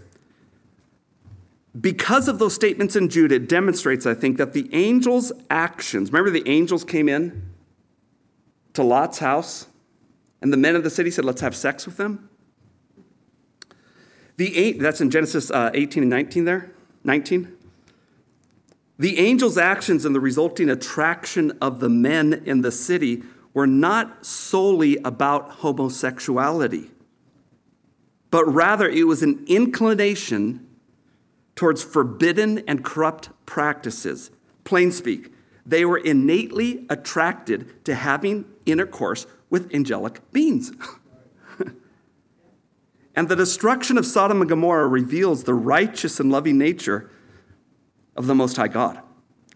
because 1.81 2.29
of 2.29 2.39
those 2.39 2.55
statements 2.55 2.97
in 2.97 3.09
Jude, 3.09 3.31
it 3.31 3.49
demonstrates, 3.49 4.07
I 4.07 4.15
think, 4.15 4.39
that 4.39 4.53
the 4.53 4.69
angels' 4.73 5.33
actions 5.51 6.11
remember, 6.11 6.31
the 6.31 6.49
angels 6.49 6.85
came 6.85 7.09
in 7.09 7.51
to 8.73 8.83
Lot's 8.83 9.19
house, 9.19 9.67
and 10.41 10.53
the 10.53 10.57
men 10.57 10.77
of 10.77 10.85
the 10.85 10.91
city 10.91 11.11
said, 11.11 11.25
Let's 11.25 11.41
have 11.41 11.55
sex 11.55 11.85
with 11.85 11.97
them. 11.97 12.31
The 14.37 14.57
eight, 14.57 14.79
that's 14.81 15.01
in 15.01 15.11
Genesis 15.11 15.51
uh, 15.51 15.71
18 15.75 16.05
and 16.05 16.11
19 16.11 16.45
there. 16.45 16.71
19. 17.05 17.57
The 18.99 19.19
angels' 19.19 19.59
actions 19.59 20.05
and 20.05 20.15
the 20.15 20.21
resulting 20.21 20.71
attraction 20.71 21.53
of 21.61 21.81
the 21.81 21.89
men 21.89 22.43
in 22.47 22.63
the 22.63 22.73
city 22.73 23.23
were 23.53 23.67
not 23.67 24.25
solely 24.25 24.97
about 24.99 25.51
homosexuality, 25.51 26.91
but 28.31 28.45
rather 28.45 28.89
it 28.89 29.07
was 29.07 29.23
an 29.23 29.45
inclination 29.49 30.68
towards 31.59 31.83
forbidden 31.83 32.63
and 32.69 32.85
corrupt 32.85 33.31
practices. 33.45 34.31
Plain 34.63 34.93
speak, 34.93 35.33
they 35.67 35.85
were 35.85 35.99
innately 35.99 36.87
attracted 36.89 37.85
to 37.85 37.97
having 37.97 38.45
intercourse 38.65 39.27
with 39.51 39.75
angelic 39.75 40.21
beings. 40.31 40.71
and 43.17 43.29
the 43.29 43.35
destruction 43.35 43.99
of 43.99 44.07
Sodom 44.07 44.41
and 44.41 44.49
Gomorrah 44.49 44.87
reveals 44.87 45.43
the 45.43 45.55
righteous 45.55 46.21
and 46.21 46.31
loving 46.31 46.59
nature 46.59 47.11
of 48.15 48.29
the 48.29 48.37
Most 48.37 48.57
High 48.57 48.69
God. 48.69 49.01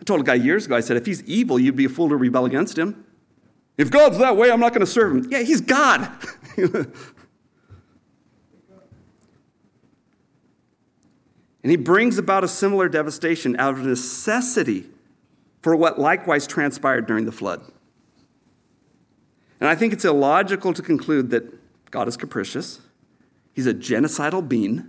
I 0.00 0.02
told 0.02 0.18
a 0.18 0.24
guy 0.24 0.34
years 0.34 0.66
ago, 0.66 0.74
I 0.74 0.80
said, 0.80 0.96
if 0.96 1.06
he's 1.06 1.22
evil, 1.22 1.56
you'd 1.56 1.76
be 1.76 1.84
a 1.84 1.88
fool 1.88 2.08
to 2.08 2.16
rebel 2.16 2.46
against 2.46 2.76
him. 2.76 3.06
If 3.78 3.92
God's 3.92 4.18
that 4.18 4.36
way, 4.36 4.50
I'm 4.50 4.58
not 4.58 4.72
going 4.72 4.84
to 4.84 4.90
serve 4.90 5.14
him. 5.14 5.30
Yeah, 5.30 5.42
he's 5.42 5.60
God. 5.60 6.10
And 11.62 11.70
he 11.70 11.76
brings 11.76 12.18
about 12.18 12.44
a 12.44 12.48
similar 12.48 12.88
devastation 12.88 13.56
out 13.58 13.74
of 13.74 13.86
necessity 13.86 14.86
for 15.60 15.76
what 15.76 15.98
likewise 15.98 16.46
transpired 16.46 17.06
during 17.06 17.24
the 17.24 17.32
flood. 17.32 17.62
And 19.60 19.68
I 19.68 19.76
think 19.76 19.92
it's 19.92 20.04
illogical 20.04 20.72
to 20.72 20.82
conclude 20.82 21.30
that 21.30 21.44
God 21.90 22.08
is 22.08 22.16
capricious, 22.16 22.80
he's 23.52 23.66
a 23.66 23.74
genocidal 23.74 24.46
being. 24.46 24.88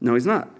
No, 0.00 0.14
he's 0.14 0.26
not. 0.26 0.50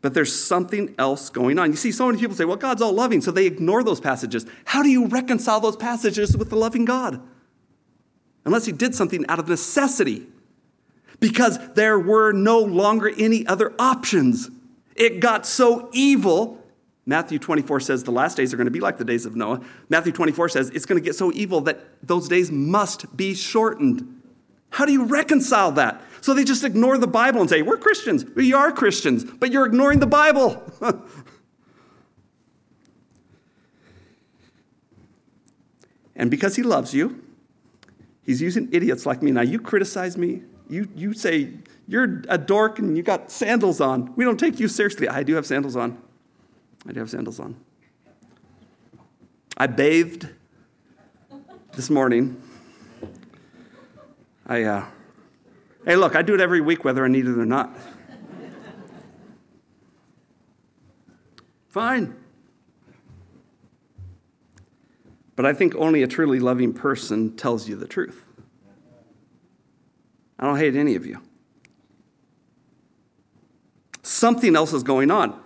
But 0.00 0.14
there's 0.14 0.32
something 0.32 0.94
else 0.96 1.28
going 1.28 1.58
on. 1.58 1.70
You 1.70 1.76
see, 1.76 1.90
so 1.90 2.06
many 2.06 2.18
people 2.18 2.36
say, 2.36 2.44
well, 2.44 2.56
God's 2.56 2.80
all 2.80 2.92
loving, 2.92 3.20
so 3.20 3.32
they 3.32 3.46
ignore 3.46 3.82
those 3.82 4.00
passages. 4.00 4.46
How 4.64 4.82
do 4.82 4.88
you 4.88 5.06
reconcile 5.06 5.58
those 5.58 5.76
passages 5.76 6.36
with 6.36 6.50
the 6.50 6.56
loving 6.56 6.84
God? 6.84 7.20
Unless 8.44 8.66
he 8.66 8.72
did 8.72 8.94
something 8.94 9.26
out 9.28 9.40
of 9.40 9.48
necessity 9.48 10.28
because 11.20 11.58
there 11.74 11.98
were 11.98 12.32
no 12.32 12.60
longer 12.60 13.10
any 13.18 13.46
other 13.46 13.74
options. 13.78 14.50
It 14.94 15.20
got 15.20 15.46
so 15.46 15.88
evil. 15.92 16.62
Matthew 17.06 17.38
24 17.38 17.80
says 17.80 18.04
the 18.04 18.10
last 18.10 18.36
days 18.36 18.52
are 18.52 18.56
going 18.56 18.66
to 18.66 18.70
be 18.70 18.80
like 18.80 18.98
the 18.98 19.04
days 19.04 19.24
of 19.26 19.34
Noah. 19.34 19.60
Matthew 19.88 20.12
24 20.12 20.50
says 20.50 20.70
it's 20.70 20.86
going 20.86 21.00
to 21.00 21.04
get 21.04 21.14
so 21.14 21.32
evil 21.32 21.62
that 21.62 21.80
those 22.06 22.28
days 22.28 22.52
must 22.52 23.16
be 23.16 23.34
shortened. 23.34 24.18
How 24.70 24.84
do 24.84 24.92
you 24.92 25.04
reconcile 25.04 25.72
that? 25.72 26.02
So 26.20 26.34
they 26.34 26.44
just 26.44 26.64
ignore 26.64 26.98
the 26.98 27.06
Bible 27.06 27.40
and 27.40 27.48
say, 27.48 27.62
We're 27.62 27.78
Christians. 27.78 28.24
We 28.24 28.52
are 28.52 28.70
Christians, 28.72 29.24
but 29.24 29.50
you're 29.50 29.64
ignoring 29.66 30.00
the 30.00 30.06
Bible. 30.06 30.62
and 36.16 36.30
because 36.30 36.56
he 36.56 36.62
loves 36.62 36.92
you, 36.92 37.24
he's 38.22 38.42
using 38.42 38.68
idiots 38.72 39.06
like 39.06 39.22
me. 39.22 39.30
Now, 39.30 39.42
you 39.42 39.58
criticize 39.58 40.18
me, 40.18 40.42
you, 40.68 40.88
you 40.94 41.12
say, 41.14 41.52
You're 41.86 42.22
a 42.28 42.38
dork 42.38 42.78
and 42.78 42.96
you 42.96 43.02
got 43.02 43.30
sandals 43.30 43.80
on. 43.80 44.14
We 44.16 44.24
don't 44.24 44.38
take 44.38 44.60
you 44.60 44.68
seriously. 44.68 45.08
I 45.08 45.22
do 45.22 45.34
have 45.34 45.46
sandals 45.46 45.76
on. 45.76 45.98
I 46.86 46.92
do 46.92 47.00
have 47.00 47.10
sandals 47.10 47.40
on. 47.40 47.56
I 49.56 49.66
bathed 49.66 50.28
this 51.72 51.90
morning. 51.90 52.40
I, 54.46 54.62
uh, 54.62 54.84
hey, 55.84 55.96
look, 55.96 56.16
I 56.16 56.22
do 56.22 56.34
it 56.34 56.40
every 56.40 56.60
week 56.60 56.84
whether 56.84 57.04
I 57.04 57.08
need 57.08 57.26
it 57.26 57.36
or 57.36 57.44
not. 57.44 57.76
Fine. 61.68 62.16
But 65.36 65.46
I 65.46 65.52
think 65.52 65.74
only 65.76 66.02
a 66.02 66.08
truly 66.08 66.40
loving 66.40 66.72
person 66.72 67.36
tells 67.36 67.68
you 67.68 67.76
the 67.76 67.86
truth. 67.86 68.24
I 70.38 70.46
don't 70.46 70.58
hate 70.58 70.76
any 70.76 70.94
of 70.94 71.04
you. 71.04 71.20
Something 74.02 74.56
else 74.56 74.72
is 74.72 74.82
going 74.82 75.10
on. 75.10 75.38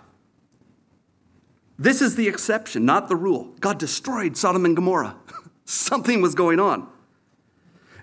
This 1.77 2.01
is 2.01 2.15
the 2.15 2.27
exception, 2.27 2.85
not 2.85 3.09
the 3.09 3.15
rule. 3.15 3.55
God 3.59 3.77
destroyed 3.79 4.37
Sodom 4.37 4.65
and 4.65 4.75
Gomorrah. 4.75 5.17
Something 5.65 6.21
was 6.21 6.35
going 6.35 6.59
on. 6.59 6.87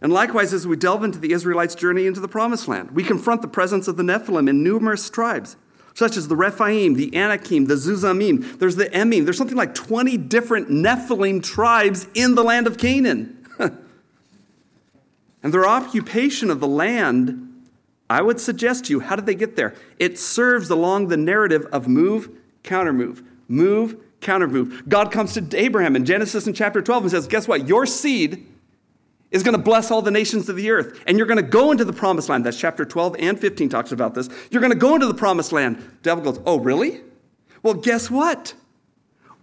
And 0.03 0.13
likewise, 0.13 0.53
as 0.53 0.67
we 0.67 0.77
delve 0.77 1.05
into 1.05 1.19
the 1.19 1.33
Israelites' 1.33 1.75
journey 1.75 2.07
into 2.07 2.21
the 2.21 2.29
promised 2.29 2.69
land, 2.69 2.91
we 2.93 3.05
confront 3.05 3.43
the 3.43 3.49
presence 3.49 3.87
of 3.87 3.97
the 3.97 4.03
Nephilim 4.03 4.49
in 4.49 4.63
numerous 4.63 5.09
tribes, 5.11 5.57
such 5.95 6.17
as 6.17 6.29
the 6.29 6.37
Rephaim, 6.37 6.95
the 6.95 7.15
Anakim, 7.15 7.67
the 7.67 7.75
Zuzamim. 7.75 8.59
There's 8.59 8.77
the 8.77 8.87
Emim. 8.87 9.25
There's 9.25 9.37
something 9.37 9.57
like 9.57 9.75
20 9.75 10.17
different 10.17 10.71
Nephilim 10.71 11.43
tribes 11.43 12.07
in 12.15 12.35
the 12.35 12.43
land 12.43 12.67
of 12.67 12.79
Canaan. 12.79 13.40
And 15.43 15.55
their 15.55 15.67
occupation 15.67 16.51
of 16.51 16.61
the 16.61 16.69
land, 16.69 17.67
I 18.09 18.23
would 18.23 18.41
suggest 18.41 18.87
to 18.87 18.93
you, 18.93 19.01
how 19.01 19.17
did 19.17 19.27
they 19.27 19.35
get 19.35 19.57
there? 19.57 19.75
It 19.99 20.19
serves 20.19 20.71
along 20.71 21.09
the 21.09 21.17
narrative 21.17 21.67
of 21.73 21.89
move, 21.89 22.29
counter 22.63 22.93
move, 22.93 23.23
move, 23.49 23.97
counter 24.21 24.49
move. 24.49 24.83
God 24.89 25.11
comes 25.11 25.33
to 25.35 25.57
Abraham 25.57 25.97
in 25.97 26.05
Genesis 26.05 26.47
in 26.47 26.53
chapter 26.53 26.83
12 26.83 27.05
and 27.05 27.11
says, 27.11 27.27
Guess 27.27 27.49
what? 27.49 27.67
Your 27.67 27.87
seed 27.87 28.47
is 29.31 29.43
going 29.43 29.57
to 29.57 29.63
bless 29.63 29.91
all 29.91 30.03
the 30.03 30.11
nations 30.11 30.49
of 30.49 30.57
the 30.57 30.71
earth. 30.71 31.03
And 31.07 31.17
you're 31.17 31.27
going 31.27 31.43
to 31.43 31.43
go 31.43 31.71
into 31.71 31.85
the 31.85 31.93
promised 31.93 32.29
land. 32.29 32.45
That's 32.45 32.59
chapter 32.59 32.85
12 32.85 33.17
and 33.19 33.39
15 33.39 33.69
talks 33.69 33.93
about 33.93 34.15
this. 34.15 34.29
You're 34.51 34.61
going 34.61 34.73
to 34.73 34.79
go 34.79 34.95
into 34.95 35.07
the 35.07 35.15
promised 35.15 35.53
land. 35.53 35.83
Devil 36.03 36.25
goes, 36.25 36.41
Oh, 36.45 36.59
really? 36.59 37.01
Well, 37.63 37.75
guess 37.75 38.11
what? 38.11 38.55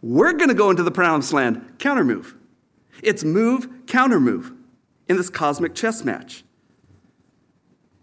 We're 0.02 0.34
going 0.34 0.50
to 0.50 0.56
go 0.56 0.70
into 0.70 0.84
the 0.84 0.92
promised 0.92 1.34
land. 1.34 1.76
Counter 1.80 2.04
move. 2.04 2.36
It's 3.02 3.24
move, 3.24 3.68
countermove 3.86 4.57
in 5.10 5.18
this 5.18 5.30
cosmic 5.30 5.74
chess 5.76 6.04
match. 6.04 6.44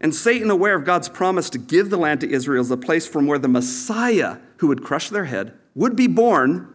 And 0.01 0.13
Satan, 0.13 0.49
aware 0.49 0.75
of 0.75 0.85
God's 0.85 1.09
promise 1.09 1.49
to 1.51 1.57
give 1.57 1.89
the 1.89 1.97
land 1.97 2.21
to 2.21 2.29
Israel 2.29 2.61
as 2.61 2.71
a 2.71 2.77
place 2.77 3.07
from 3.07 3.27
where 3.27 3.39
the 3.39 3.47
Messiah, 3.47 4.37
who 4.57 4.67
would 4.67 4.83
crush 4.83 5.09
their 5.09 5.25
head, 5.25 5.53
would 5.73 5.95
be 5.95 6.07
born 6.07 6.73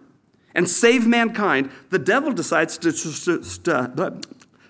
and 0.54 0.68
save 0.68 1.06
mankind, 1.06 1.70
the 1.90 1.98
devil 1.98 2.32
decides 2.32 2.76
to 2.78 2.92
st- 2.92 3.68
uh, 3.68 4.10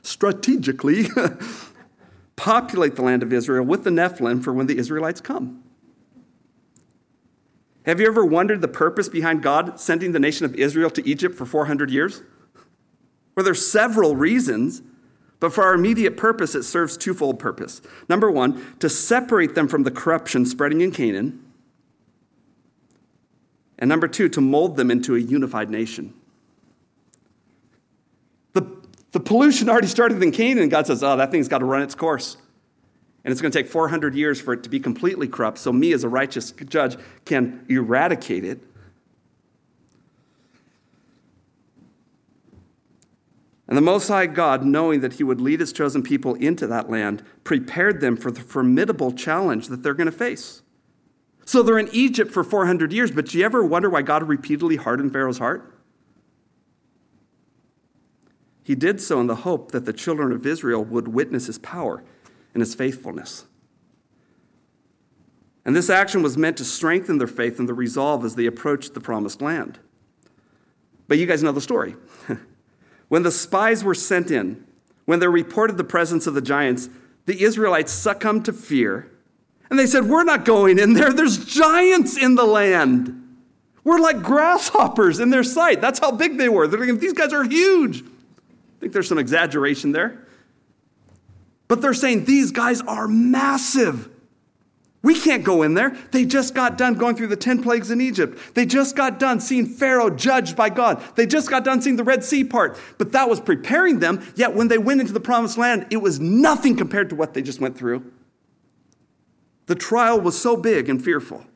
strategically 0.02 1.06
populate 2.36 2.96
the 2.96 3.02
land 3.02 3.22
of 3.22 3.32
Israel 3.32 3.64
with 3.64 3.84
the 3.84 3.90
Nephilim 3.90 4.42
for 4.42 4.52
when 4.52 4.66
the 4.66 4.78
Israelites 4.78 5.20
come. 5.20 5.62
Have 7.86 7.98
you 7.98 8.06
ever 8.06 8.24
wondered 8.24 8.60
the 8.60 8.68
purpose 8.68 9.08
behind 9.08 9.42
God 9.42 9.80
sending 9.80 10.12
the 10.12 10.18
nation 10.18 10.44
of 10.44 10.54
Israel 10.54 10.90
to 10.90 11.08
Egypt 11.08 11.34
for 11.34 11.46
400 11.46 11.90
years? 11.90 12.22
Well, 13.34 13.44
there's 13.44 13.70
several 13.70 14.16
reasons, 14.16 14.82
But 15.40 15.54
for 15.54 15.64
our 15.64 15.74
immediate 15.74 16.18
purpose, 16.18 16.54
it 16.54 16.64
serves 16.64 16.98
twofold 16.98 17.38
purpose. 17.38 17.80
Number 18.08 18.30
one, 18.30 18.76
to 18.78 18.90
separate 18.90 19.54
them 19.54 19.68
from 19.68 19.84
the 19.84 19.90
corruption 19.90 20.44
spreading 20.44 20.82
in 20.82 20.92
Canaan. 20.92 21.42
And 23.78 23.88
number 23.88 24.06
two, 24.06 24.28
to 24.28 24.40
mold 24.42 24.76
them 24.76 24.90
into 24.90 25.16
a 25.16 25.18
unified 25.18 25.70
nation. 25.70 26.12
The, 28.52 28.70
the 29.12 29.20
pollution 29.20 29.70
already 29.70 29.86
started 29.86 30.22
in 30.22 30.30
Canaan, 30.30 30.64
and 30.64 30.70
God 30.70 30.86
says, 30.86 31.02
oh, 31.02 31.16
that 31.16 31.30
thing's 31.30 31.48
got 31.48 31.58
to 31.58 31.64
run 31.64 31.80
its 31.80 31.94
course. 31.94 32.36
And 33.24 33.32
it's 33.32 33.40
going 33.40 33.52
to 33.52 33.58
take 33.58 33.70
400 33.70 34.14
years 34.14 34.40
for 34.40 34.52
it 34.52 34.62
to 34.62 34.68
be 34.68 34.78
completely 34.78 35.26
corrupt, 35.26 35.56
so 35.56 35.72
me 35.72 35.94
as 35.94 36.04
a 36.04 36.08
righteous 36.08 36.52
judge 36.52 36.96
can 37.24 37.64
eradicate 37.70 38.44
it. 38.44 38.60
And 43.70 43.76
the 43.76 43.82
Most 43.82 44.08
High 44.08 44.26
God, 44.26 44.64
knowing 44.64 45.00
that 45.00 45.14
He 45.14 45.24
would 45.24 45.40
lead 45.40 45.60
His 45.60 45.72
chosen 45.72 46.02
people 46.02 46.34
into 46.34 46.66
that 46.66 46.90
land, 46.90 47.22
prepared 47.44 48.00
them 48.00 48.16
for 48.16 48.32
the 48.32 48.40
formidable 48.40 49.12
challenge 49.12 49.68
that 49.68 49.84
they're 49.84 49.94
going 49.94 50.10
to 50.10 50.12
face. 50.12 50.62
So 51.46 51.62
they're 51.62 51.78
in 51.78 51.88
Egypt 51.92 52.32
for 52.32 52.42
400 52.42 52.92
years, 52.92 53.12
but 53.12 53.26
do 53.26 53.38
you 53.38 53.44
ever 53.44 53.64
wonder 53.64 53.88
why 53.88 54.02
God 54.02 54.28
repeatedly 54.28 54.74
hardened 54.74 55.12
Pharaoh's 55.12 55.38
heart? 55.38 55.72
He 58.64 58.74
did 58.74 59.00
so 59.00 59.20
in 59.20 59.28
the 59.28 59.36
hope 59.36 59.70
that 59.70 59.84
the 59.84 59.92
children 59.92 60.32
of 60.32 60.44
Israel 60.44 60.84
would 60.84 61.06
witness 61.08 61.46
His 61.46 61.58
power 61.58 62.02
and 62.52 62.60
His 62.60 62.74
faithfulness. 62.74 63.44
And 65.64 65.76
this 65.76 65.90
action 65.90 66.22
was 66.22 66.36
meant 66.36 66.56
to 66.56 66.64
strengthen 66.64 67.18
their 67.18 67.28
faith 67.28 67.60
and 67.60 67.68
their 67.68 67.76
resolve 67.76 68.24
as 68.24 68.34
they 68.34 68.46
approached 68.46 68.94
the 68.94 69.00
promised 69.00 69.40
land. 69.40 69.78
But 71.06 71.18
you 71.18 71.26
guys 71.26 71.42
know 71.42 71.52
the 71.52 71.60
story. 71.60 71.94
When 73.10 73.24
the 73.24 73.32
spies 73.32 73.82
were 73.82 73.96
sent 73.96 74.30
in, 74.30 74.64
when 75.04 75.18
they 75.18 75.26
reported 75.26 75.76
the 75.76 75.82
presence 75.84 76.28
of 76.28 76.34
the 76.34 76.40
giants, 76.40 76.88
the 77.26 77.42
Israelites 77.42 77.90
succumbed 77.90 78.44
to 78.44 78.52
fear. 78.52 79.10
And 79.68 79.76
they 79.76 79.88
said, 79.88 80.04
We're 80.04 80.22
not 80.22 80.44
going 80.44 80.78
in 80.78 80.92
there. 80.92 81.12
There's 81.12 81.44
giants 81.44 82.16
in 82.16 82.36
the 82.36 82.44
land. 82.44 83.16
We're 83.82 83.98
like 83.98 84.22
grasshoppers 84.22 85.18
in 85.18 85.30
their 85.30 85.42
sight. 85.42 85.80
That's 85.80 85.98
how 85.98 86.12
big 86.12 86.38
they 86.38 86.48
were. 86.48 86.68
They're 86.68 86.78
thinking, 86.78 87.00
These 87.00 87.14
guys 87.14 87.32
are 87.32 87.42
huge. 87.42 88.02
I 88.02 88.78
think 88.78 88.92
there's 88.92 89.08
some 89.08 89.18
exaggeration 89.18 89.90
there. 89.90 90.28
But 91.66 91.82
they're 91.82 91.94
saying, 91.94 92.26
These 92.26 92.52
guys 92.52 92.80
are 92.80 93.08
massive. 93.08 94.08
We 95.02 95.18
can't 95.18 95.42
go 95.42 95.62
in 95.62 95.74
there. 95.74 95.96
They 96.10 96.26
just 96.26 96.54
got 96.54 96.76
done 96.76 96.94
going 96.94 97.16
through 97.16 97.28
the 97.28 97.36
10 97.36 97.62
plagues 97.62 97.90
in 97.90 98.02
Egypt. 98.02 98.54
They 98.54 98.66
just 98.66 98.96
got 98.96 99.18
done 99.18 99.40
seeing 99.40 99.64
Pharaoh 99.64 100.10
judged 100.10 100.56
by 100.56 100.68
God. 100.68 101.02
They 101.16 101.24
just 101.26 101.48
got 101.48 101.64
done 101.64 101.80
seeing 101.80 101.96
the 101.96 102.04
Red 102.04 102.22
Sea 102.22 102.44
part. 102.44 102.78
But 102.98 103.12
that 103.12 103.28
was 103.28 103.40
preparing 103.40 104.00
them. 104.00 104.22
Yet 104.36 104.54
when 104.54 104.68
they 104.68 104.76
went 104.76 105.00
into 105.00 105.14
the 105.14 105.20
promised 105.20 105.56
land, 105.56 105.86
it 105.90 105.98
was 105.98 106.20
nothing 106.20 106.76
compared 106.76 107.08
to 107.10 107.16
what 107.16 107.32
they 107.32 107.40
just 107.40 107.60
went 107.60 107.78
through. 107.78 108.12
The 109.66 109.74
trial 109.74 110.20
was 110.20 110.40
so 110.40 110.56
big 110.56 110.90
and 110.90 111.02
fearful. 111.02 111.46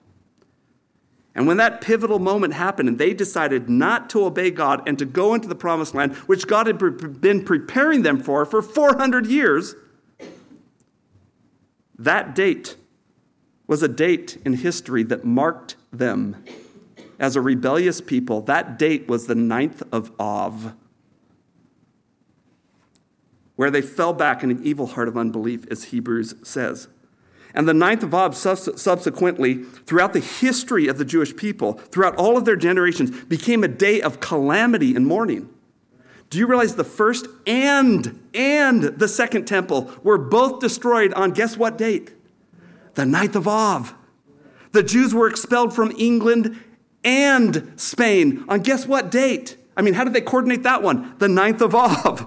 And 1.35 1.47
when 1.47 1.57
that 1.59 1.81
pivotal 1.81 2.21
moment 2.21 2.55
happened 2.55 2.89
and 2.89 2.99
they 2.99 3.13
decided 3.13 3.69
not 3.69 4.09
to 4.11 4.25
obey 4.25 4.53
God 4.53 4.89
and 4.89 4.99
to 4.99 5.05
go 5.05 5.35
into 5.35 5.49
the 5.49 5.57
promised 5.57 5.95
land, 5.95 6.15
which 6.29 6.47
God 6.47 6.67
had 6.67 6.79
been 7.21 7.45
preparing 7.45 8.03
them 8.03 8.23
for 8.23 8.47
for 8.47 8.63
400 8.63 9.27
years, 9.27 9.75
that 11.99 12.35
date 12.35 12.77
was 13.67 13.83
a 13.83 13.89
date 13.89 14.41
in 14.45 14.55
history 14.55 15.03
that 15.05 15.25
marked 15.25 15.77
them 15.93 16.45
as 17.19 17.37
a 17.37 17.41
rebellious 17.41 18.01
people. 18.01 18.41
That 18.43 18.79
date 18.79 19.09
was 19.09 19.27
the 19.27 19.35
9th 19.35 19.83
of 19.93 20.13
Av, 20.21 20.75
where 23.57 23.71
they 23.71 23.83
fell 23.83 24.13
back 24.13 24.43
in 24.43 24.51
an 24.51 24.65
evil 24.65 24.89
heart 24.89 25.09
of 25.09 25.17
unbelief, 25.17 25.65
as 25.71 25.85
Hebrews 25.85 26.35
says. 26.43 26.89
And 27.55 27.69
the 27.69 27.73
9th 27.73 28.03
of 28.03 28.15
Av 28.15 28.37
subsequently, 28.37 29.63
throughout 29.63 30.13
the 30.13 30.21
history 30.21 30.89
of 30.89 30.99
the 30.99 31.05
Jewish 31.05 31.37
people, 31.37 31.75
throughout 31.75 32.17
all 32.17 32.37
of 32.37 32.45
their 32.45 32.57
generations, 32.57 33.11
became 33.25 33.63
a 33.63 33.69
day 33.69 34.03
of 34.03 34.19
calamity 34.19 34.97
and 34.97 35.07
mourning. 35.07 35.49
Do 36.31 36.39
you 36.39 36.49
realize 36.49 36.75
the 36.75 36.83
first 36.83 37.29
and 37.47 38.29
and 38.35 38.83
the 38.83 39.07
second 39.07 39.45
temple 39.47 39.93
were 40.03 40.19
both 40.19 40.59
destroyed 40.59 41.15
on 41.15 41.31
guess 41.31 41.57
what 41.57 41.79
date? 41.79 42.11
The 42.95 43.07
ninth 43.07 43.37
of 43.37 43.49
Av. 43.49 43.95
The 44.73 44.83
Jews 44.83 45.15
were 45.15 45.29
expelled 45.29 45.75
from 45.75 45.93
England 45.99 46.61
and 47.05 47.73
Spain 47.77 48.45
on 48.49 48.61
guess 48.61 48.87
what 48.87 49.11
date? 49.11 49.57
I 49.77 49.83
mean, 49.83 49.95
how 49.95 50.05
did 50.05 50.13
they 50.13 50.21
coordinate 50.21 50.63
that 50.63 50.83
one? 50.83 51.15
The 51.19 51.29
ninth 51.29 51.61
of 51.61 51.75
Av. 51.75 52.27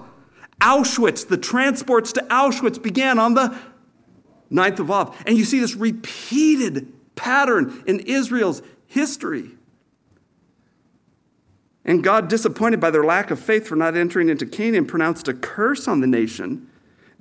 Auschwitz, 0.60 1.26
the 1.26 1.36
transports 1.36 2.12
to 2.12 2.20
Auschwitz 2.22 2.82
began 2.82 3.18
on 3.18 3.34
the 3.34 3.56
ninth 4.50 4.80
of 4.80 4.90
Av. 4.90 5.16
And 5.26 5.36
you 5.36 5.44
see 5.44 5.60
this 5.60 5.74
repeated 5.74 6.92
pattern 7.14 7.82
in 7.86 8.00
Israel's 8.00 8.62
history. 8.86 9.50
And 11.84 12.04
God, 12.04 12.28
disappointed 12.28 12.80
by 12.80 12.90
their 12.90 13.04
lack 13.04 13.30
of 13.30 13.40
faith 13.40 13.66
for 13.66 13.76
not 13.76 13.96
entering 13.96 14.28
into 14.28 14.44
Canaan, 14.46 14.84
pronounced 14.84 15.26
a 15.28 15.34
curse 15.34 15.88
on 15.88 16.00
the 16.00 16.06
nation, 16.06 16.68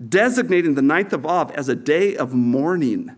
designating 0.07 0.75
the 0.75 0.81
ninth 0.81 1.13
of 1.13 1.25
Av 1.25 1.51
as 1.51 1.69
a 1.69 1.75
day 1.75 2.15
of 2.15 2.33
mourning. 2.33 3.15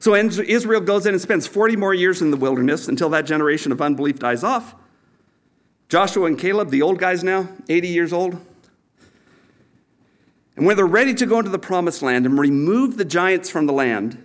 So 0.00 0.14
Israel 0.14 0.80
goes 0.80 1.04
in 1.04 1.12
and 1.12 1.20
spends 1.20 1.46
40 1.46 1.76
more 1.76 1.92
years 1.92 2.22
in 2.22 2.30
the 2.30 2.36
wilderness 2.38 2.88
until 2.88 3.10
that 3.10 3.26
generation 3.26 3.70
of 3.70 3.82
unbelief 3.82 4.18
dies 4.18 4.42
off. 4.42 4.74
Joshua 5.90 6.24
and 6.24 6.38
Caleb, 6.38 6.70
the 6.70 6.80
old 6.80 6.98
guys 6.98 7.22
now, 7.22 7.48
80 7.68 7.88
years 7.88 8.12
old. 8.12 8.34
And 10.56 10.64
when 10.64 10.76
they're 10.76 10.86
ready 10.86 11.12
to 11.14 11.26
go 11.26 11.38
into 11.38 11.50
the 11.50 11.58
promised 11.58 12.00
land 12.00 12.24
and 12.24 12.38
remove 12.38 12.96
the 12.96 13.04
giants 13.04 13.50
from 13.50 13.66
the 13.66 13.72
land, 13.74 14.24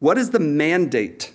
what 0.00 0.18
is 0.18 0.30
the 0.30 0.38
mandate 0.38 1.32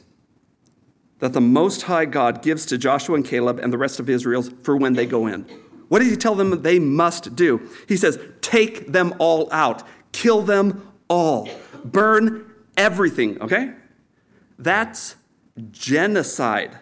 that 1.18 1.34
the 1.34 1.42
Most 1.42 1.84
High 1.84 2.06
God 2.06 2.44
gives 2.44 2.68
to 2.68 2.78
Joshua 2.78 3.16
and 3.16 3.26
Caleb 3.26 3.60
and 3.60 3.74
the 3.74 3.78
rest 3.78 4.00
of 4.00 4.10
Israel 4.10 4.44
for 4.44 4.78
when 4.78 4.94
they 4.94 5.08
go 5.08 5.26
in? 5.26 5.44
What 5.88 6.00
does 6.00 6.10
he 6.10 6.16
tell 6.16 6.36
them 6.36 6.62
they 6.62 6.78
must 6.78 7.36
do? 7.36 7.68
He 7.88 7.98
says, 7.98 8.20
Take 8.42 8.92
them 8.92 9.16
all 9.18 9.52
out, 9.52 9.84
kill 10.12 10.44
them 10.44 10.88
all, 11.08 11.50
burn 11.84 12.51
everything, 12.82 13.40
okay? 13.42 13.74
That's 14.58 15.16
genocide. 15.70 16.78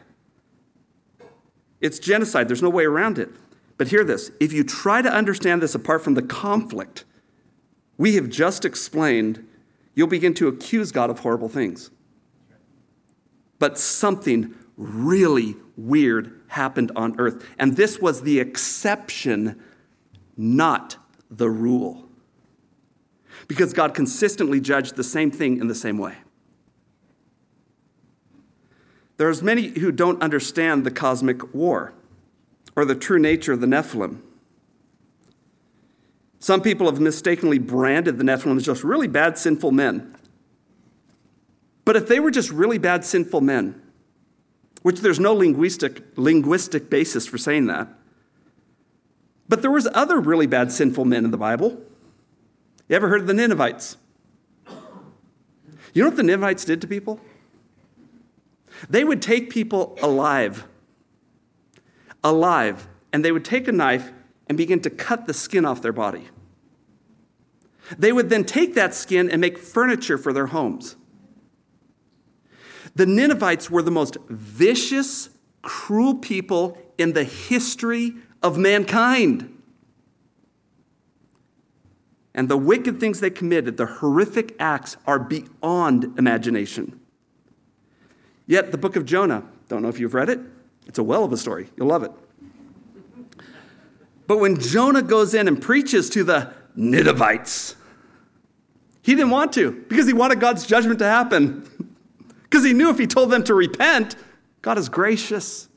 It's 1.82 2.00
genocide. 2.00 2.48
There's 2.48 2.62
no 2.62 2.70
way 2.70 2.86
around 2.86 3.20
it. 3.20 3.30
But 3.78 3.90
hear 3.90 4.04
this 4.04 4.32
if 4.40 4.52
you 4.54 4.64
try 4.64 5.02
to 5.02 5.10
understand 5.10 5.62
this 5.62 5.76
apart 5.76 6.04
from 6.04 6.14
the 6.14 6.22
conflict 6.22 7.06
we 7.98 8.16
have 8.16 8.30
just 8.30 8.64
explained, 8.64 9.46
you'll 9.94 10.08
begin 10.08 10.34
to 10.36 10.48
accuse 10.48 10.92
God 10.94 11.10
of 11.10 11.20
horrible 11.20 11.50
things. 11.50 11.92
But 13.60 13.78
something 13.78 14.56
really 14.78 15.58
weird 15.76 16.40
happened 16.48 16.94
on 16.96 17.20
earth. 17.20 17.46
And 17.60 17.76
this 17.76 18.00
was 18.00 18.22
the 18.22 18.40
exception, 18.40 19.62
not 20.38 20.96
the 21.30 21.50
rule 21.50 22.09
because 23.50 23.74
God 23.74 23.96
consistently 23.96 24.62
judged 24.62 24.96
the 24.96 25.04
same 25.04 25.32
thing 25.32 25.60
in 25.60 25.68
the 25.68 25.76
same 25.76 25.98
way. 25.98 26.16
There's 29.18 29.42
many 29.42 29.68
who 29.80 29.92
don't 29.92 30.22
understand 30.22 30.86
the 30.86 30.92
cosmic 30.92 31.54
war 31.54 31.92
or 32.76 32.86
the 32.86 32.96
true 32.96 33.20
nature 33.20 33.52
of 33.52 33.60
the 33.60 33.68
Nephilim. 33.68 34.22
Some 36.38 36.62
people 36.62 36.90
have 36.90 37.02
mistakenly 37.02 37.58
branded 37.58 38.18
the 38.18 38.24
Nephilim 38.24 38.56
as 38.56 38.64
just 38.64 38.84
really 38.84 39.08
bad, 39.08 39.38
sinful 39.38 39.72
men. 39.72 40.16
But 41.84 41.96
if 41.96 42.08
they 42.08 42.20
were 42.20 42.32
just 42.32 42.52
really 42.52 42.78
bad, 42.78 43.04
sinful 43.04 43.42
men, 43.42 43.82
which 44.84 45.02
there's 45.02 45.20
no 45.20 45.34
linguistic, 45.34 46.04
linguistic 46.16 46.90
basis 46.90 47.26
for 47.26 47.40
saying 47.40 47.66
that, 47.66 47.88
but 49.50 49.64
there 49.64 49.72
was 49.72 49.88
other 49.96 50.20
really 50.20 50.46
bad, 50.46 50.72
sinful 50.72 51.04
men 51.04 51.26
in 51.26 51.32
the 51.32 51.38
Bible. 51.38 51.82
You 52.90 52.96
ever 52.96 53.08
heard 53.08 53.22
of 53.22 53.28
the 53.28 53.36
Ninevites? 53.36 53.98
You 55.94 56.04
know 56.04 56.10
what 56.10 56.18
the 56.18 56.24
Ninevites 56.24 56.66
did 56.66 56.82
to 56.82 56.88
people? 56.88 57.20
They 58.90 59.04
would 59.04 59.22
take 59.22 59.52
people 59.52 59.98
alive, 60.02 60.66
alive, 62.24 62.88
and 63.14 63.24
they 63.24 63.32
would 63.32 63.46
take 63.46 63.68
a 63.68 63.72
knife 63.72 64.12
and 64.48 64.58
begin 64.58 64.80
to 64.82 64.90
cut 64.90 65.28
the 65.28 65.34
skin 65.34 65.66
off 65.66 65.84
their 65.84 65.94
body. 65.94 66.30
They 67.98 68.12
would 68.12 68.30
then 68.30 68.44
take 68.44 68.74
that 68.74 68.96
skin 68.96 69.30
and 69.30 69.40
make 69.40 69.58
furniture 69.58 70.18
for 70.18 70.34
their 70.34 70.48
homes. 70.48 70.96
The 72.96 73.06
Ninevites 73.06 73.70
were 73.70 73.84
the 73.84 73.92
most 73.92 74.18
vicious, 74.30 75.30
cruel 75.62 76.16
people 76.16 76.78
in 76.98 77.14
the 77.14 77.24
history 77.24 78.16
of 78.42 78.58
mankind 78.58 79.59
and 82.40 82.48
the 82.48 82.58
wicked 82.58 83.02
things 83.02 83.20
they 83.20 83.30
committed, 83.30 83.76
the 83.76 83.86
horrific 83.86 84.56
acts, 84.60 84.96
are 85.06 85.20
beyond 85.20 86.18
imagination. 86.18 86.98
Yet, 88.48 88.72
the 88.72 88.78
book 88.78 88.96
of 88.96 89.04
Jonah, 89.04 89.44
don't 89.68 89.82
know 89.82 89.90
if 89.90 90.00
you've 90.00 90.14
read 90.14 90.30
it, 90.30 90.40
it's 90.88 90.98
a 90.98 91.04
well 91.04 91.26
of 91.26 91.34
a 91.34 91.38
story. 91.38 91.70
You'll 91.76 91.90
love 91.90 92.04
it. 92.04 92.12
But 94.26 94.38
when 94.38 94.58
Jonah 94.58 95.02
goes 95.02 95.34
in 95.34 95.50
and 95.50 95.62
preaches 95.62 96.10
to 96.12 96.24
the 96.24 96.54
Ninevites, 96.76 97.76
he 99.02 99.16
didn't 99.16 99.32
want 99.32 99.52
to 99.56 99.74
because 99.90 100.08
he 100.08 100.14
wanted 100.14 100.40
God's 100.40 100.66
judgment 100.66 101.00
to 101.00 101.06
happen. 101.06 101.70
Because 102.44 102.66
he 102.66 102.72
knew 102.72 102.90
if 102.90 102.98
he 102.98 103.06
told 103.06 103.32
them 103.32 103.44
to 103.44 103.54
repent, 103.54 104.16
God 104.62 104.78
is 104.78 104.88
gracious 104.88 105.68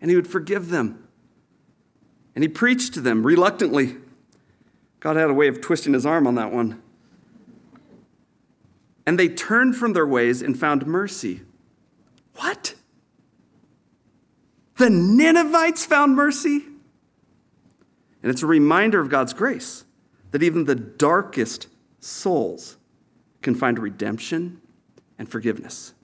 and 0.00 0.10
he 0.10 0.16
would 0.16 0.26
forgive 0.26 0.70
them. 0.70 1.06
And 2.34 2.42
he 2.42 2.48
preached 2.48 2.94
to 2.94 3.00
them 3.00 3.24
reluctantly. 3.24 3.96
God 5.06 5.14
had 5.14 5.30
a 5.30 5.34
way 5.34 5.46
of 5.46 5.60
twisting 5.60 5.92
his 5.92 6.04
arm 6.04 6.26
on 6.26 6.34
that 6.34 6.50
one. 6.50 6.82
And 9.06 9.16
they 9.16 9.28
turned 9.28 9.76
from 9.76 9.92
their 9.92 10.04
ways 10.04 10.42
and 10.42 10.58
found 10.58 10.84
mercy. 10.84 11.42
What? 12.34 12.74
The 14.78 14.90
Ninevites 14.90 15.86
found 15.86 16.16
mercy? 16.16 16.64
And 18.20 18.32
it's 18.32 18.42
a 18.42 18.48
reminder 18.48 18.98
of 18.98 19.08
God's 19.08 19.32
grace 19.32 19.84
that 20.32 20.42
even 20.42 20.64
the 20.64 20.74
darkest 20.74 21.68
souls 22.00 22.76
can 23.42 23.54
find 23.54 23.78
redemption 23.78 24.60
and 25.20 25.28
forgiveness. 25.28 25.94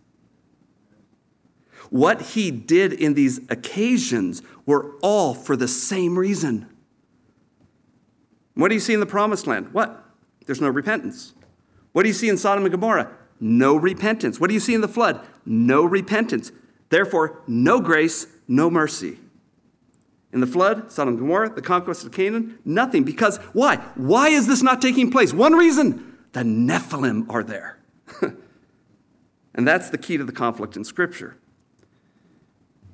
What 1.90 2.22
he 2.22 2.52
did 2.52 2.92
in 2.92 3.14
these 3.14 3.40
occasions 3.50 4.42
were 4.64 4.94
all 5.02 5.34
for 5.34 5.56
the 5.56 5.66
same 5.66 6.16
reason. 6.16 6.71
What 8.54 8.68
do 8.68 8.74
you 8.74 8.80
see 8.80 8.94
in 8.94 9.00
the 9.00 9.06
promised 9.06 9.46
land? 9.46 9.72
What? 9.72 10.04
There's 10.46 10.60
no 10.60 10.68
repentance. 10.68 11.34
What 11.92 12.02
do 12.02 12.08
you 12.08 12.14
see 12.14 12.28
in 12.28 12.36
Sodom 12.36 12.64
and 12.64 12.72
Gomorrah? 12.72 13.10
No 13.40 13.76
repentance. 13.76 14.38
What 14.40 14.48
do 14.48 14.54
you 14.54 14.60
see 14.60 14.74
in 14.74 14.80
the 14.80 14.88
flood? 14.88 15.26
No 15.44 15.84
repentance. 15.84 16.52
Therefore, 16.88 17.42
no 17.46 17.80
grace, 17.80 18.26
no 18.46 18.70
mercy. 18.70 19.18
In 20.32 20.40
the 20.40 20.46
flood, 20.46 20.90
Sodom 20.90 21.14
and 21.14 21.18
Gomorrah, 21.18 21.50
the 21.50 21.62
conquest 21.62 22.04
of 22.04 22.12
Canaan, 22.12 22.58
nothing. 22.64 23.04
Because 23.04 23.38
why? 23.52 23.76
Why 23.94 24.28
is 24.28 24.46
this 24.46 24.62
not 24.62 24.80
taking 24.80 25.10
place? 25.10 25.32
One 25.32 25.54
reason 25.54 26.18
the 26.32 26.40
Nephilim 26.40 27.30
are 27.30 27.42
there. 27.42 27.78
and 29.54 29.68
that's 29.68 29.90
the 29.90 29.98
key 29.98 30.16
to 30.16 30.24
the 30.24 30.32
conflict 30.32 30.76
in 30.76 30.84
Scripture 30.84 31.36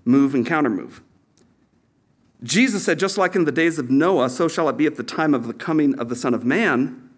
move 0.04 0.34
and 0.34 0.46
countermove. 0.46 1.02
Jesus 2.42 2.84
said, 2.84 2.98
just 2.98 3.18
like 3.18 3.34
in 3.34 3.44
the 3.44 3.52
days 3.52 3.78
of 3.78 3.90
Noah, 3.90 4.30
so 4.30 4.46
shall 4.46 4.68
it 4.68 4.76
be 4.76 4.86
at 4.86 4.96
the 4.96 5.02
time 5.02 5.34
of 5.34 5.46
the 5.46 5.54
coming 5.54 5.98
of 5.98 6.08
the 6.08 6.16
Son 6.16 6.34
of 6.34 6.44
Man. 6.44 7.10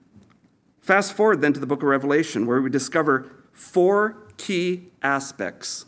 Fast 0.81 1.13
forward 1.13 1.41
then 1.43 1.53
to 1.53 1.61
the 1.61 1.67
book 1.67 1.83
of 1.83 1.89
Revelation, 1.89 2.47
where 2.47 2.61
we 2.63 2.71
discover 2.71 3.31
four 3.53 4.17
key 4.39 4.89
aspects 5.03 5.85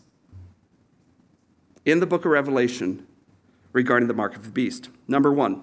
in 1.84 2.00
the 2.00 2.06
book 2.06 2.24
of 2.24 2.30
Revelation 2.30 3.06
regarding 3.72 4.06
the 4.06 4.14
mark 4.14 4.36
of 4.36 4.44
the 4.44 4.50
beast. 4.50 4.90
Number 5.08 5.32
one, 5.32 5.62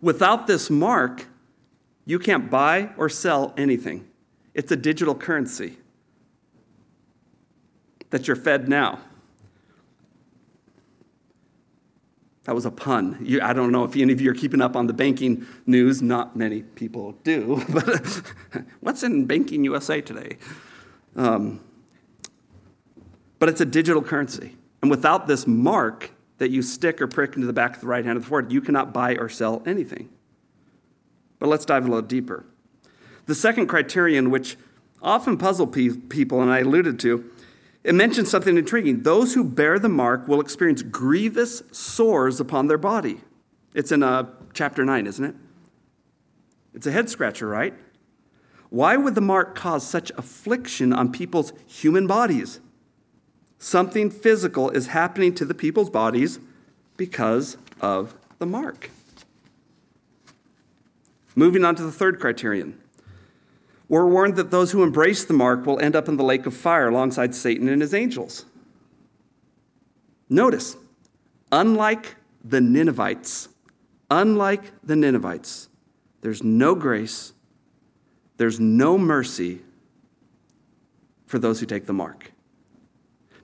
without 0.00 0.48
this 0.48 0.68
mark, 0.68 1.26
you 2.04 2.18
can't 2.18 2.50
buy 2.50 2.90
or 2.96 3.08
sell 3.08 3.54
anything. 3.56 4.08
It's 4.54 4.72
a 4.72 4.76
digital 4.76 5.14
currency 5.14 5.78
that 8.10 8.26
you're 8.26 8.36
fed 8.36 8.68
now. 8.68 9.00
That 12.44 12.54
was 12.54 12.66
a 12.66 12.70
pun. 12.70 13.18
You, 13.22 13.40
I 13.40 13.52
don't 13.54 13.72
know 13.72 13.84
if 13.84 13.96
any 13.96 14.12
of 14.12 14.20
you 14.20 14.30
are 14.30 14.34
keeping 14.34 14.60
up 14.60 14.76
on 14.76 14.86
the 14.86 14.92
banking 14.92 15.46
news. 15.66 16.02
Not 16.02 16.36
many 16.36 16.62
people 16.62 17.12
do. 17.24 17.62
But 17.70 18.22
what's 18.80 19.02
in 19.02 19.24
Banking 19.24 19.64
USA 19.64 20.00
today? 20.00 20.36
Um, 21.16 21.60
but 23.38 23.48
it's 23.48 23.60
a 23.60 23.66
digital 23.66 24.02
currency. 24.02 24.56
And 24.82 24.90
without 24.90 25.26
this 25.26 25.46
mark 25.46 26.10
that 26.38 26.50
you 26.50 26.60
stick 26.60 27.00
or 27.00 27.06
prick 27.06 27.34
into 27.34 27.46
the 27.46 27.52
back 27.52 27.76
of 27.76 27.80
the 27.80 27.86
right 27.86 28.04
hand 28.04 28.16
of 28.18 28.24
the 28.24 28.28
forehead, 28.28 28.52
you 28.52 28.60
cannot 28.60 28.92
buy 28.92 29.16
or 29.16 29.28
sell 29.28 29.62
anything. 29.64 30.10
But 31.38 31.48
let's 31.48 31.64
dive 31.64 31.84
a 31.84 31.88
little 31.88 32.02
deeper. 32.02 32.44
The 33.26 33.34
second 33.34 33.68
criterion, 33.68 34.30
which 34.30 34.56
often 35.02 35.38
puzzle 35.38 35.66
pe- 35.66 35.90
people, 35.90 36.42
and 36.42 36.50
I 36.50 36.60
alluded 36.60 36.98
to, 37.00 37.30
it 37.84 37.94
mentions 37.94 38.30
something 38.30 38.56
intriguing. 38.56 39.02
Those 39.02 39.34
who 39.34 39.44
bear 39.44 39.78
the 39.78 39.90
mark 39.90 40.26
will 40.26 40.40
experience 40.40 40.82
grievous 40.82 41.62
sores 41.70 42.40
upon 42.40 42.66
their 42.66 42.78
body. 42.78 43.20
It's 43.74 43.92
in 43.92 44.02
uh, 44.02 44.30
chapter 44.54 44.84
9, 44.84 45.06
isn't 45.06 45.24
it? 45.24 45.34
It's 46.72 46.86
a 46.86 46.92
head 46.92 47.10
scratcher, 47.10 47.46
right? 47.46 47.74
Why 48.70 48.96
would 48.96 49.14
the 49.14 49.20
mark 49.20 49.54
cause 49.54 49.86
such 49.86 50.10
affliction 50.16 50.92
on 50.92 51.12
people's 51.12 51.52
human 51.66 52.06
bodies? 52.06 52.58
Something 53.58 54.10
physical 54.10 54.70
is 54.70 54.88
happening 54.88 55.34
to 55.34 55.44
the 55.44 55.54
people's 55.54 55.90
bodies 55.90 56.40
because 56.96 57.58
of 57.80 58.14
the 58.38 58.46
mark. 58.46 58.90
Moving 61.36 61.64
on 61.64 61.74
to 61.76 61.82
the 61.82 61.92
third 61.92 62.18
criterion 62.18 62.80
we're 63.88 64.06
warned 64.06 64.36
that 64.36 64.50
those 64.50 64.72
who 64.72 64.82
embrace 64.82 65.24
the 65.24 65.34
mark 65.34 65.66
will 65.66 65.78
end 65.78 65.94
up 65.94 66.08
in 66.08 66.16
the 66.16 66.24
lake 66.24 66.46
of 66.46 66.54
fire 66.54 66.88
alongside 66.88 67.34
Satan 67.34 67.68
and 67.68 67.82
his 67.82 67.92
angels. 67.92 68.46
Notice, 70.28 70.76
unlike 71.52 72.16
the 72.42 72.60
Ninevites, 72.60 73.48
unlike 74.10 74.72
the 74.82 74.96
Ninevites, 74.96 75.68
there's 76.22 76.42
no 76.42 76.74
grace, 76.74 77.34
there's 78.38 78.58
no 78.58 78.96
mercy 78.96 79.60
for 81.26 81.38
those 81.38 81.60
who 81.60 81.66
take 81.66 81.86
the 81.86 81.92
mark. 81.92 82.32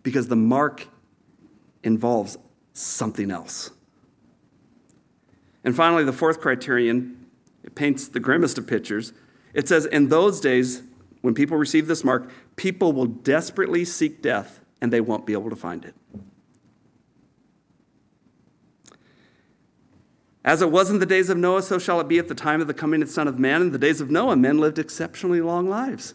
Because 0.02 0.28
the 0.28 0.36
mark 0.36 0.86
involves 1.82 2.38
something 2.72 3.30
else. 3.30 3.70
And 5.64 5.76
finally, 5.76 6.04
the 6.04 6.12
fourth 6.12 6.40
criterion, 6.40 7.26
it 7.62 7.74
paints 7.74 8.08
the 8.08 8.20
grimmest 8.20 8.56
of 8.56 8.66
pictures 8.66 9.12
it 9.54 9.68
says, 9.68 9.86
In 9.86 10.08
those 10.08 10.40
days, 10.40 10.82
when 11.20 11.34
people 11.34 11.56
receive 11.56 11.86
this 11.86 12.04
mark, 12.04 12.30
people 12.56 12.92
will 12.92 13.06
desperately 13.06 13.84
seek 13.84 14.22
death 14.22 14.60
and 14.80 14.92
they 14.92 15.00
won't 15.00 15.26
be 15.26 15.32
able 15.32 15.50
to 15.50 15.56
find 15.56 15.84
it. 15.84 15.94
As 20.42 20.62
it 20.62 20.70
was 20.70 20.90
in 20.90 20.98
the 20.98 21.06
days 21.06 21.28
of 21.28 21.36
Noah, 21.36 21.62
so 21.62 21.78
shall 21.78 22.00
it 22.00 22.08
be 22.08 22.18
at 22.18 22.28
the 22.28 22.34
time 22.34 22.60
of 22.60 22.66
the 22.66 22.74
coming 22.74 23.02
of 23.02 23.08
the 23.08 23.14
Son 23.14 23.28
of 23.28 23.38
Man. 23.38 23.60
In 23.60 23.72
the 23.72 23.78
days 23.78 24.00
of 24.00 24.10
Noah, 24.10 24.36
men 24.36 24.58
lived 24.58 24.78
exceptionally 24.78 25.40
long 25.40 25.68
lives. 25.68 26.14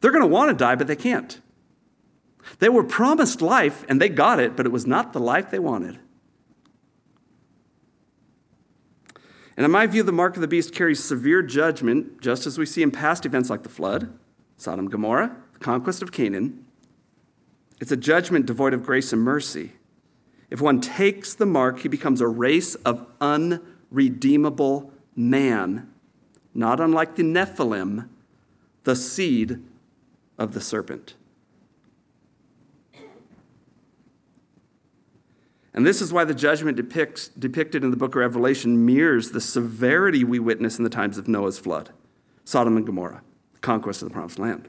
They're 0.00 0.10
going 0.10 0.22
to 0.22 0.28
want 0.28 0.50
to 0.50 0.54
die, 0.54 0.74
but 0.74 0.88
they 0.88 0.96
can't. 0.96 1.40
They 2.58 2.68
were 2.68 2.84
promised 2.84 3.40
life 3.40 3.84
and 3.88 4.00
they 4.00 4.08
got 4.08 4.40
it, 4.40 4.56
but 4.56 4.66
it 4.66 4.72
was 4.72 4.86
not 4.86 5.12
the 5.12 5.20
life 5.20 5.50
they 5.50 5.58
wanted. 5.58 5.98
And 9.56 9.64
in 9.64 9.70
my 9.70 9.86
view, 9.86 10.02
the 10.02 10.12
mark 10.12 10.36
of 10.36 10.40
the 10.40 10.48
beast 10.48 10.74
carries 10.74 11.02
severe 11.02 11.42
judgment, 11.42 12.20
just 12.20 12.46
as 12.46 12.58
we 12.58 12.66
see 12.66 12.82
in 12.82 12.90
past 12.90 13.26
events 13.26 13.50
like 13.50 13.62
the 13.62 13.68
flood, 13.68 14.12
Sodom 14.56 14.86
and 14.86 14.90
Gomorrah, 14.90 15.36
the 15.52 15.58
conquest 15.58 16.02
of 16.02 16.12
Canaan. 16.12 16.64
It's 17.80 17.92
a 17.92 17.96
judgment 17.96 18.46
devoid 18.46 18.74
of 18.74 18.84
grace 18.84 19.12
and 19.12 19.22
mercy. 19.22 19.72
If 20.50 20.60
one 20.60 20.80
takes 20.80 21.34
the 21.34 21.46
mark, 21.46 21.80
he 21.80 21.88
becomes 21.88 22.20
a 22.20 22.28
race 22.28 22.74
of 22.76 23.06
unredeemable 23.20 24.92
man, 25.16 25.92
not 26.54 26.80
unlike 26.80 27.16
the 27.16 27.22
Nephilim, 27.22 28.08
the 28.84 28.96
seed 28.96 29.62
of 30.38 30.54
the 30.54 30.60
serpent. 30.60 31.14
And 35.74 35.86
this 35.86 36.02
is 36.02 36.12
why 36.12 36.24
the 36.24 36.34
judgment 36.34 36.76
depicts, 36.76 37.28
depicted 37.28 37.82
in 37.82 37.90
the 37.90 37.96
book 37.96 38.14
of 38.14 38.20
Revelation 38.20 38.84
mirrors 38.84 39.30
the 39.30 39.40
severity 39.40 40.22
we 40.22 40.38
witness 40.38 40.78
in 40.78 40.84
the 40.84 40.90
times 40.90 41.16
of 41.16 41.28
Noah's 41.28 41.58
flood, 41.58 41.90
Sodom 42.44 42.76
and 42.76 42.84
Gomorrah, 42.84 43.22
the 43.54 43.60
conquest 43.60 44.02
of 44.02 44.08
the 44.08 44.12
promised 44.12 44.38
land. 44.38 44.68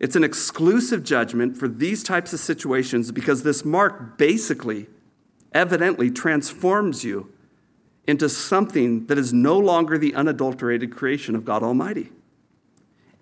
It's 0.00 0.16
an 0.16 0.24
exclusive 0.24 1.04
judgment 1.04 1.56
for 1.56 1.68
these 1.68 2.02
types 2.02 2.32
of 2.32 2.40
situations 2.40 3.12
because 3.12 3.42
this 3.42 3.64
mark 3.64 4.18
basically, 4.18 4.88
evidently, 5.52 6.10
transforms 6.10 7.04
you 7.04 7.32
into 8.06 8.28
something 8.28 9.06
that 9.06 9.18
is 9.18 9.32
no 9.32 9.58
longer 9.58 9.98
the 9.98 10.14
unadulterated 10.14 10.94
creation 10.94 11.34
of 11.34 11.44
God 11.44 11.62
Almighty. 11.62 12.10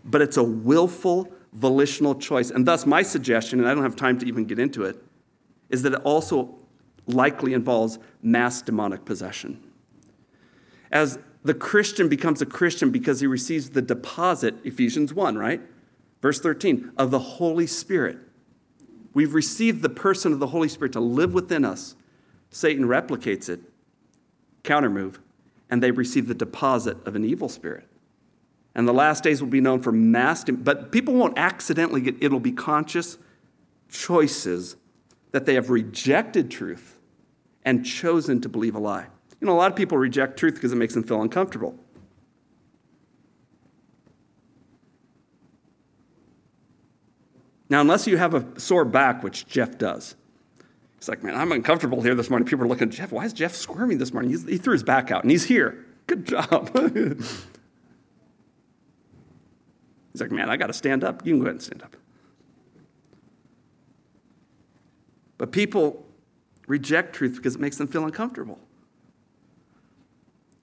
But 0.04 0.20
it's 0.20 0.36
a 0.36 0.42
willful, 0.42 1.32
volitional 1.52 2.14
choice. 2.16 2.50
And 2.50 2.66
thus, 2.66 2.84
my 2.86 3.02
suggestion, 3.02 3.60
and 3.60 3.68
I 3.68 3.74
don't 3.74 3.82
have 3.82 3.96
time 3.96 4.18
to 4.18 4.26
even 4.26 4.44
get 4.44 4.58
into 4.58 4.84
it, 4.84 5.02
is 5.70 5.82
that 5.82 5.94
it 5.94 6.00
also 6.02 6.58
likely 7.06 7.52
involves 7.52 7.98
mass 8.22 8.62
demonic 8.62 9.04
possession. 9.04 9.60
As 10.90 11.18
the 11.42 11.54
Christian 11.54 12.08
becomes 12.08 12.40
a 12.40 12.46
Christian 12.46 12.90
because 12.90 13.20
he 13.20 13.26
receives 13.26 13.70
the 13.70 13.82
deposit, 13.82 14.54
Ephesians 14.64 15.12
1, 15.12 15.36
right? 15.36 15.60
Verse 16.22 16.40
13, 16.40 16.92
of 16.96 17.10
the 17.10 17.18
Holy 17.18 17.66
Spirit. 17.66 18.18
We've 19.12 19.34
received 19.34 19.82
the 19.82 19.90
person 19.90 20.32
of 20.32 20.40
the 20.40 20.48
Holy 20.48 20.68
Spirit 20.68 20.92
to 20.94 21.00
live 21.00 21.34
within 21.34 21.64
us. 21.64 21.96
Satan 22.50 22.86
replicates 22.86 23.48
it, 23.48 23.60
countermove, 24.62 25.18
and 25.68 25.82
they 25.82 25.90
receive 25.90 26.28
the 26.28 26.34
deposit 26.34 26.96
of 27.06 27.14
an 27.14 27.24
evil 27.24 27.48
spirit. 27.48 27.86
And 28.74 28.88
the 28.88 28.92
last 28.92 29.22
days 29.22 29.40
will 29.40 29.50
be 29.50 29.60
known 29.60 29.80
for 29.82 29.92
mass, 29.92 30.44
but 30.44 30.90
people 30.90 31.14
won't 31.14 31.38
accidentally 31.38 32.00
get, 32.00 32.16
it'll 32.20 32.40
be 32.40 32.52
conscious 32.52 33.18
choices 33.88 34.76
that 35.32 35.46
they 35.46 35.54
have 35.54 35.70
rejected 35.70 36.50
truth 36.50 36.93
and 37.64 37.84
chosen 37.84 38.40
to 38.42 38.48
believe 38.48 38.74
a 38.74 38.78
lie. 38.78 39.06
You 39.40 39.46
know, 39.46 39.52
a 39.54 39.58
lot 39.58 39.70
of 39.70 39.76
people 39.76 39.98
reject 39.98 40.38
truth 40.38 40.54
because 40.54 40.72
it 40.72 40.76
makes 40.76 40.94
them 40.94 41.02
feel 41.02 41.22
uncomfortable. 41.22 41.78
Now, 47.68 47.80
unless 47.80 48.06
you 48.06 48.16
have 48.16 48.34
a 48.34 48.60
sore 48.60 48.84
back, 48.84 49.22
which 49.22 49.46
Jeff 49.46 49.78
does, 49.78 50.14
he's 50.98 51.08
like, 51.08 51.22
man, 51.24 51.34
I'm 51.34 51.50
uncomfortable 51.52 52.02
here 52.02 52.14
this 52.14 52.30
morning. 52.30 52.46
People 52.46 52.64
are 52.64 52.68
looking 52.68 52.88
at 52.88 52.94
Jeff. 52.94 53.10
Why 53.10 53.24
is 53.24 53.32
Jeff 53.32 53.54
squirming 53.54 53.98
this 53.98 54.12
morning? 54.12 54.30
He's, 54.30 54.44
he 54.46 54.58
threw 54.58 54.74
his 54.74 54.82
back 54.82 55.10
out 55.10 55.22
and 55.24 55.30
he's 55.30 55.44
here. 55.44 55.84
Good 56.06 56.26
job. 56.26 56.70
he's 60.12 60.20
like, 60.20 60.30
man, 60.30 60.50
I 60.50 60.56
got 60.56 60.66
to 60.68 60.72
stand 60.72 61.02
up. 61.02 61.26
You 61.26 61.32
can 61.32 61.40
go 61.40 61.46
ahead 61.46 61.54
and 61.54 61.62
stand 61.62 61.82
up. 61.82 61.96
But 65.38 65.50
people 65.50 66.03
reject 66.66 67.14
truth 67.14 67.36
because 67.36 67.54
it 67.54 67.60
makes 67.60 67.76
them 67.76 67.86
feel 67.86 68.04
uncomfortable. 68.04 68.58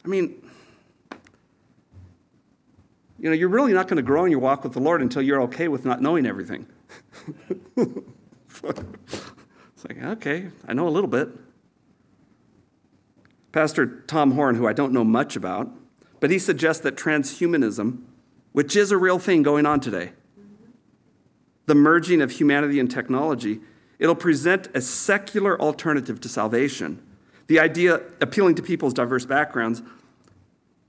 I 0.03 0.07
mean, 0.07 0.41
you 3.19 3.29
know, 3.29 3.33
you're 3.33 3.49
really 3.49 3.73
not 3.73 3.87
going 3.87 3.97
to 3.97 4.03
grow 4.03 4.25
in 4.25 4.31
your 4.31 4.39
walk 4.39 4.63
with 4.63 4.73
the 4.73 4.79
Lord 4.79 5.01
until 5.01 5.21
you're 5.21 5.41
okay 5.43 5.67
with 5.67 5.85
not 5.85 6.01
knowing 6.01 6.25
everything. 6.25 6.65
it's 7.77 8.63
like, 9.87 10.01
okay, 10.01 10.49
I 10.67 10.73
know 10.73 10.87
a 10.87 10.89
little 10.89 11.09
bit. 11.09 11.29
Pastor 13.51 13.85
Tom 14.07 14.31
Horn, 14.31 14.55
who 14.55 14.67
I 14.67 14.73
don't 14.73 14.91
know 14.93 15.03
much 15.03 15.35
about, 15.35 15.69
but 16.19 16.31
he 16.31 16.39
suggests 16.39 16.81
that 16.83 16.95
transhumanism, 16.95 18.01
which 18.53 18.75
is 18.75 18.91
a 18.91 18.97
real 18.97 19.19
thing 19.19 19.43
going 19.43 19.65
on 19.65 19.79
today, 19.79 20.13
the 21.67 21.75
merging 21.75 22.21
of 22.21 22.31
humanity 22.31 22.79
and 22.79 22.89
technology, 22.89 23.59
it'll 24.01 24.15
present 24.15 24.67
a 24.73 24.81
secular 24.81 25.61
alternative 25.61 26.19
to 26.19 26.27
salvation. 26.27 27.01
The 27.47 27.59
idea, 27.59 28.01
appealing 28.19 28.55
to 28.55 28.63
people's 28.63 28.93
diverse 28.93 29.25
backgrounds, 29.25 29.83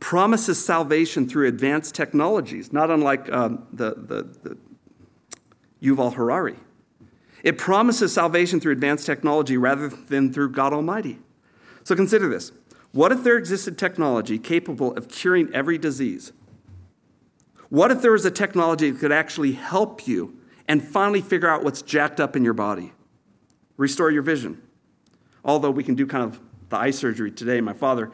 promises 0.00 0.64
salvation 0.64 1.28
through 1.28 1.46
advanced 1.46 1.94
technologies, 1.94 2.72
not 2.72 2.90
unlike 2.90 3.30
um, 3.30 3.66
the, 3.72 3.94
the, 3.94 4.22
the 4.42 4.58
Yuval 5.82 6.14
Harari. 6.14 6.56
It 7.44 7.58
promises 7.58 8.14
salvation 8.14 8.60
through 8.60 8.72
advanced 8.72 9.04
technology 9.04 9.56
rather 9.56 9.88
than 9.88 10.32
through 10.32 10.50
God 10.50 10.72
Almighty. 10.72 11.18
So 11.84 11.94
consider 11.94 12.28
this. 12.28 12.50
What 12.92 13.12
if 13.12 13.24
there 13.24 13.36
existed 13.36 13.76
technology 13.76 14.38
capable 14.38 14.96
of 14.96 15.08
curing 15.08 15.52
every 15.52 15.76
disease? 15.76 16.32
What 17.68 17.90
if 17.90 18.00
there 18.00 18.12
was 18.12 18.24
a 18.24 18.30
technology 18.30 18.90
that 18.90 19.00
could 19.00 19.12
actually 19.12 19.52
help 19.52 20.06
you 20.06 20.38
and 20.66 20.82
finally 20.82 21.20
figure 21.20 21.48
out 21.48 21.62
what's 21.62 21.82
jacked 21.82 22.20
up 22.20 22.36
in 22.36 22.44
your 22.44 22.54
body? 22.54 22.92
Restore 23.76 24.10
your 24.10 24.22
vision. 24.22 24.60
Although 25.44 25.70
we 25.70 25.82
can 25.82 25.94
do 25.94 26.06
kind 26.06 26.24
of 26.24 26.40
the 26.68 26.76
eye 26.76 26.90
surgery 26.90 27.30
today, 27.30 27.60
my 27.60 27.72
father 27.72 28.10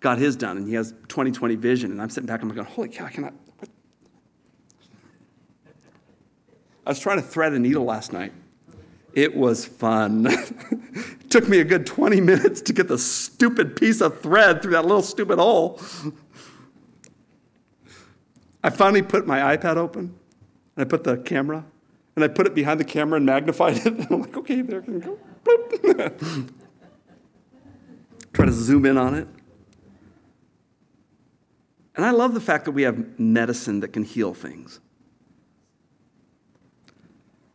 got 0.00 0.18
his 0.18 0.36
done 0.36 0.58
and 0.58 0.68
he 0.68 0.74
has 0.74 0.92
20/20 1.08 1.56
vision. 1.56 1.90
And 1.90 2.02
I'm 2.02 2.10
sitting 2.10 2.26
back, 2.26 2.42
and 2.42 2.50
I'm 2.50 2.56
going, 2.56 2.68
holy 2.68 2.88
cow, 2.88 3.06
I 3.06 3.10
cannot. 3.10 3.32
What? 3.58 3.70
I 6.86 6.90
was 6.90 6.98
trying 6.98 7.16
to 7.16 7.22
thread 7.22 7.52
a 7.52 7.58
needle 7.58 7.84
last 7.84 8.12
night. 8.12 8.32
It 9.14 9.34
was 9.36 9.64
fun. 9.64 10.26
it 10.26 11.30
took 11.30 11.48
me 11.48 11.60
a 11.60 11.64
good 11.64 11.86
20 11.86 12.20
minutes 12.20 12.60
to 12.62 12.72
get 12.72 12.88
the 12.88 12.98
stupid 12.98 13.76
piece 13.76 14.00
of 14.00 14.20
thread 14.20 14.60
through 14.60 14.72
that 14.72 14.84
little 14.84 15.02
stupid 15.02 15.38
hole. 15.38 15.80
I 18.62 18.70
finally 18.70 19.02
put 19.02 19.26
my 19.26 19.56
iPad 19.56 19.76
open 19.76 20.18
and 20.76 20.84
I 20.84 20.84
put 20.84 21.04
the 21.04 21.18
camera 21.18 21.64
and 22.16 22.24
I 22.24 22.28
put 22.28 22.46
it 22.46 22.54
behind 22.54 22.78
the 22.80 22.84
camera 22.84 23.16
and 23.16 23.26
magnified 23.26 23.78
it. 23.78 23.86
And 23.86 24.06
I'm 24.10 24.20
like, 24.22 24.36
okay, 24.36 24.62
there 24.62 24.82
can 24.82 25.00
go. 25.00 25.18
Try 28.32 28.46
to 28.46 28.52
zoom 28.52 28.86
in 28.86 28.98
on 28.98 29.14
it. 29.14 29.28
And 31.96 32.04
I 32.04 32.10
love 32.10 32.34
the 32.34 32.40
fact 32.40 32.64
that 32.64 32.72
we 32.72 32.82
have 32.82 33.18
medicine 33.18 33.80
that 33.80 33.92
can 33.92 34.02
heal 34.02 34.34
things. 34.34 34.80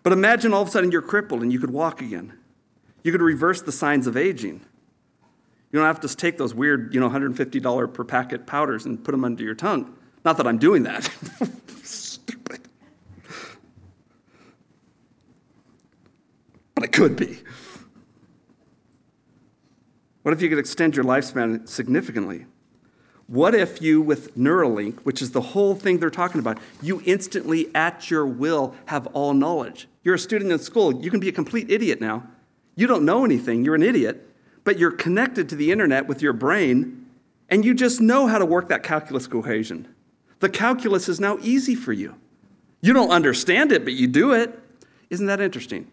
But 0.03 0.14
imagine 0.14 0.53
all 0.53 0.62
of 0.62 0.70
a 0.70 0.72
sudden 0.72 0.91
you're 0.91 1.01
crippled 1.01 1.41
and 1.41 1.51
you 1.51 1.60
could 1.60 1.72
walk 1.72 2.01
again. 2.01 2.34
You 3.03 3.12
could 3.12 3.22
reverse 3.22 3.62
the 3.62 3.72
signs 3.72 4.07
of 4.07 4.16
aging. 4.16 4.62
You 5.72 5.80
don't 5.80 5.86
have 5.86 5.99
to 6.01 6.16
take 6.16 6.38
those 6.38 6.53
weird, 6.53 6.93
you 6.93 6.99
know, 6.99 7.10
$150 7.10 7.93
per 7.93 8.03
packet 8.03 8.47
powders 8.47 8.86
and 8.86 9.03
put 9.03 9.12
them 9.12 9.24
under 9.24 9.43
your 9.43 9.55
tongue. 9.55 9.95
Not 10.26 10.38
that 10.38 10.47
I'm 10.47 10.57
doing 10.57 10.84
that. 10.84 11.10
But 16.80 16.88
it 16.88 16.92
could 16.94 17.18
be. 17.18 17.40
What 20.22 20.34
if 20.34 20.42
you 20.42 20.48
could 20.48 20.60
extend 20.60 20.96
your 20.96 21.04
lifespan 21.04 21.68
significantly? 21.68 22.46
What 23.28 23.54
if 23.54 23.82
you, 23.82 24.00
with 24.00 24.38
Neuralink, 24.38 25.02
which 25.02 25.22
is 25.22 25.32
the 25.32 25.42
whole 25.42 25.76
thing 25.76 25.98
they're 25.98 26.10
talking 26.10 26.40
about, 26.40 26.58
you 26.82 27.02
instantly, 27.04 27.70
at 27.76 28.10
your 28.10 28.26
will, 28.26 28.76
have 28.86 29.08
all 29.08 29.34
knowledge? 29.34 29.90
You're 30.04 30.16
a 30.16 30.20
student 30.20 30.54
in 30.54 30.60
school, 30.60 31.04
you 31.04 31.12
can 31.12 31.20
be 31.20 31.28
a 31.28 31.34
complete 31.34 31.70
idiot 31.70 32.00
now. 32.00 32.26
You 32.78 32.88
don't 32.88 33.04
know 33.04 33.26
anything, 33.26 33.66
you're 33.66 33.76
an 33.76 33.84
idiot, 33.84 34.34
but 34.64 34.80
you're 34.80 34.92
connected 34.92 35.50
to 35.50 35.58
the 35.58 35.74
internet 35.74 36.08
with 36.08 36.22
your 36.22 36.32
brain, 36.32 37.08
and 37.50 37.66
you 37.66 37.74
just 37.74 38.00
know 38.00 38.28
how 38.28 38.38
to 38.38 38.46
work 38.46 38.70
that 38.70 38.84
calculus 38.84 39.26
equation. 39.26 39.86
The 40.40 40.48
calculus 40.48 41.10
is 41.10 41.20
now 41.20 41.40
easy 41.42 41.76
for 41.76 41.92
you. 41.92 42.16
You 42.80 42.94
don't 42.94 43.12
understand 43.12 43.74
it, 43.74 43.84
but 43.84 43.96
you 43.96 44.08
do 44.08 44.32
it. 44.32 44.58
Isn't 45.10 45.26
that 45.26 45.42
interesting? 45.42 45.92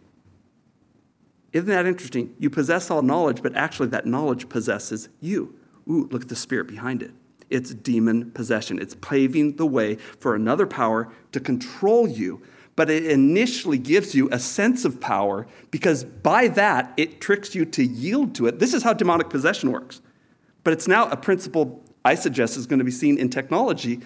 Isn't 1.57 1.71
that 1.71 1.87
interesting? 1.87 2.35
You 2.39 2.51
possess 2.51 2.91
all 2.91 3.01
knowledge, 3.01 3.43
but 3.43 3.57
actually, 3.57 3.89
that 3.89 4.05
knowledge 4.05 4.51
possesses 4.51 5.09
you. 5.21 5.55
Ooh, 5.89 6.07
look 6.13 6.21
at 6.21 6.29
the 6.29 6.37
spirit 6.37 6.69
behind 6.69 7.03
it. 7.03 7.13
It's 7.49 7.73
demon 7.73 8.31
possession. 8.33 8.79
It's 8.79 8.95
paving 8.97 9.57
the 9.57 9.65
way 9.65 9.95
for 9.95 10.35
another 10.35 10.67
power 10.67 11.11
to 11.33 11.41
control 11.41 12.07
you. 12.07 12.43
But 12.75 12.91
it 12.91 13.07
initially 13.07 13.79
gives 13.79 14.15
you 14.15 14.29
a 14.31 14.39
sense 14.39 14.85
of 14.85 15.01
power 15.01 15.47
because 15.71 16.05
by 16.05 16.49
that 16.49 16.93
it 16.99 17.23
tricks 17.23 17.55
you 17.55 17.65
to 17.65 17.83
yield 17.83 18.35
to 18.35 18.49
it. 18.49 18.59
This 18.59 18.75
is 18.75 18.83
how 18.83 18.93
demonic 18.93 19.31
possession 19.31 19.73
works. 19.73 20.03
But 20.63 20.75
it's 20.75 20.87
now 20.87 21.09
a 21.09 21.17
principle 21.17 21.83
I 22.05 22.17
suggest 22.17 22.59
is 22.59 22.67
going 22.67 22.81
to 22.81 22.85
be 22.85 22.91
seen 22.91 23.17
in 23.17 23.31
technology. 23.31 24.01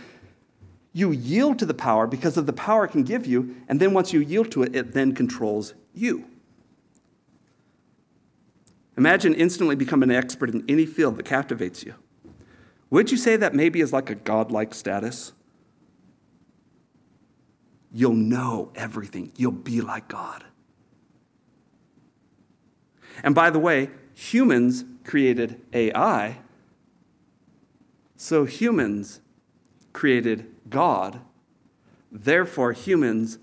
You 0.93 1.11
yield 1.11 1.59
to 1.59 1.67
the 1.67 1.75
power 1.75 2.07
because 2.07 2.37
of 2.37 2.47
the 2.47 2.53
power 2.53 2.85
it 2.85 2.93
can 2.93 3.03
give 3.03 3.27
you, 3.27 3.57
and 3.67 3.81
then 3.81 3.93
once 3.93 4.13
you 4.13 4.21
yield 4.21 4.53
to 4.53 4.63
it, 4.63 4.77
it 4.77 4.93
then 4.93 5.17
controls 5.17 5.75
you. 5.93 6.30
Imagine 8.97 9.35
instantly 9.35 9.77
becoming 9.77 10.11
an 10.11 10.17
expert 10.17 10.51
in 10.51 10.65
any 10.69 10.87
field 10.87 11.17
that 11.17 11.25
captivates 11.25 11.85
you. 11.85 11.95
Would 12.91 13.11
you 13.11 13.17
say 13.17 13.37
that 13.37 13.55
maybe 13.55 13.81
is 13.81 13.93
like 13.93 14.11
a 14.11 14.15
godlike 14.15 14.75
status? 14.75 15.33
You'll 17.93 18.15
know 18.15 18.71
everything, 18.75 19.33
you'll 19.37 19.53
be 19.53 19.81
like 19.81 20.09
God. 20.09 20.45
And 23.23 23.35
by 23.35 23.51
the 23.51 23.59
way, 23.59 23.91
humans 24.15 24.85
created 25.05 25.61
AI, 25.73 26.39
so 28.17 28.45
humans 28.45 29.21
created 29.93 30.47
God. 30.69 31.21
Therefore, 32.13 32.73
humans 32.73 33.39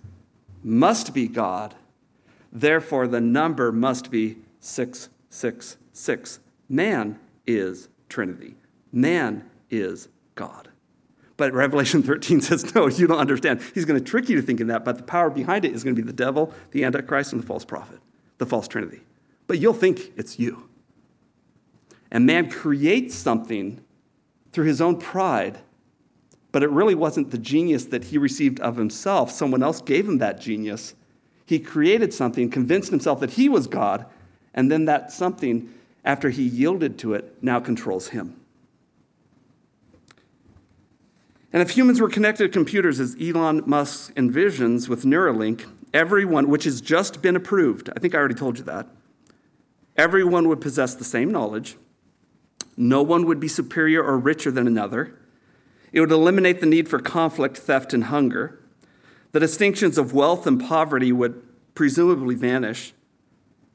must 0.64 1.14
be 1.14 1.28
God. 1.28 1.76
Therefore, 2.52 3.08
the 3.08 3.22
number 3.22 3.72
must 3.72 4.12
be 4.12 4.38
666. 5.30 6.40
Man 6.70 7.20
is 7.46 7.90
Trinity. 8.10 8.56
Man 8.92 9.50
is 9.70 10.10
God. 10.36 10.70
But 11.36 11.54
Revelation 11.54 12.02
13 12.02 12.42
says, 12.42 12.74
no, 12.74 12.88
you 12.88 13.06
don't 13.06 13.20
understand. 13.20 13.62
He's 13.74 13.86
going 13.86 14.00
to 14.00 14.06
trick 14.06 14.28
you 14.28 14.38
to 14.38 14.42
thinking 14.42 14.68
that, 14.68 14.84
but 14.84 14.98
the 14.98 15.04
power 15.04 15.30
behind 15.30 15.66
it 15.66 15.74
is 15.74 15.84
going 15.84 15.96
to 15.96 16.02
be 16.02 16.06
the 16.06 16.14
devil, 16.14 16.52
the 16.72 16.84
Antichrist, 16.84 17.32
and 17.32 17.42
the 17.42 17.46
false 17.46 17.64
prophet, 17.64 18.00
the 18.40 18.46
false 18.46 18.68
Trinity. 18.68 19.02
But 19.46 19.60
you'll 19.60 19.74
think 19.74 20.14
it's 20.18 20.40
you. 20.40 20.68
And 22.12 22.26
man 22.26 22.50
creates 22.50 23.14
something 23.16 23.82
through 24.52 24.66
his 24.66 24.82
own 24.82 24.98
pride, 24.98 25.60
but 26.52 26.64
it 26.64 26.70
really 26.72 26.96
wasn't 26.96 27.30
the 27.30 27.38
genius 27.38 27.86
that 27.86 28.06
he 28.06 28.18
received 28.18 28.60
of 28.62 28.78
himself. 28.78 29.30
Someone 29.30 29.62
else 29.62 29.82
gave 29.82 30.08
him 30.08 30.18
that 30.18 30.42
genius. 30.42 30.96
He 31.46 31.60
created 31.60 32.14
something, 32.14 32.50
convinced 32.50 32.90
himself 32.90 33.20
that 33.20 33.32
he 33.32 33.48
was 33.48 33.68
God, 33.68 34.06
and 34.58 34.72
then 34.72 34.86
that 34.86 35.12
something, 35.12 35.72
after 36.04 36.32
he 36.32 36.42
yielded 36.42 36.98
to 36.98 37.14
it, 37.14 37.42
now 37.44 37.60
controls 37.60 38.08
him. 38.08 38.36
And 41.54 41.62
if 41.62 41.78
humans 41.78 42.02
were 42.02 42.10
connected 42.10 42.46
to 42.46 42.50
computers 42.50 43.00
as 43.00 43.16
Elon 43.22 43.62
Musk 43.68 44.14
envisions 44.16 44.90
with 44.90 45.04
Neuralink, 45.04 45.66
everyone, 45.94 46.50
which 46.50 46.64
has 46.64 46.82
just 46.82 47.22
been 47.22 47.36
approved, 47.36 47.92
I 47.96 48.00
think 48.00 48.16
I 48.16 48.18
already 48.18 48.34
told 48.34 48.58
you 48.58 48.64
that, 48.64 48.88
everyone 49.96 50.48
would 50.48 50.60
possess 50.60 50.96
the 50.96 51.04
same 51.04 51.32
knowledge. 51.32 51.78
No 52.76 53.04
one 53.04 53.28
would 53.28 53.40
be 53.40 53.48
superior 53.48 54.04
or 54.04 54.18
richer 54.18 54.50
than 54.50 54.66
another. 54.66 55.20
It 55.94 56.02
would 56.02 56.12
eliminate 56.12 56.62
the 56.62 56.66
need 56.66 56.90
for 56.90 57.00
conflict, 57.00 57.58
theft, 57.58 57.94
and 57.94 58.06
hunger. 58.06 58.60
The 59.34 59.40
distinctions 59.40 60.00
of 60.00 60.14
wealth 60.14 60.48
and 60.48 60.60
poverty 60.60 61.12
would 61.12 61.44
presumably 61.76 62.34
vanish. 62.34 62.94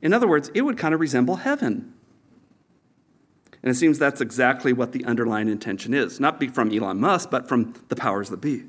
In 0.03 0.13
other 0.13 0.29
words, 0.29 0.51
it 0.53 0.63
would 0.63 0.77
kind 0.77 0.93
of 0.93 1.01
resemble 1.01 1.37
heaven. 1.37 1.95
And 3.63 3.71
it 3.71 3.77
seems 3.77 3.99
that's 3.99 4.21
exactly 4.21 4.73
what 4.73 4.93
the 4.93 5.05
underlying 5.05 5.49
intention 5.49 5.95
is 5.95 6.19
not 6.19 6.43
from 6.53 6.73
Elon 6.77 6.99
Musk, 6.99 7.31
but 7.31 7.49
from 7.49 7.75
the 7.89 7.97
powers 7.97 8.29
that 8.31 8.41
be. 8.41 8.65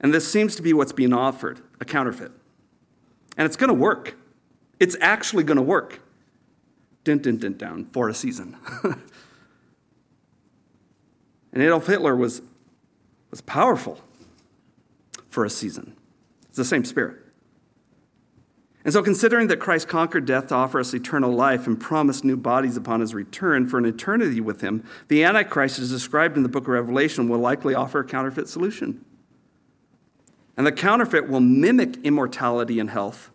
And 0.00 0.14
this 0.14 0.30
seems 0.30 0.54
to 0.56 0.62
be 0.62 0.72
what's 0.72 0.92
being 0.92 1.12
offered 1.12 1.60
a 1.80 1.84
counterfeit. 1.84 2.32
And 3.36 3.46
it's 3.46 3.56
going 3.56 3.68
to 3.68 3.74
work. 3.74 4.16
It's 4.78 4.96
actually 5.00 5.44
going 5.44 5.56
to 5.56 5.62
work. 5.62 6.00
Dint, 7.04 7.22
dint, 7.22 7.40
dint 7.40 7.58
down 7.58 7.86
for 7.86 8.08
a 8.08 8.14
season. 8.14 8.56
and 8.84 8.96
Adolf 11.62 11.86
Hitler 11.86 12.14
was, 12.14 12.42
was 13.30 13.40
powerful 13.40 14.00
for 15.28 15.44
a 15.44 15.50
season. 15.50 15.96
It's 16.48 16.56
the 16.56 16.64
same 16.64 16.84
spirit. 16.84 17.16
And 18.84 18.94
so, 18.94 19.02
considering 19.02 19.48
that 19.48 19.60
Christ 19.60 19.88
conquered 19.88 20.24
death 20.24 20.46
to 20.48 20.54
offer 20.54 20.80
us 20.80 20.94
eternal 20.94 21.30
life 21.30 21.66
and 21.66 21.78
promised 21.78 22.24
new 22.24 22.36
bodies 22.36 22.78
upon 22.78 23.00
his 23.00 23.14
return 23.14 23.66
for 23.66 23.76
an 23.76 23.84
eternity 23.84 24.40
with 24.40 24.62
him, 24.62 24.84
the 25.08 25.22
Antichrist, 25.22 25.78
as 25.78 25.90
described 25.90 26.36
in 26.36 26.42
the 26.42 26.48
book 26.48 26.64
of 26.64 26.68
Revelation, 26.68 27.28
will 27.28 27.38
likely 27.38 27.74
offer 27.74 28.00
a 28.00 28.04
counterfeit 28.04 28.48
solution. 28.48 29.04
And 30.56 30.66
the 30.66 30.72
counterfeit 30.72 31.28
will 31.28 31.40
mimic 31.40 31.98
immortality 32.04 32.80
and 32.80 32.90
health, 32.90 33.30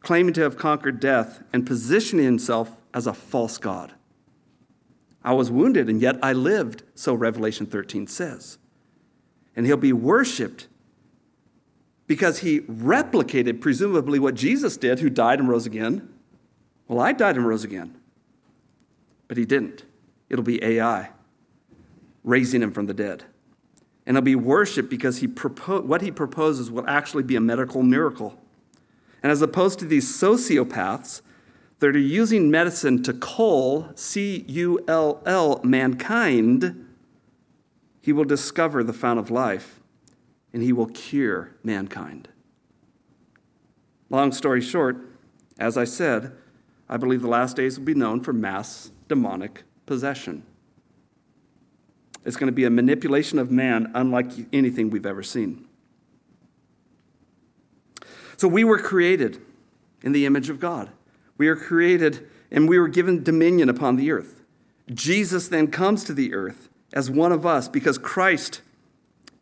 claiming 0.00 0.34
to 0.34 0.42
have 0.42 0.58
conquered 0.58 0.98
death 0.98 1.42
and 1.52 1.64
positioning 1.64 2.24
himself 2.24 2.76
as 2.92 3.06
a 3.06 3.14
false 3.14 3.58
God. 3.58 3.92
I 5.22 5.32
was 5.32 5.50
wounded, 5.50 5.88
and 5.88 6.00
yet 6.00 6.18
I 6.22 6.32
lived, 6.32 6.82
so 6.94 7.14
Revelation 7.14 7.66
13 7.66 8.08
says. 8.08 8.58
And 9.56 9.64
he'll 9.64 9.76
be 9.76 9.92
worshiped 9.92 10.66
because 12.06 12.40
he 12.40 12.60
replicated, 12.60 13.60
presumably, 13.60 14.18
what 14.18 14.34
Jesus 14.34 14.76
did, 14.76 15.00
who 15.00 15.08
died 15.08 15.38
and 15.38 15.48
rose 15.48 15.66
again. 15.66 16.08
Well, 16.86 17.00
I 17.00 17.12
died 17.12 17.36
and 17.36 17.46
rose 17.46 17.64
again. 17.64 17.96
But 19.26 19.36
he 19.36 19.46
didn't. 19.46 19.84
It'll 20.28 20.44
be 20.44 20.62
AI 20.62 21.10
raising 22.22 22.62
him 22.62 22.72
from 22.72 22.86
the 22.86 22.94
dead. 22.94 23.24
And 24.06 24.16
he'll 24.16 24.22
be 24.22 24.34
worshiped 24.34 24.90
because 24.90 25.18
he 25.18 25.28
propo- 25.28 25.84
what 25.84 26.02
he 26.02 26.10
proposes 26.10 26.70
will 26.70 26.88
actually 26.88 27.22
be 27.22 27.36
a 27.36 27.40
medical 27.40 27.82
miracle. 27.82 28.38
And 29.22 29.30
as 29.30 29.40
opposed 29.40 29.78
to 29.78 29.84
these 29.84 30.06
sociopaths 30.06 31.22
that 31.78 31.94
are 31.94 31.98
using 31.98 32.50
medicine 32.50 33.02
to 33.04 33.12
cull, 33.12 33.90
C 33.94 34.44
U 34.48 34.84
L 34.88 35.22
L, 35.24 35.60
mankind, 35.62 36.86
he 38.00 38.12
will 38.12 38.24
discover 38.24 38.82
the 38.84 38.92
fount 38.92 39.18
of 39.18 39.30
life 39.30 39.80
and 40.54 40.62
he 40.62 40.72
will 40.72 40.86
cure 40.86 41.50
mankind. 41.64 42.28
Long 44.08 44.30
story 44.30 44.60
short, 44.60 44.96
as 45.58 45.76
I 45.76 45.84
said, 45.84 46.32
I 46.88 46.96
believe 46.96 47.22
the 47.22 47.28
last 47.28 47.56
days 47.56 47.76
will 47.76 47.84
be 47.84 47.94
known 47.94 48.20
for 48.20 48.32
mass 48.32 48.92
demonic 49.08 49.64
possession. 49.84 50.44
It's 52.24 52.36
going 52.36 52.46
to 52.46 52.52
be 52.52 52.64
a 52.64 52.70
manipulation 52.70 53.38
of 53.38 53.50
man 53.50 53.90
unlike 53.94 54.30
anything 54.52 54.90
we've 54.90 55.04
ever 55.04 55.24
seen. 55.24 55.66
So 58.36 58.46
we 58.46 58.62
were 58.62 58.78
created 58.78 59.42
in 60.02 60.12
the 60.12 60.24
image 60.24 60.50
of 60.50 60.60
God. 60.60 60.90
We 61.36 61.48
are 61.48 61.56
created 61.56 62.28
and 62.50 62.68
we 62.68 62.78
were 62.78 62.88
given 62.88 63.24
dominion 63.24 63.68
upon 63.68 63.96
the 63.96 64.12
earth. 64.12 64.42
Jesus 64.92 65.48
then 65.48 65.66
comes 65.66 66.04
to 66.04 66.12
the 66.12 66.32
earth 66.32 66.68
as 66.92 67.10
one 67.10 67.32
of 67.32 67.44
us 67.44 67.68
because 67.68 67.98
Christ 67.98 68.60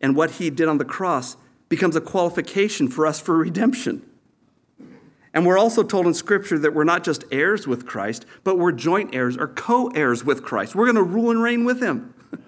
and 0.03 0.17
what 0.17 0.33
he 0.33 0.51
did 0.51 0.69
on 0.69 0.79
the 0.79 0.85
cross 0.85 1.37
becomes 1.69 1.97
a 1.97 2.01
qualification 2.01 2.89
for 2.89 3.07
us 3.07 3.21
for 3.21 3.37
redemption. 3.37 4.03
And 5.33 5.47
we're 5.47 5.59
also 5.59 5.83
told 5.83 6.07
in 6.07 6.13
Scripture 6.13 6.59
that 6.59 6.75
we're 6.75 6.85
not 6.85 7.05
just 7.05 7.25
heirs 7.31 7.67
with 7.67 7.87
Christ, 7.87 8.27
but 8.45 8.59
we're 8.59 8.73
joint 8.73 9.15
heirs 9.15 9.37
or 9.37 9.49
co 9.49 9.89
heirs 9.89 10.25
with 10.25 10.43
Christ. 10.43 10.75
We're 10.75 10.85
going 10.85 10.97
to 10.97 11.03
rule 11.03 11.31
and 11.31 11.43
reign 11.43 11.65
with 11.65 11.83
him. 11.83 12.15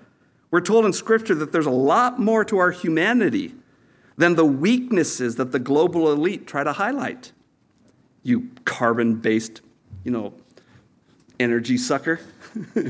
We're 0.51 0.61
told 0.61 0.85
in 0.85 0.93
Scripture 0.93 1.35
that 1.37 1.51
there's 1.51 1.67
a 1.67 1.71
lot 1.71 2.21
more 2.21 2.45
to 2.45 2.59
our 2.59 2.71
humanity 2.71 3.55
than 4.17 4.37
the 4.37 4.45
weaknesses 4.45 5.37
that 5.37 5.51
the 5.51 5.59
global 5.59 6.13
elite 6.13 6.47
try 6.47 6.63
to 6.63 6.73
highlight. 6.73 7.33
You 8.23 8.51
carbon 8.65 9.17
based, 9.17 9.63
you 10.05 10.13
know, 10.13 10.35
energy 11.41 11.77
sucker. 11.77 12.21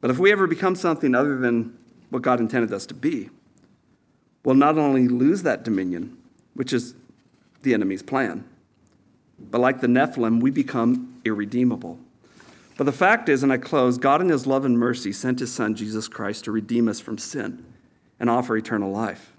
But 0.00 0.10
if 0.10 0.18
we 0.18 0.32
ever 0.32 0.46
become 0.46 0.74
something 0.74 1.14
other 1.14 1.36
than 1.36 1.76
what 2.10 2.22
God 2.22 2.40
intended 2.40 2.72
us 2.72 2.86
to 2.86 2.94
be, 2.94 3.30
we'll 4.44 4.54
not 4.54 4.78
only 4.78 5.08
lose 5.08 5.42
that 5.42 5.62
dominion, 5.62 6.16
which 6.54 6.72
is 6.72 6.94
the 7.62 7.74
enemy's 7.74 8.02
plan, 8.02 8.44
but 9.38 9.60
like 9.60 9.80
the 9.80 9.86
Nephilim, 9.86 10.40
we 10.40 10.50
become 10.50 11.20
irredeemable. 11.24 11.98
But 12.76 12.84
the 12.84 12.92
fact 12.92 13.28
is, 13.28 13.42
and 13.42 13.52
I 13.52 13.58
close, 13.58 13.98
God 13.98 14.22
in 14.22 14.30
His 14.30 14.46
love 14.46 14.64
and 14.64 14.78
mercy 14.78 15.12
sent 15.12 15.40
His 15.40 15.52
Son, 15.52 15.74
Jesus 15.74 16.08
Christ, 16.08 16.44
to 16.44 16.50
redeem 16.50 16.88
us 16.88 17.00
from 17.00 17.18
sin 17.18 17.64
and 18.18 18.30
offer 18.30 18.56
eternal 18.56 18.90
life. 18.90 19.32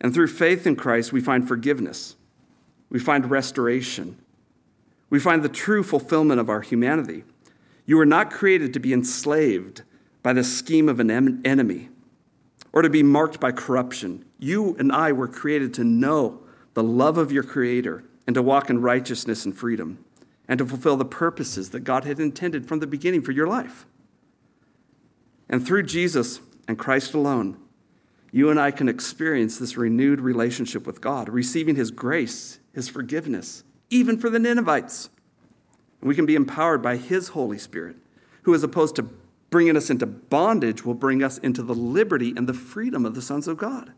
And 0.00 0.12
through 0.12 0.28
faith 0.28 0.66
in 0.66 0.76
Christ, 0.76 1.12
we 1.12 1.20
find 1.20 1.46
forgiveness, 1.46 2.16
we 2.90 2.98
find 2.98 3.30
restoration, 3.30 4.18
we 5.10 5.18
find 5.18 5.42
the 5.42 5.48
true 5.48 5.82
fulfillment 5.82 6.40
of 6.40 6.48
our 6.48 6.60
humanity. 6.60 7.24
You 7.88 7.96
were 7.96 8.04
not 8.04 8.30
created 8.30 8.74
to 8.74 8.80
be 8.80 8.92
enslaved 8.92 9.80
by 10.22 10.34
the 10.34 10.44
scheme 10.44 10.90
of 10.90 11.00
an 11.00 11.10
enemy 11.10 11.88
or 12.70 12.82
to 12.82 12.90
be 12.90 13.02
marked 13.02 13.40
by 13.40 13.50
corruption. 13.50 14.26
You 14.38 14.76
and 14.78 14.92
I 14.92 15.10
were 15.10 15.26
created 15.26 15.72
to 15.74 15.84
know 15.84 16.40
the 16.74 16.82
love 16.82 17.16
of 17.16 17.32
your 17.32 17.42
Creator 17.42 18.04
and 18.26 18.34
to 18.34 18.42
walk 18.42 18.68
in 18.68 18.82
righteousness 18.82 19.46
and 19.46 19.56
freedom 19.56 20.04
and 20.46 20.58
to 20.58 20.66
fulfill 20.66 20.98
the 20.98 21.06
purposes 21.06 21.70
that 21.70 21.80
God 21.80 22.04
had 22.04 22.20
intended 22.20 22.68
from 22.68 22.80
the 22.80 22.86
beginning 22.86 23.22
for 23.22 23.32
your 23.32 23.46
life. 23.46 23.86
And 25.48 25.66
through 25.66 25.84
Jesus 25.84 26.40
and 26.68 26.78
Christ 26.78 27.14
alone, 27.14 27.56
you 28.30 28.50
and 28.50 28.60
I 28.60 28.70
can 28.70 28.90
experience 28.90 29.56
this 29.56 29.78
renewed 29.78 30.20
relationship 30.20 30.86
with 30.86 31.00
God, 31.00 31.30
receiving 31.30 31.76
His 31.76 31.90
grace, 31.90 32.58
His 32.74 32.90
forgiveness, 32.90 33.64
even 33.88 34.18
for 34.18 34.28
the 34.28 34.38
Ninevites. 34.38 35.08
And 36.00 36.08
we 36.08 36.14
can 36.14 36.26
be 36.26 36.34
empowered 36.34 36.82
by 36.82 36.96
His 36.96 37.28
Holy 37.28 37.58
Spirit, 37.58 37.96
who, 38.42 38.54
as 38.54 38.62
opposed 38.62 38.96
to 38.96 39.08
bringing 39.50 39.76
us 39.76 39.90
into 39.90 40.06
bondage, 40.06 40.84
will 40.84 40.94
bring 40.94 41.22
us 41.22 41.38
into 41.38 41.62
the 41.62 41.74
liberty 41.74 42.32
and 42.36 42.48
the 42.48 42.54
freedom 42.54 43.04
of 43.04 43.14
the 43.14 43.22
sons 43.22 43.48
of 43.48 43.56
God. 43.56 43.92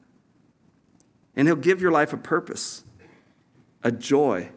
And 1.37 1.47
He'll 1.49 1.57
give 1.57 1.81
your 1.81 1.93
life 1.93 2.13
a 2.13 2.17
purpose, 2.17 2.85
a 3.83 3.93
joy, 3.93 4.51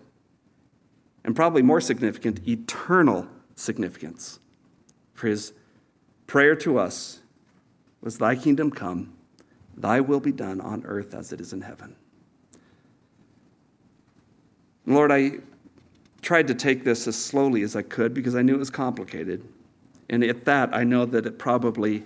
and 1.23 1.35
probably 1.35 1.61
more 1.61 1.81
significant, 1.81 2.47
eternal 2.47 3.27
significance. 3.55 4.39
For 5.13 5.27
His 5.27 5.53
prayer 6.27 6.55
to 6.57 6.77
us 6.77 7.19
was, 8.01 8.17
Thy 8.17 8.35
kingdom 8.35 8.71
come, 8.71 9.13
Thy 9.75 9.99
will 10.01 10.19
be 10.19 10.31
done 10.31 10.61
on 10.61 10.83
earth 10.85 11.13
as 11.13 11.31
it 11.33 11.41
is 11.41 11.53
in 11.53 11.61
heaven. 11.61 11.95
Lord, 14.85 15.11
I 15.11 15.39
tried 16.23 16.47
to 16.47 16.55
take 16.55 16.83
this 16.83 17.07
as 17.07 17.15
slowly 17.15 17.61
as 17.61 17.75
I 17.75 17.81
could 17.81 18.13
because 18.13 18.35
I 18.35 18.41
knew 18.41 18.55
it 18.55 18.59
was 18.59 18.69
complicated. 18.69 19.43
And 20.09 20.23
at 20.23 20.45
that, 20.45 20.73
I 20.73 20.83
know 20.83 21.05
that 21.05 21.25
it 21.25 21.37
probably 21.37 22.03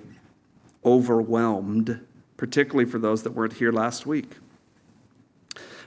overwhelmed, 0.84 2.06
particularly 2.36 2.90
for 2.90 3.00
those 3.00 3.24
that 3.24 3.32
weren't 3.32 3.54
here 3.54 3.72
last 3.72 4.06
week. 4.06 4.38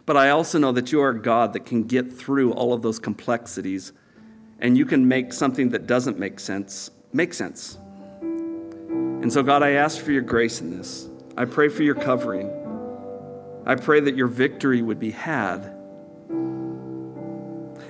But 0.06 0.16
I 0.16 0.30
also 0.30 0.58
know 0.58 0.72
that 0.72 0.92
you 0.92 1.00
are 1.02 1.10
a 1.10 1.20
God 1.20 1.52
that 1.52 1.66
can 1.66 1.84
get 1.84 2.10
through 2.10 2.52
all 2.52 2.72
of 2.72 2.82
those 2.82 2.98
complexities 2.98 3.92
and 4.58 4.76
you 4.76 4.84
can 4.84 5.08
make 5.08 5.32
something 5.32 5.70
that 5.70 5.86
doesn't 5.86 6.18
make 6.18 6.38
sense 6.38 6.90
make 7.12 7.34
sense. 7.34 7.76
And 8.20 9.32
so, 9.32 9.42
God, 9.42 9.64
I 9.64 9.72
ask 9.72 10.00
for 10.00 10.12
your 10.12 10.22
grace 10.22 10.60
in 10.60 10.70
this. 10.70 11.08
I 11.36 11.44
pray 11.44 11.68
for 11.68 11.82
your 11.82 11.96
covering. 11.96 12.48
I 13.66 13.74
pray 13.74 14.00
that 14.00 14.16
your 14.16 14.28
victory 14.28 14.80
would 14.80 15.00
be 15.00 15.10
had 15.10 15.79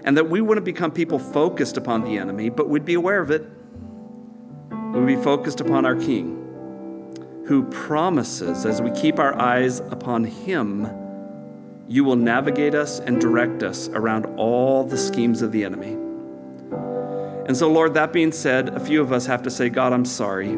and 0.04 0.16
that 0.16 0.28
we 0.28 0.40
wouldn't 0.40 0.64
become 0.64 0.90
people 0.90 1.18
focused 1.18 1.76
upon 1.76 2.04
the 2.04 2.18
enemy, 2.18 2.48
but 2.48 2.68
we'd 2.68 2.84
be 2.84 2.94
aware 2.94 3.20
of 3.20 3.30
it. 3.30 3.46
We'd 4.92 5.06
be 5.06 5.16
focused 5.16 5.60
upon 5.60 5.84
our 5.84 5.94
King, 5.94 7.44
who 7.46 7.64
promises, 7.64 8.64
as 8.66 8.80
we 8.82 8.90
keep 8.92 9.18
our 9.18 9.38
eyes 9.38 9.80
upon 9.80 10.24
Him, 10.24 10.88
you 11.88 12.04
will 12.04 12.16
navigate 12.16 12.74
us 12.74 13.00
and 13.00 13.20
direct 13.20 13.62
us 13.62 13.88
around 13.88 14.26
all 14.38 14.84
the 14.84 14.96
schemes 14.96 15.42
of 15.42 15.50
the 15.52 15.64
enemy. 15.64 15.96
And 17.46 17.56
so, 17.56 17.68
Lord, 17.68 17.94
that 17.94 18.12
being 18.12 18.30
said, 18.30 18.68
a 18.68 18.80
few 18.80 19.02
of 19.02 19.12
us 19.12 19.26
have 19.26 19.42
to 19.42 19.50
say, 19.50 19.68
God, 19.68 19.92
I'm 19.92 20.04
sorry 20.04 20.52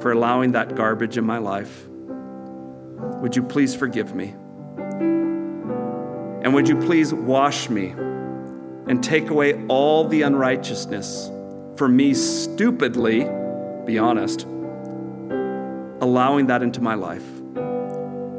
for 0.00 0.12
allowing 0.12 0.52
that 0.52 0.76
garbage 0.76 1.16
in 1.16 1.24
my 1.24 1.38
life. 1.38 1.88
Would 1.88 3.34
you 3.34 3.42
please 3.42 3.74
forgive 3.74 4.14
me? 4.14 4.34
And 6.42 6.52
would 6.52 6.68
you 6.68 6.76
please 6.76 7.14
wash 7.14 7.70
me 7.70 7.94
and 8.86 9.02
take 9.02 9.30
away 9.30 9.64
all 9.66 10.06
the 10.06 10.22
unrighteousness 10.22 11.30
for 11.76 11.88
me 11.88 12.14
stupidly, 12.14 13.24
be 13.84 13.98
honest, 13.98 14.44
allowing 16.00 16.46
that 16.46 16.62
into 16.62 16.80
my 16.80 16.94
life. 16.94 17.24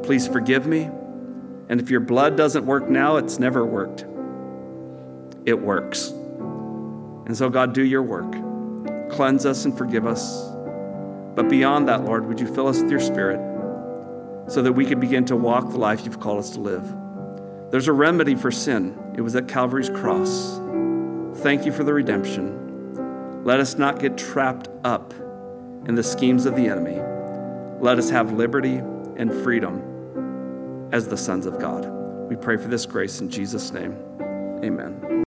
Please 0.02 0.26
forgive 0.26 0.66
me. 0.66 0.90
And 1.68 1.80
if 1.80 1.90
your 1.90 2.00
blood 2.00 2.36
doesn't 2.36 2.64
work 2.64 2.88
now, 2.88 3.16
it's 3.16 3.38
never 3.38 3.64
worked. 3.64 4.06
it 5.44 5.58
works. 5.60 6.08
And 6.08 7.36
so, 7.36 7.48
God, 7.48 7.72
do 7.72 7.82
your 7.82 8.02
work. 8.02 8.30
Cleanse 9.10 9.46
us 9.46 9.64
and 9.64 9.76
forgive 9.76 10.06
us. 10.06 10.50
But 11.34 11.48
beyond 11.48 11.88
that, 11.88 12.04
Lord, 12.04 12.26
would 12.26 12.40
you 12.40 12.52
fill 12.52 12.68
us 12.68 12.82
with 12.82 12.90
your 12.90 13.00
spirit 13.00 13.38
so 14.48 14.62
that 14.62 14.72
we 14.72 14.84
could 14.84 15.00
begin 15.00 15.24
to 15.26 15.36
walk 15.36 15.70
the 15.70 15.78
life 15.78 16.04
you've 16.04 16.20
called 16.20 16.38
us 16.38 16.50
to 16.50 16.60
live? 16.60 16.84
There's 17.70 17.88
a 17.88 17.92
remedy 17.92 18.34
for 18.34 18.50
sin, 18.50 18.98
it 19.16 19.20
was 19.20 19.36
at 19.36 19.46
Calvary's 19.46 19.90
cross. 19.90 20.58
Thank 21.42 21.66
you 21.66 21.72
for 21.72 21.84
the 21.84 21.92
redemption. 21.92 23.44
Let 23.44 23.60
us 23.60 23.76
not 23.76 24.00
get 24.00 24.16
trapped 24.16 24.68
up 24.84 25.12
in 25.86 25.94
the 25.94 26.02
schemes 26.02 26.46
of 26.46 26.56
the 26.56 26.66
enemy. 26.66 26.98
Let 27.80 27.98
us 27.98 28.10
have 28.10 28.32
liberty 28.32 28.76
and 29.16 29.32
freedom 29.42 30.88
as 30.92 31.08
the 31.08 31.16
sons 31.16 31.46
of 31.46 31.58
God. 31.58 31.86
We 32.28 32.36
pray 32.36 32.56
for 32.56 32.68
this 32.68 32.86
grace 32.86 33.20
in 33.20 33.30
Jesus' 33.30 33.72
name. 33.72 33.96
Amen. 34.64 35.08